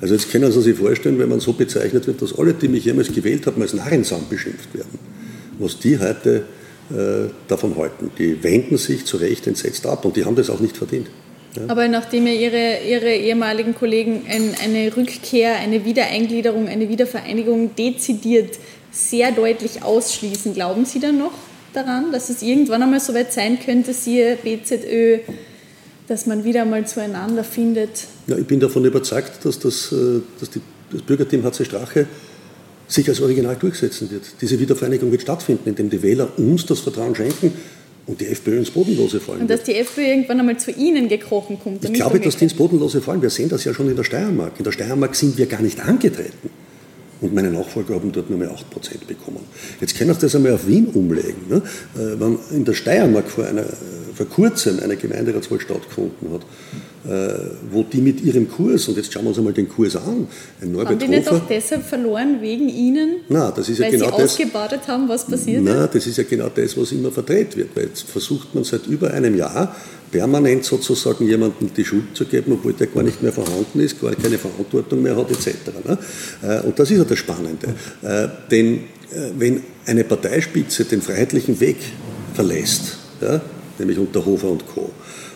Also 0.03 0.15
jetzt 0.15 0.29
können 0.33 0.51
Sie 0.51 0.61
sich 0.61 0.77
vorstellen, 0.77 1.17
wenn 1.17 1.29
man 1.29 1.39
so 1.39 1.53
bezeichnet 1.53 2.07
wird, 2.07 2.21
dass 2.21 2.37
alle, 2.37 2.53
die 2.53 2.67
mich 2.67 2.83
jemals 2.83 3.13
gewählt 3.13 3.47
haben, 3.47 3.61
als 3.61 3.73
Narrensam 3.73 4.25
beschimpft 4.29 4.73
werden. 4.73 4.99
Was 5.59 5.79
die 5.79 5.97
heute 5.97 6.43
äh, 6.91 7.29
davon 7.47 7.77
halten. 7.77 8.11
Die 8.19 8.43
wenden 8.43 8.77
sich 8.77 9.05
zu 9.05 9.15
Recht 9.15 9.47
entsetzt 9.47 9.85
ab 9.85 10.03
und 10.03 10.17
die 10.17 10.25
haben 10.25 10.35
das 10.35 10.49
auch 10.49 10.59
nicht 10.59 10.75
verdient. 10.75 11.07
Ja. 11.55 11.61
Aber 11.69 11.87
nachdem 11.87 12.27
ja 12.27 12.33
Ihre, 12.33 12.79
Ihre 12.85 13.15
ehemaligen 13.15 13.75
Kollegen 13.75 14.23
ein, 14.27 14.53
eine 14.61 14.93
Rückkehr, 14.93 15.55
eine 15.55 15.85
Wiedereingliederung, 15.85 16.67
eine 16.67 16.89
Wiedervereinigung 16.89 17.73
dezidiert 17.73 18.59
sehr 18.91 19.31
deutlich 19.31 19.83
ausschließen, 19.83 20.53
glauben 20.53 20.83
Sie 20.83 20.99
dann 20.99 21.17
noch 21.17 21.31
daran, 21.73 22.11
dass 22.11 22.29
es 22.29 22.41
irgendwann 22.41 22.83
einmal 22.83 22.99
so 22.99 23.13
weit 23.13 23.31
sein 23.31 23.57
könnte, 23.57 23.93
siehe 23.93 24.35
BZÖ, 24.43 25.19
dass 26.13 26.27
man 26.27 26.43
wieder 26.43 26.63
mal 26.63 26.85
zueinander 26.85 27.43
findet? 27.43 28.05
Ja, 28.27 28.37
ich 28.37 28.45
bin 28.45 28.59
davon 28.59 28.85
überzeugt, 28.85 29.43
dass 29.43 29.57
das, 29.57 29.91
äh, 29.91 30.21
dass 30.39 30.51
die, 30.51 30.61
das 30.91 31.01
Bürgerteam 31.01 31.43
HC 31.43 31.65
Strache 31.65 32.05
sich 32.87 33.09
als 33.09 33.19
Original 33.19 33.55
durchsetzen 33.55 34.11
wird. 34.11 34.21
Diese 34.39 34.59
Wiedervereinigung 34.59 35.11
wird 35.11 35.23
stattfinden, 35.23 35.69
indem 35.69 35.89
die 35.89 36.03
Wähler 36.03 36.37
uns 36.37 36.67
das 36.67 36.81
Vertrauen 36.81 37.15
schenken 37.15 37.51
und 38.05 38.21
die 38.21 38.27
FPÖ 38.27 38.59
ins 38.59 38.69
Bodenlose 38.69 39.19
fallen. 39.19 39.41
Und 39.41 39.49
dass 39.49 39.63
die 39.63 39.73
FPÖ 39.73 40.01
irgendwann 40.01 40.39
einmal 40.39 40.59
zu 40.59 40.69
Ihnen 40.69 41.09
gekrochen 41.09 41.57
kommt. 41.59 41.83
Ich 41.83 41.93
glaube, 41.93 42.19
dass 42.19 42.37
die 42.37 42.43
ins 42.43 42.53
Bodenlose 42.53 43.01
fallen. 43.01 43.23
Wir 43.23 43.31
sehen 43.31 43.49
das 43.49 43.63
ja 43.63 43.73
schon 43.73 43.89
in 43.89 43.95
der 43.95 44.03
Steiermark. 44.03 44.53
In 44.59 44.65
der 44.65 44.71
Steiermark 44.71 45.15
sind 45.15 45.35
wir 45.39 45.47
gar 45.47 45.63
nicht 45.63 45.79
angetreten. 45.79 46.51
Und 47.21 47.33
meine 47.33 47.49
Nachfolger 47.49 47.95
haben 47.95 48.11
dort 48.11 48.29
nur 48.29 48.37
mehr 48.37 48.51
8% 48.51 49.07
bekommen. 49.07 49.39
Jetzt 49.81 49.97
können 49.97 50.13
Sie 50.13 50.19
das 50.19 50.35
einmal 50.35 50.51
auf 50.51 50.67
Wien 50.67 50.87
umlegen. 50.93 51.47
Ne? 51.49 51.63
Äh, 51.95 52.19
wenn 52.19 52.37
in 52.51 52.65
der 52.65 52.73
Steiermark 52.73 53.31
vor, 53.31 53.45
einer, 53.45 53.65
vor 54.13 54.27
kurzem 54.27 54.79
eine 54.79 54.95
Gemeinderatswahl 54.95 55.59
stattgefunden 55.59 56.33
hat, 56.33 56.41
äh, 57.05 57.33
wo 57.69 57.83
die 57.83 57.99
mit 57.99 58.21
ihrem 58.21 58.49
Kurs, 58.49 58.87
und 58.87 58.95
jetzt 58.95 59.11
schauen 59.11 59.23
wir 59.23 59.29
uns 59.29 59.37
einmal 59.37 59.53
den 59.53 59.67
Kurs 59.67 59.95
an, 59.95 60.27
ein 60.61 60.71
Norbert 60.71 60.91
Haben 60.91 60.99
die 60.99 61.07
nicht 61.07 61.27
auch 61.27 61.41
deshalb 61.49 61.83
verloren, 61.83 62.37
wegen 62.41 62.69
Ihnen? 62.69 63.17
Nein, 63.27 63.51
das 63.55 63.67
ist 63.67 63.79
ja 63.79 63.85
weil 63.85 63.91
genau 63.91 64.05
Sie 64.05 64.11
das. 64.11 64.21
ausgebadet 64.31 64.87
haben, 64.87 65.09
was 65.09 65.25
passiert 65.25 65.63
Nein, 65.63 65.89
das 65.91 66.07
ist 66.07 66.17
ja 66.17 66.23
genau 66.23 66.49
das, 66.53 66.77
was 66.77 66.91
immer 66.93 67.11
verdreht 67.11 67.57
wird. 67.57 67.75
Weil 67.75 67.87
jetzt 67.87 68.03
versucht 68.03 68.55
man 68.55 68.63
seit 68.63 68.87
über 68.87 69.11
einem 69.11 69.35
Jahr 69.35 69.75
permanent 70.11 70.63
sozusagen 70.63 71.27
jemandem 71.27 71.73
die 71.73 71.83
Schuld 71.83 72.15
zu 72.15 72.23
geben, 72.25 72.53
obwohl 72.53 72.73
der 72.73 72.87
gar 72.87 73.03
nicht 73.03 73.21
mehr 73.21 73.33
vorhanden 73.33 73.81
ist, 73.81 73.99
gar 73.99 74.15
keine 74.15 74.37
Verantwortung 74.37 75.01
mehr 75.01 75.17
hat, 75.17 75.29
etc. 75.29 75.47
Ne? 75.85 75.97
Äh, 76.41 76.61
und 76.61 76.79
das 76.79 76.89
ist 76.89 76.99
ja 76.99 77.03
das 77.03 77.17
Spannende. 77.17 77.67
Äh, 78.01 78.27
denn 78.49 78.81
wenn 79.37 79.61
eine 79.85 80.03
Parteispitze 80.05 80.85
den 80.85 81.01
freiheitlichen 81.01 81.59
Weg 81.59 81.77
verlässt, 82.33 82.97
nämlich 83.79 83.97
unter 83.97 84.25
Hofer 84.25 84.49
und 84.49 84.65
Co., 84.67 84.91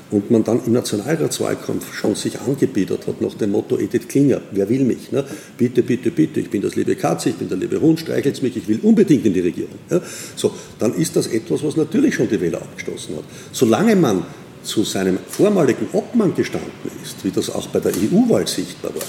und 0.10 0.32
man 0.32 0.44
dann 0.44 0.62
im 0.66 0.74
Nationalratswahlkampf 0.74 1.94
schon 1.94 2.16
sich 2.16 2.40
angebietet 2.40 3.08
hat 3.08 3.22
nach 3.22 3.34
dem 3.34 3.52
Motto 3.52 3.78
Edith 3.78 4.08
Klinger, 4.08 4.42
wer 4.52 4.70
will 4.70 4.84
mich? 4.86 5.12
Ne? 5.12 5.26
Bitte, 5.58 5.84
bitte, 5.84 6.12
bitte, 6.12 6.40
ich 6.40 6.50
bin 6.50 6.62
das 6.62 6.76
liebe 6.76 6.96
Katze, 6.96 7.30
ich 7.30 7.36
bin 7.36 7.50
der 7.50 7.58
liebe 7.58 7.82
Hund, 7.82 8.00
streichelt 8.00 8.42
mich, 8.42 8.56
ich 8.56 8.68
will 8.68 8.80
unbedingt 8.84 9.26
in 9.26 9.34
die 9.34 9.42
Regierung. 9.42 9.76
Ja? 9.90 10.00
So, 10.36 10.54
dann 10.80 10.94
ist 10.94 11.16
das 11.16 11.28
etwas, 11.28 11.64
was 11.64 11.76
natürlich 11.76 12.16
schon 12.16 12.30
die 12.30 12.40
Wähler 12.40 12.62
abgestoßen 12.62 13.18
hat. 13.18 13.24
Solange 13.52 13.96
man 13.96 14.26
zu 14.64 14.84
seinem 14.84 15.18
vormaligen 15.28 15.88
Obmann 15.94 16.34
gestanden 16.34 16.72
ist, 17.04 17.24
wie 17.24 17.32
das 17.32 17.50
auch 17.50 17.68
bei 17.68 17.80
der 17.80 17.92
EU-Wahl 17.92 18.48
sichtbar 18.48 18.96
war, 18.96 19.04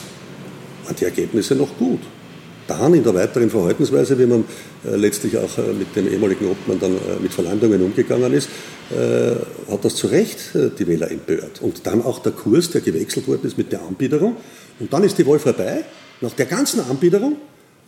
waren 0.84 0.96
die 0.96 1.04
Ergebnisse 1.04 1.54
noch 1.54 1.76
gut 1.78 2.00
dann 2.68 2.94
in 2.94 3.02
der 3.02 3.14
weiteren 3.14 3.50
Verhaltensweise, 3.50 4.18
wie 4.18 4.26
man 4.26 4.44
äh, 4.84 4.94
letztlich 4.94 5.36
auch 5.36 5.58
äh, 5.58 5.72
mit 5.72 5.96
dem 5.96 6.06
ehemaligen 6.06 6.46
Obmann 6.50 6.78
dann 6.78 6.92
äh, 6.92 7.20
mit 7.20 7.32
Verleumdungen 7.32 7.82
umgegangen 7.82 8.32
ist, 8.32 8.48
hat 9.70 9.84
das 9.84 9.96
zu 9.96 10.06
Recht 10.06 10.54
die 10.54 10.86
Wähler 10.86 11.10
empört. 11.10 11.60
Und 11.60 11.86
dann 11.86 12.02
auch 12.02 12.20
der 12.20 12.32
Kurs, 12.32 12.70
der 12.70 12.80
gewechselt 12.80 13.28
worden 13.28 13.46
ist 13.46 13.58
mit 13.58 13.70
der 13.70 13.82
Anbiederung. 13.82 14.36
Und 14.80 14.90
dann 14.90 15.04
ist 15.04 15.18
die 15.18 15.26
Wahl 15.26 15.38
vorbei, 15.38 15.84
nach 16.22 16.32
der 16.32 16.46
ganzen 16.46 16.80
Anbiederung, 16.80 17.36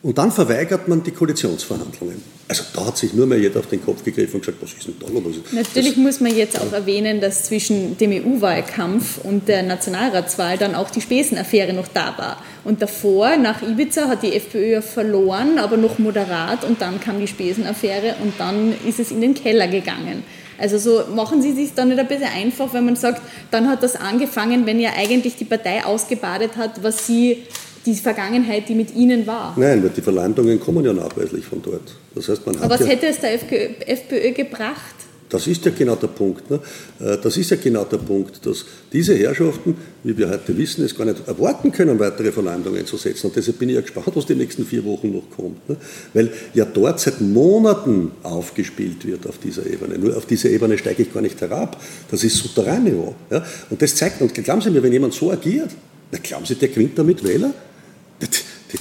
und 0.02 0.16
dann 0.16 0.32
verweigert 0.32 0.88
man 0.88 1.02
die 1.02 1.10
Koalitionsverhandlungen. 1.10 2.22
Also 2.48 2.64
da 2.74 2.86
hat 2.86 2.96
sich 2.96 3.12
nur 3.12 3.26
mehr 3.26 3.38
jeder 3.38 3.60
auf 3.60 3.66
den 3.66 3.84
Kopf 3.84 4.02
gegriffen 4.02 4.36
und 4.36 4.40
gesagt, 4.40 4.58
was 4.62 4.72
ist 4.72 4.86
denn 4.86 4.94
da 4.98 5.06
los? 5.08 5.36
Natürlich 5.52 5.94
das, 5.94 5.98
muss 5.98 6.20
man 6.20 6.34
jetzt 6.34 6.58
auch 6.58 6.72
erwähnen, 6.72 7.20
dass 7.20 7.44
zwischen 7.44 7.98
dem 7.98 8.10
EU-Wahlkampf 8.10 9.18
und 9.22 9.46
der 9.46 9.62
Nationalratswahl 9.62 10.56
dann 10.56 10.74
auch 10.74 10.90
die 10.90 11.02
Spesenaffäre 11.02 11.74
noch 11.74 11.88
da 11.88 12.14
war. 12.16 12.42
Und 12.64 12.80
davor, 12.80 13.36
nach 13.36 13.62
Ibiza, 13.62 14.08
hat 14.08 14.22
die 14.22 14.34
FPÖ 14.34 14.80
verloren, 14.80 15.58
aber 15.58 15.76
noch 15.76 15.98
moderat 15.98 16.64
und 16.64 16.80
dann 16.80 16.98
kam 16.98 17.20
die 17.20 17.28
Spesenaffäre 17.28 18.16
und 18.22 18.32
dann 18.38 18.74
ist 18.86 19.00
es 19.00 19.10
in 19.10 19.20
den 19.20 19.34
Keller 19.34 19.68
gegangen. 19.68 20.24
Also 20.58 20.78
so 20.78 21.14
machen 21.14 21.40
Sie 21.40 21.52
sich 21.52 21.74
dann 21.74 21.88
nicht 21.88 21.98
ein 21.98 22.08
bisschen 22.08 22.28
einfach, 22.28 22.72
wenn 22.74 22.84
man 22.84 22.96
sagt, 22.96 23.22
dann 23.50 23.68
hat 23.68 23.82
das 23.82 23.96
angefangen, 23.96 24.66
wenn 24.66 24.78
ja 24.78 24.90
eigentlich 24.96 25.36
die 25.36 25.46
Partei 25.46 25.84
ausgebadet 25.84 26.56
hat, 26.56 26.82
was 26.82 27.06
Sie 27.06 27.44
die 27.86 27.94
Vergangenheit, 27.94 28.68
die 28.68 28.74
mit 28.74 28.94
Ihnen 28.94 29.26
war. 29.26 29.54
Nein, 29.56 29.82
weil 29.82 29.90
die 29.90 30.02
Verleumdungen 30.02 30.60
kommen 30.60 30.84
ja 30.84 30.92
nachweislich 30.92 31.44
von 31.44 31.62
dort. 31.62 31.94
Das 32.14 32.28
heißt, 32.28 32.46
man 32.46 32.56
Aber 32.56 32.70
was 32.70 32.80
ja, 32.80 32.86
hätte 32.86 33.06
es 33.06 33.20
der 33.20 33.34
FPÖ, 33.34 33.68
FPÖ 33.86 34.32
gebracht? 34.32 34.94
Das 35.30 35.46
ist 35.46 35.64
ja 35.64 35.70
genau 35.70 35.94
der 35.94 36.08
Punkt. 36.08 36.50
Ne? 36.50 36.60
Äh, 36.98 37.16
das 37.22 37.36
ist 37.36 37.50
ja 37.50 37.56
genau 37.56 37.84
der 37.84 37.98
Punkt, 37.98 38.44
dass 38.44 38.64
diese 38.92 39.14
Herrschaften, 39.14 39.76
wie 40.02 40.18
wir 40.18 40.28
heute 40.28 40.56
wissen, 40.58 40.84
es 40.84 40.96
gar 40.96 41.04
nicht 41.04 41.26
erwarten 41.26 41.70
können, 41.70 41.98
weitere 42.00 42.32
Verleumdungen 42.32 42.84
zu 42.84 42.96
setzen. 42.96 43.28
Und 43.28 43.36
deshalb 43.36 43.58
bin 43.58 43.68
ich 43.68 43.76
ja 43.76 43.80
gespannt, 43.80 44.08
was 44.12 44.26
die 44.26 44.34
nächsten 44.34 44.66
vier 44.66 44.84
Wochen 44.84 45.12
noch 45.12 45.30
kommt. 45.34 45.68
Ne? 45.68 45.76
Weil 46.14 46.32
ja 46.52 46.64
dort 46.64 46.98
seit 46.98 47.20
Monaten 47.20 48.10
aufgespielt 48.24 49.06
wird 49.06 49.26
auf 49.26 49.38
dieser 49.38 49.64
Ebene. 49.66 49.98
Nur 49.98 50.16
auf 50.16 50.26
dieser 50.26 50.50
Ebene 50.50 50.76
steige 50.76 51.04
ich 51.04 51.14
gar 51.14 51.22
nicht 51.22 51.40
herab. 51.40 51.80
Das 52.10 52.24
ist 52.24 52.36
Souterrainniveau. 52.36 53.14
Ja? 53.30 53.44
Und 53.70 53.80
das 53.80 53.94
zeigt, 53.94 54.20
und 54.20 54.34
glauben 54.34 54.60
Sie 54.60 54.70
mir, 54.70 54.82
wenn 54.82 54.92
jemand 54.92 55.14
so 55.14 55.30
agiert, 55.30 55.70
na, 56.10 56.18
glauben 56.20 56.44
Sie, 56.44 56.56
der 56.56 56.68
gewinnt 56.68 56.98
damit 56.98 57.22
Wähler? 57.22 57.54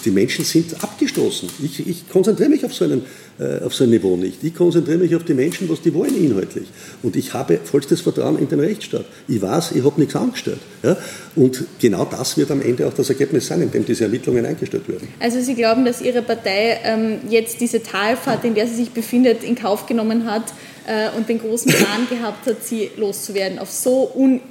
Die 0.05 0.11
Menschen 0.11 0.45
sind 0.45 0.83
abgestoßen. 0.83 1.49
Ich, 1.63 1.87
ich 1.87 2.09
konzentriere 2.09 2.49
mich 2.49 2.63
auf 2.63 2.73
so, 2.73 2.85
einen, 2.85 3.01
äh, 3.39 3.63
auf 3.63 3.73
so 3.73 3.85
ein 3.85 3.89
Niveau 3.89 4.15
nicht. 4.15 4.43
Ich 4.43 4.53
konzentriere 4.53 4.99
mich 4.99 5.15
auf 5.15 5.23
die 5.23 5.33
Menschen, 5.33 5.67
was 5.67 5.81
die 5.81 5.93
wollen 5.93 6.15
inhaltlich. 6.15 6.67
Und 7.01 7.15
ich 7.15 7.33
habe 7.33 7.59
vollstes 7.63 8.01
Vertrauen 8.01 8.37
in 8.37 8.47
den 8.47 8.59
Rechtsstaat. 8.59 9.05
Ich 9.27 9.41
weiß, 9.41 9.71
ich 9.71 9.83
habe 9.83 9.99
nichts 9.99 10.15
angestellt. 10.15 10.59
Ja? 10.83 10.95
Und 11.35 11.63
genau 11.79 12.05
das 12.05 12.37
wird 12.37 12.51
am 12.51 12.61
Ende 12.61 12.87
auch 12.87 12.93
das 12.93 13.09
Ergebnis 13.09 13.47
sein, 13.47 13.61
in 13.61 13.71
dem 13.71 13.83
diese 13.83 14.03
Ermittlungen 14.03 14.45
eingestellt 14.45 14.87
werden. 14.87 15.07
Also 15.19 15.41
Sie 15.41 15.55
glauben, 15.55 15.85
dass 15.85 16.01
Ihre 16.01 16.21
Partei 16.21 16.79
ähm, 16.83 17.17
jetzt 17.29 17.59
diese 17.59 17.81
Talfahrt, 17.81 18.45
in 18.45 18.53
der 18.53 18.67
sie 18.67 18.75
sich 18.75 18.91
befindet, 18.91 19.43
in 19.43 19.55
Kauf 19.55 19.87
genommen 19.87 20.29
hat 20.29 20.53
äh, 20.85 21.09
und 21.17 21.29
den 21.29 21.39
großen 21.39 21.71
Plan 21.71 22.07
gehabt 22.09 22.45
hat, 22.45 22.63
sie 22.63 22.91
loszuwerden 22.97 23.59
auf 23.59 23.71
so 23.71 24.11
un 24.15 24.41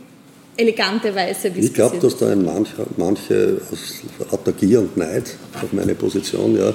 elegante 0.59 1.15
Weise, 1.15 1.55
wie 1.55 1.61
Ich 1.61 1.73
glaube, 1.73 1.99
dass 1.99 2.17
da 2.17 2.31
ein 2.31 2.45
manch, 2.45 2.71
manche 2.97 3.61
aus 3.73 4.03
Autarkie 4.33 4.77
und 4.77 4.97
Neid 4.97 5.37
auf 5.55 5.73
meine 5.73 5.95
Position 5.95 6.59
ja, 6.59 6.71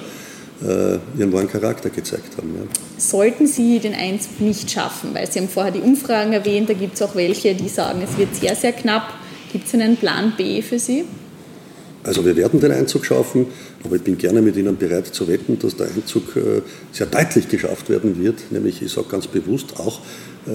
äh, 0.65 0.99
ihren 1.19 1.33
wahren 1.33 1.49
Charakter 1.49 1.89
gezeigt 1.89 2.37
haben. 2.37 2.55
Ja. 2.55 2.63
Sollten 2.97 3.45
Sie 3.45 3.79
den 3.79 3.93
Einzug 3.93 4.39
nicht 4.39 4.71
schaffen, 4.71 5.13
weil 5.13 5.29
Sie 5.29 5.39
haben 5.39 5.49
vorher 5.49 5.73
die 5.73 5.81
Umfragen 5.81 6.31
erwähnt, 6.31 6.69
da 6.69 6.73
gibt 6.73 6.95
es 6.95 7.01
auch 7.01 7.15
welche, 7.15 7.53
die 7.55 7.67
sagen, 7.67 8.01
es 8.01 8.17
wird 8.17 8.33
sehr, 8.35 8.55
sehr 8.55 8.71
knapp. 8.71 9.13
Gibt 9.51 9.67
es 9.67 9.73
einen 9.73 9.97
Plan 9.97 10.33
B 10.37 10.61
für 10.61 10.79
Sie? 10.79 11.03
Also 12.05 12.25
wir 12.25 12.35
werden 12.35 12.59
den 12.59 12.71
Einzug 12.71 13.05
schaffen, 13.05 13.47
aber 13.83 13.97
ich 13.97 14.01
bin 14.01 14.17
gerne 14.17 14.41
mit 14.41 14.57
Ihnen 14.57 14.77
bereit 14.77 15.07
zu 15.07 15.27
wetten, 15.27 15.59
dass 15.59 15.75
der 15.75 15.87
Einzug 15.87 16.35
äh, 16.35 16.61
sehr 16.91 17.07
deutlich 17.07 17.47
geschafft 17.49 17.89
werden 17.89 18.21
wird, 18.21 18.51
nämlich 18.51 18.81
ich 18.81 18.91
sage 18.91 19.07
ganz 19.09 19.27
bewusst 19.27 19.79
auch 19.79 19.99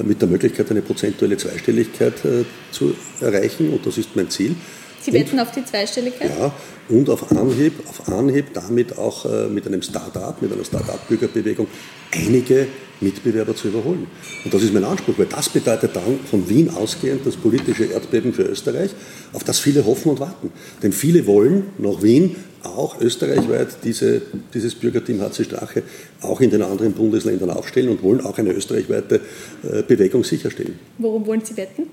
mit 0.05 0.21
der 0.21 0.29
Möglichkeit, 0.29 0.71
eine 0.71 0.83
prozentuelle 0.83 1.37
Zweistelligkeit 1.37 2.25
äh, 2.25 2.45
zu 2.71 2.95
erreichen 3.21 3.71
und 3.71 3.87
das 3.87 3.99
ist 3.99 4.17
mein 4.17 4.31
Ziel. 4.31 4.55
Sie 5.11 5.19
wetten 5.19 5.35
und, 5.35 5.41
auf 5.41 5.53
die 5.53 5.65
Zweistelligkeit? 5.65 6.31
Ja, 6.39 6.53
und 6.89 7.09
auf 7.11 7.31
Anhieb, 7.33 7.75
auf 7.89 8.09
Anhieb 8.09 8.53
damit 8.55 8.99
auch 8.99 9.49
mit 9.49 9.67
einem 9.67 9.83
Start-up, 9.83 10.41
mit 10.41 10.53
einer 10.53 10.65
Start-up-Bürgerbewegung 10.65 11.67
einige 12.13 12.67
Mitbewerber 13.01 13.55
zu 13.55 13.69
überholen. 13.69 14.07
Und 14.45 14.53
das 14.55 14.63
ist 14.63 14.73
mein 14.73 14.85
Anspruch, 14.85 15.15
weil 15.19 15.27
das 15.27 15.49
bedeutet 15.49 15.95
dann 15.95 16.19
von 16.29 16.49
Wien 16.49 16.71
ausgehend 16.71 17.27
das 17.27 17.37
politische 17.37 17.85
Erdbeben 17.85 18.33
für 18.33 18.43
Österreich, 18.43 18.91
auf 19.33 19.45
das 19.45 19.59
viele 19.59 19.85
hoffen 19.87 20.11
und 20.11 20.21
warten. 20.21 20.51
Denn 20.83 20.93
viele 20.93 21.27
wollen 21.27 21.69
nach 21.79 22.03
Wien 22.03 22.37
auch 22.65 23.01
österreichweit 23.01 23.69
diese, 23.85 24.21
dieses 24.53 24.75
Bürgerteam 24.75 25.21
HC 25.21 25.45
Strache 25.45 25.83
auch 26.23 26.41
in 26.41 26.51
den 26.51 26.63
anderen 26.63 26.93
Bundesländern 26.93 27.51
aufstellen 27.51 27.89
und 27.89 28.03
wollen 28.03 28.21
auch 28.21 28.37
eine 28.39 28.53
österreichweite 28.53 29.21
äh, 29.63 29.83
Bewegung 29.83 30.25
sicherstellen. 30.25 30.79
Worum 30.99 31.27
wollen 31.27 31.45
Sie 31.45 31.57
wetten? 31.57 31.87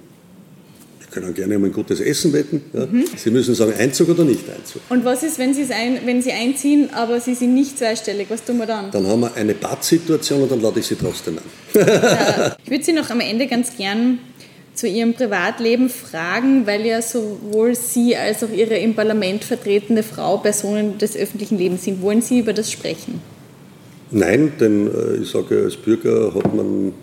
Können 1.15 1.33
gerne 1.33 1.55
um 1.55 1.63
ein 1.63 1.71
gutes 1.71 2.01
Essen 2.01 2.33
wetten. 2.33 2.61
Ja. 2.73 2.85
Mhm. 2.85 3.05
Sie 3.15 3.31
müssen 3.31 3.55
sagen, 3.55 3.73
Einzug 3.77 4.09
oder 4.09 4.25
nicht 4.25 4.43
Einzug. 4.49 4.81
Und 4.89 5.05
was 5.05 5.23
ist, 5.23 5.39
wenn, 5.39 5.55
ein, 5.71 5.99
wenn 6.05 6.21
Sie 6.21 6.33
einziehen, 6.33 6.89
aber 6.93 7.19
Sie 7.21 7.33
sind 7.33 7.53
nicht 7.53 7.79
zweistellig? 7.79 8.27
Was 8.29 8.43
tun 8.43 8.57
wir 8.57 8.65
dann? 8.65 8.91
Dann 8.91 9.07
haben 9.07 9.21
wir 9.21 9.33
eine 9.33 9.53
Bad-Situation 9.53 10.43
und 10.43 10.51
dann 10.51 10.61
lade 10.61 10.81
ich 10.81 10.85
Sie 10.85 10.95
trotzdem 10.95 11.37
ein. 11.37 11.87
ja, 11.87 12.55
ich 12.63 12.69
würde 12.69 12.83
Sie 12.83 12.93
noch 12.93 13.09
am 13.09 13.21
Ende 13.21 13.47
ganz 13.47 13.75
gern 13.77 14.19
zu 14.73 14.87
Ihrem 14.87 15.13
Privatleben 15.13 15.89
fragen, 15.89 16.67
weil 16.67 16.85
ja 16.85 17.01
sowohl 17.01 17.75
Sie 17.75 18.15
als 18.17 18.43
auch 18.43 18.51
Ihre 18.51 18.77
im 18.77 18.93
Parlament 18.93 19.45
vertretene 19.45 20.03
Frau 20.03 20.37
Personen 20.37 20.97
des 20.97 21.15
öffentlichen 21.15 21.57
Lebens 21.57 21.85
sind. 21.85 22.01
Wollen 22.01 22.21
Sie 22.21 22.39
über 22.39 22.51
das 22.51 22.69
sprechen? 22.69 23.21
Nein, 24.11 24.51
denn 24.59 24.87
äh, 24.87 25.21
ich 25.21 25.29
sage, 25.29 25.63
als 25.63 25.77
Bürger 25.77 26.33
hat 26.35 26.53
man, 26.53 26.93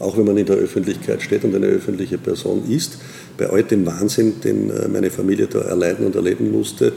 auch 0.00 0.16
wenn 0.16 0.24
man 0.24 0.36
in 0.36 0.46
der 0.46 0.56
Öffentlichkeit 0.56 1.22
steht 1.22 1.44
und 1.44 1.54
eine 1.54 1.66
öffentliche 1.66 2.18
Person 2.18 2.64
ist, 2.68 2.98
bei 3.36 3.48
all 3.48 3.62
dem 3.62 3.86
Wahnsinn, 3.86 4.40
den 4.42 4.70
äh, 4.70 4.88
meine 4.88 5.10
Familie 5.10 5.46
da 5.46 5.60
erleiden 5.60 6.06
und 6.06 6.16
erleben 6.16 6.50
musste, 6.50 6.92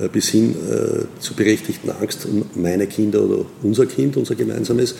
äh, 0.00 0.08
bis 0.08 0.28
hin 0.28 0.54
äh, 0.70 1.20
zu 1.20 1.34
berechtigten 1.34 1.90
Angst 1.90 2.26
um 2.26 2.44
meine 2.54 2.86
Kinder 2.86 3.22
oder 3.22 3.44
unser 3.62 3.86
Kind, 3.86 4.16
unser 4.16 4.34
gemeinsames, 4.34 4.94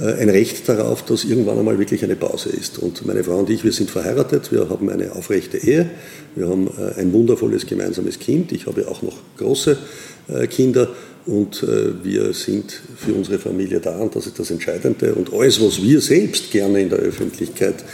ein 0.00 0.30
Recht 0.30 0.68
darauf, 0.68 1.04
dass 1.04 1.24
irgendwann 1.24 1.58
einmal 1.58 1.76
wirklich 1.76 2.04
eine 2.04 2.14
Pause 2.14 2.50
ist. 2.50 2.78
Und 2.78 3.04
meine 3.04 3.24
Frau 3.24 3.36
und 3.36 3.50
ich, 3.50 3.64
wir 3.64 3.72
sind 3.72 3.90
verheiratet, 3.90 4.52
wir 4.52 4.68
haben 4.68 4.88
eine 4.90 5.10
aufrechte 5.10 5.58
Ehe, 5.58 5.90
wir 6.36 6.48
haben 6.48 6.68
ein 6.96 7.12
wundervolles 7.12 7.66
gemeinsames 7.66 8.20
Kind, 8.20 8.52
ich 8.52 8.68
habe 8.68 8.86
auch 8.86 9.02
noch 9.02 9.16
große 9.38 9.76
Kinder 10.50 10.88
und 11.26 11.66
wir 12.02 12.32
sind 12.32 12.80
für 12.96 13.12
unsere 13.12 13.38
Familie 13.38 13.80
da 13.80 13.98
und 13.98 14.16
das 14.16 14.26
ist 14.26 14.38
das 14.38 14.50
Entscheidende. 14.50 15.14
Und 15.14 15.32
alles, 15.32 15.62
was 15.62 15.82
wir 15.82 16.00
selbst 16.00 16.50
gerne 16.50 16.80
in 16.80 16.88
der 16.88 16.98
Öffentlichkeit 16.98 17.84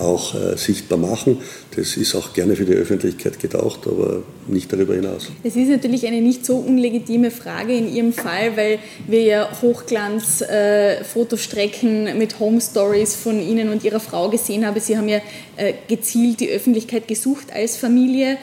auch 0.00 0.34
äh, 0.34 0.56
sichtbar 0.56 0.98
machen. 0.98 1.38
Das 1.76 1.96
ist 1.96 2.12
auch 2.14 2.32
gerne 2.32 2.54
für 2.56 2.64
die 2.64 2.72
Öffentlichkeit 2.72 3.38
gedacht, 3.38 3.80
aber 3.86 4.22
nicht 4.48 4.72
darüber 4.72 4.94
hinaus. 4.94 5.30
Es 5.42 5.56
ist 5.56 5.68
natürlich 5.68 6.06
eine 6.06 6.20
nicht 6.20 6.46
so 6.46 6.56
unlegitime 6.56 7.30
Frage 7.30 7.76
in 7.76 7.92
Ihrem 7.92 8.12
Fall, 8.12 8.56
weil 8.56 8.78
wir 9.06 9.22
ja 9.22 9.48
Hochglanz-Fotostrecken 9.60 12.06
äh, 12.06 12.14
mit 12.14 12.38
Home 12.40 12.60
Stories 12.60 13.14
von 13.14 13.40
Ihnen 13.40 13.70
und 13.70 13.84
Ihrer 13.84 14.00
Frau 14.00 14.28
gesehen 14.30 14.66
haben. 14.66 14.80
Sie 14.80 14.96
haben 14.96 15.08
ja 15.08 15.20
äh, 15.56 15.74
gezielt 15.88 16.40
die 16.40 16.50
Öffentlichkeit 16.50 17.06
gesucht 17.08 17.48
als 17.52 17.76
Familie 17.76 18.38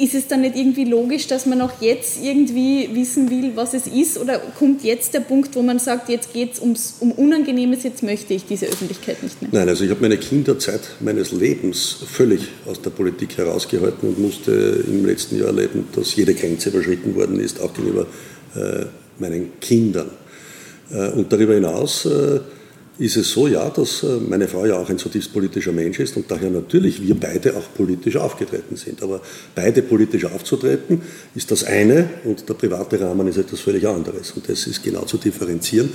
ist 0.00 0.14
es 0.14 0.26
dann 0.26 0.40
nicht 0.42 0.56
irgendwie 0.56 0.84
logisch, 0.84 1.26
dass 1.26 1.46
man 1.46 1.60
auch 1.60 1.80
jetzt 1.80 2.22
irgendwie 2.22 2.90
wissen 2.92 3.30
will, 3.30 3.52
was 3.54 3.74
es 3.74 3.86
ist? 3.86 4.18
Oder 4.18 4.38
kommt 4.58 4.84
jetzt 4.84 5.14
der 5.14 5.20
Punkt, 5.20 5.54
wo 5.54 5.62
man 5.62 5.78
sagt, 5.78 6.08
jetzt 6.08 6.32
geht 6.32 6.54
es 6.54 6.58
um 7.00 7.12
Unangenehmes, 7.12 7.82
jetzt 7.82 8.02
möchte 8.02 8.34
ich 8.34 8.44
diese 8.46 8.66
Öffentlichkeit 8.66 9.22
nicht 9.22 9.40
mehr? 9.40 9.50
Nein, 9.52 9.68
also 9.68 9.84
ich 9.84 9.90
habe 9.90 10.00
meine 10.00 10.18
Kinderzeit 10.18 10.80
meines 11.00 11.32
Lebens 11.32 11.96
völlig 12.06 12.48
aus 12.66 12.80
der 12.82 12.90
Politik 12.90 13.36
herausgehalten 13.36 14.08
und 14.08 14.18
musste 14.18 14.84
im 14.86 15.04
letzten 15.04 15.38
Jahr 15.38 15.48
erleben, 15.48 15.88
dass 15.94 16.14
jede 16.16 16.34
Grenze 16.34 16.70
überschritten 16.70 17.14
worden 17.14 17.40
ist, 17.40 17.60
auch 17.60 17.72
gegenüber 17.72 18.06
äh, 18.54 18.86
meinen 19.18 19.58
Kindern. 19.60 20.10
Äh, 20.90 21.10
und 21.10 21.32
darüber 21.32 21.54
hinaus 21.54 22.06
äh, 22.06 22.40
ist 22.98 23.16
es 23.16 23.30
so, 23.30 23.48
ja, 23.48 23.68
dass 23.70 24.02
äh, 24.02 24.18
meine 24.28 24.46
Frau 24.46 24.66
ja 24.66 24.76
auch 24.78 24.88
ein 24.88 24.98
zutiefst 24.98 25.32
politischer 25.32 25.72
Mensch 25.72 25.98
ist 25.98 26.16
und 26.16 26.30
daher 26.30 26.50
natürlich 26.50 27.02
wir 27.02 27.14
beide 27.14 27.56
auch 27.56 27.74
politisch 27.74 28.16
aufgetreten 28.16 28.76
sind. 28.76 29.02
Aber 29.02 29.20
beide 29.54 29.82
politisch 29.82 30.24
aufzutreten 30.24 31.02
ist 31.34 31.50
das 31.50 31.64
eine 31.64 32.08
und 32.24 32.48
der 32.48 32.54
private 32.54 33.00
Rahmen 33.00 33.26
ist 33.26 33.36
etwas 33.36 33.60
völlig 33.60 33.86
anderes. 33.86 34.30
Und 34.32 34.48
das 34.48 34.66
ist 34.66 34.82
genau 34.82 35.04
zu 35.04 35.16
differenzieren. 35.16 35.90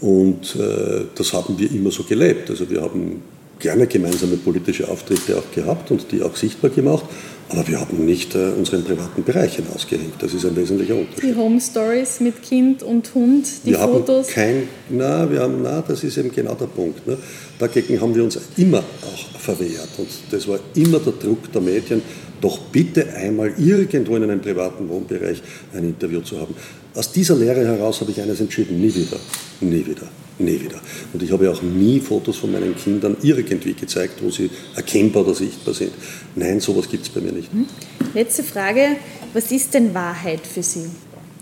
Und 0.00 0.54
äh, 0.54 1.06
das 1.14 1.32
haben 1.32 1.58
wir 1.58 1.70
immer 1.72 1.90
so 1.90 2.04
gelebt. 2.04 2.50
Also 2.50 2.70
wir 2.70 2.82
haben 2.82 3.22
gerne 3.58 3.86
gemeinsame 3.86 4.36
politische 4.36 4.88
Auftritte 4.88 5.38
auch 5.38 5.50
gehabt 5.54 5.90
und 5.90 6.10
die 6.12 6.22
auch 6.22 6.36
sichtbar 6.36 6.70
gemacht. 6.70 7.04
Aber 7.50 7.66
wir 7.66 7.80
haben 7.80 8.04
nicht 8.04 8.34
äh, 8.34 8.50
unseren 8.50 8.84
privaten 8.84 9.24
Bereich 9.24 9.56
hinausgehängt. 9.56 10.14
Das 10.18 10.34
ist 10.34 10.44
ein 10.44 10.54
wesentlicher 10.54 10.94
Unterschied. 10.94 11.30
Die 11.30 11.34
Home 11.34 11.60
Stories 11.60 12.20
mit 12.20 12.42
Kind 12.42 12.82
und 12.82 13.14
Hund, 13.14 13.46
die 13.64 13.70
wir 13.70 13.78
Fotos? 13.78 14.26
Haben 14.28 14.34
kein, 14.34 14.68
na, 14.90 15.30
wir 15.30 15.40
haben, 15.40 15.62
na, 15.62 15.80
das 15.80 16.04
ist 16.04 16.18
eben 16.18 16.30
genau 16.30 16.54
der 16.54 16.66
Punkt. 16.66 17.06
Ne? 17.06 17.16
Dagegen 17.58 17.98
haben 18.00 18.14
wir 18.14 18.22
uns 18.22 18.38
immer 18.58 18.80
auch 18.80 19.40
verwehrt. 19.40 19.88
Und 19.96 20.08
das 20.30 20.46
war 20.46 20.58
immer 20.74 20.98
der 20.98 21.14
Druck 21.14 21.50
der 21.50 21.62
Medien, 21.62 22.02
doch 22.40 22.58
bitte 22.58 23.14
einmal 23.14 23.54
irgendwo 23.56 24.16
in 24.16 24.24
einem 24.24 24.40
privaten 24.40 24.86
Wohnbereich 24.88 25.42
ein 25.74 25.84
Interview 25.84 26.20
zu 26.20 26.38
haben. 26.38 26.54
Aus 26.94 27.10
dieser 27.12 27.34
Lehre 27.34 27.64
heraus 27.64 28.00
habe 28.02 28.10
ich 28.10 28.20
eines 28.20 28.40
entschieden, 28.40 28.78
nie 28.78 28.94
wieder, 28.94 29.16
nie 29.60 29.86
wieder 29.86 30.06
nie 30.40 30.60
wieder. 30.60 30.80
Und 31.12 31.22
ich 31.22 31.32
habe 31.32 31.50
auch 31.50 31.62
nie 31.62 32.00
Fotos 32.00 32.36
von 32.36 32.52
meinen 32.52 32.74
Kindern 32.76 33.16
irgendwie 33.22 33.74
gezeigt, 33.74 34.22
wo 34.22 34.30
sie 34.30 34.50
erkennbar 34.74 35.24
oder 35.24 35.34
sichtbar 35.34 35.74
sind. 35.74 35.92
Nein, 36.34 36.60
sowas 36.60 36.88
gibt 36.88 37.04
es 37.04 37.08
bei 37.10 37.20
mir 37.20 37.32
nicht. 37.32 37.52
Hm. 37.52 37.66
Letzte 38.14 38.42
Frage, 38.42 38.96
was 39.32 39.50
ist 39.50 39.74
denn 39.74 39.94
Wahrheit 39.94 40.46
für 40.46 40.62
Sie? 40.62 40.86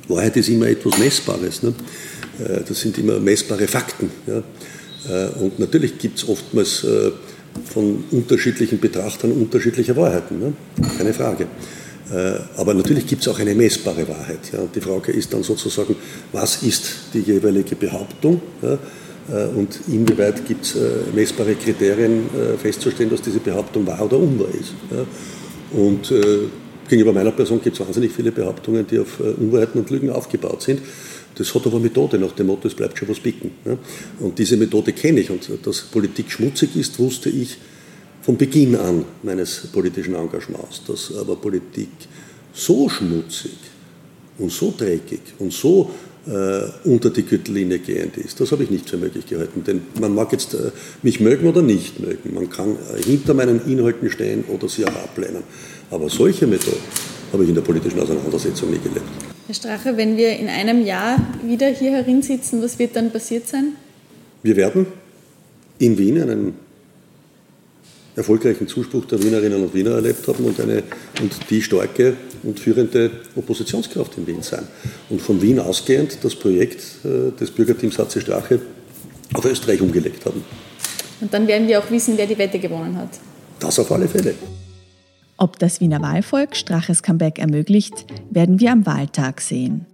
Wahrheit 0.09 0.37
ist 0.37 0.49
immer 0.49 0.67
etwas 0.67 0.99
Messbares. 0.99 1.63
Ne? 1.63 1.75
Äh, 2.39 2.63
das 2.67 2.81
sind 2.81 2.99
immer 2.99 3.19
messbare 3.19 3.67
Fakten. 3.67 4.11
Ja? 4.27 4.43
Äh, 5.09 5.29
und 5.41 5.59
natürlich 5.59 5.99
gibt 5.99 6.19
es 6.19 6.29
oftmals 6.29 6.85
äh, 6.85 7.13
von 7.65 8.05
unterschiedlichen 8.11 8.79
Betrachtern 8.79 9.33
unterschiedliche 9.33 9.97
Wahrheiten, 9.97 10.39
ne? 10.39 10.53
keine 10.99 11.15
Frage. 11.15 11.47
Äh, 12.11 12.39
aber 12.57 12.75
natürlich 12.75 13.07
gibt 13.07 13.23
es 13.23 13.29
auch 13.29 13.39
eine 13.39 13.55
messbare 13.55 14.07
Wahrheit. 14.07 14.53
Ja. 14.53 14.61
Die 14.73 14.81
Frage 14.81 15.13
ist 15.13 15.33
dann 15.33 15.43
sozusagen, 15.43 15.97
was 16.33 16.63
ist 16.63 16.85
die 17.15 17.21
jeweilige 17.21 17.75
Behauptung 17.75 18.41
äh, 18.63 18.77
und 19.57 19.81
inwieweit 19.89 20.47
gibt 20.47 20.67
es 20.67 20.77
äh, 20.77 20.79
messbare 21.13 21.57
Kriterien 21.57 22.27
festzustellen, 22.63 23.11
dass 23.11 23.23
diese 23.23 23.41
Behauptung 23.41 23.85
wahr 23.85 24.05
oder 24.05 24.19
unwahr 24.19 24.49
ist. 24.49 24.73
Und 25.73 26.13
gegenüber 26.89 27.13
meiner 27.13 27.33
Person 27.33 27.61
gibt 27.61 27.79
es 27.79 27.85
wahnsinnig 27.85 28.13
viele 28.13 28.31
Behauptungen, 28.31 28.87
die 28.87 29.01
auf 29.01 29.19
Unwahrheiten 29.19 29.81
und 29.81 29.91
Lügen 29.91 30.11
aufgebaut 30.11 30.63
sind. 30.63 30.81
Das 31.35 31.53
hat 31.53 31.67
aber 31.67 31.81
Methode 31.81 32.21
nach 32.21 32.33
dem 32.33 32.47
Motto, 32.47 32.69
es 32.69 32.75
bleibt 32.75 32.97
schon 32.97 33.09
was 33.09 33.19
bicken. 33.19 33.51
Und 34.21 34.39
diese 34.39 34.57
Methode 34.57 34.93
kenne 34.93 35.19
ich. 35.19 35.31
Und 35.31 35.51
dass 35.65 35.81
Politik 35.81 36.31
schmutzig 36.31 36.77
ist, 36.77 36.97
wusste 37.01 37.29
ich 37.29 37.59
von 38.27 38.37
Beginn 38.37 38.75
an 38.75 39.05
meines 39.23 39.69
politischen 39.69 40.17
Engagements, 40.17 40.83
dass 40.85 41.17
aber 41.17 41.37
Politik 41.37 41.91
so 42.53 42.89
schmutzig 42.89 43.57
und 44.39 44.51
so 44.51 44.75
dreckig 44.77 45.21
und 45.39 45.53
so 45.53 45.93
äh, 46.27 46.89
unter 46.89 47.11
die 47.11 47.23
Gürtellinie 47.23 47.79
gehend 47.79 48.17
ist, 48.17 48.41
das 48.41 48.51
habe 48.51 48.65
ich 48.65 48.71
nicht 48.71 48.91
für 48.91 48.97
möglich 48.97 49.27
gehalten. 49.27 49.63
Denn 49.65 49.83
man 50.01 50.13
mag 50.13 50.33
jetzt 50.33 50.55
äh, 50.55 50.73
mich 51.03 51.21
mögen 51.21 51.47
oder 51.47 51.63
nicht 51.63 52.01
mögen, 52.01 52.35
man 52.35 52.51
kann 52.51 52.71
äh, 52.73 53.01
hinter 53.01 53.33
meinen 53.33 53.65
Inhalten 53.65 54.11
stehen 54.11 54.43
oder 54.49 54.69
sie 54.69 54.85
auch 54.85 54.97
ablehnen. 55.05 55.45
Aber 55.93 56.09
solche 56.09 56.49
Methoden 56.49 56.81
habe 57.33 57.45
ich 57.45 57.49
in 57.51 57.55
der 57.55 57.63
politischen 57.63 58.01
Auseinandersetzung 58.01 58.73
nie 58.73 58.81
gelebt. 58.81 59.07
Herr 59.47 59.55
Strache, 59.55 59.97
wenn 59.97 60.17
wir 60.17 60.37
in 60.37 60.49
einem 60.49 60.85
Jahr 60.85 61.25
wieder 61.45 61.69
hier 61.69 61.93
herinsitzen, 61.93 62.61
was 62.61 62.77
wird 62.81 62.97
dann 62.97 63.13
passiert 63.13 63.47
sein? 63.47 63.75
Wir 64.43 64.57
werden 64.57 64.87
in 65.79 65.97
Wien 65.97 66.21
einen 66.21 66.66
erfolgreichen 68.17 68.67
Zuspruch 68.67 69.05
der 69.05 69.23
Wienerinnen 69.23 69.63
und 69.63 69.75
Wiener 69.75 69.93
erlebt 69.93 70.27
haben 70.27 70.45
und, 70.45 70.59
eine, 70.59 70.83
und 71.21 71.37
die 71.51 71.63
starke 71.63 72.15
und 72.43 72.59
führende 72.59 73.11
Oppositionskraft 73.37 74.17
in 74.17 74.27
Wien 74.27 74.43
sein. 74.43 74.67
Und 75.11 75.21
von 75.21 75.41
Wien 75.43 75.61
ausgehend 75.61 76.19
das 76.23 76.35
Projekt 76.35 76.83
äh, 77.05 77.31
des 77.39 77.51
Bürgerteams 77.51 77.99
HC 77.99 78.21
Strache 78.21 78.61
auf 79.35 79.45
Österreich 79.45 79.81
umgelegt 79.81 80.25
haben. 80.25 80.43
Und 81.21 81.33
dann 81.33 81.47
werden 81.47 81.69
wir 81.69 81.79
auch 81.79 81.91
wissen, 81.91 82.15
wer 82.17 82.27
die 82.27 82.39
Wette 82.39 82.59
gewonnen 82.59 82.97
hat. 82.97 83.11
Das 83.61 83.79
auf 83.79 83.91
alle 83.93 84.09
Fälle. 84.09 84.35
Ob 85.39 85.59
das 85.59 85.81
Wiener 85.81 86.01
Wahlvolk 86.01 86.57
Straches 86.57 87.03
Comeback 87.03 87.39
ermöglicht, 87.39 88.07
werden 88.31 88.59
wir 88.61 88.73
am 88.73 88.87
Wahltag 88.87 89.43
sehen. 89.43 89.85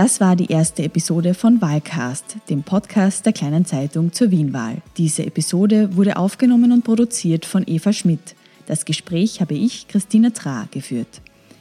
Das 0.00 0.16
war 0.18 0.34
die 0.34 0.50
erste 0.50 0.82
Episode 0.82 1.34
von 1.34 1.60
Wahlcast, 1.60 2.38
dem 2.48 2.62
Podcast 2.62 3.26
der 3.26 3.34
kleinen 3.34 3.66
Zeitung 3.66 4.14
zur 4.14 4.30
Wienwahl. 4.30 4.78
Diese 4.96 5.26
Episode 5.26 5.94
wurde 5.94 6.16
aufgenommen 6.16 6.72
und 6.72 6.84
produziert 6.84 7.44
von 7.44 7.64
Eva 7.66 7.92
Schmidt. 7.92 8.34
Das 8.64 8.86
Gespräch 8.86 9.42
habe 9.42 9.52
ich, 9.52 9.88
Christina 9.88 10.30
Tra, 10.30 10.68
geführt. 10.70 11.20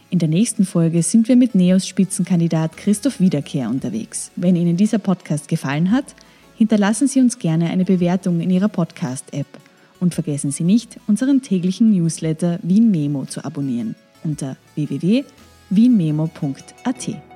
In 0.09 0.19
der 0.19 0.29
nächsten 0.29 0.65
Folge 0.65 1.03
sind 1.03 1.27
wir 1.27 1.35
mit 1.35 1.53
Neos 1.53 1.85
Spitzenkandidat 1.85 2.77
Christoph 2.77 3.19
Wiederkehr 3.19 3.69
unterwegs. 3.69 4.31
Wenn 4.37 4.55
Ihnen 4.55 4.77
dieser 4.77 4.99
Podcast 4.99 5.49
gefallen 5.49 5.91
hat, 5.91 6.05
hinterlassen 6.55 7.09
Sie 7.09 7.19
uns 7.19 7.39
gerne 7.39 7.69
eine 7.69 7.83
Bewertung 7.83 8.39
in 8.39 8.51
Ihrer 8.51 8.69
Podcast-App. 8.69 9.47
Und 9.99 10.13
vergessen 10.13 10.51
Sie 10.51 10.63
nicht, 10.63 10.97
unseren 11.07 11.41
täglichen 11.41 11.91
Newsletter 11.91 12.59
Wien 12.63 12.89
Memo 12.89 13.25
zu 13.25 13.43
abonnieren 13.43 13.95
unter 14.23 14.55
www.wienmemo.at. 14.75 17.28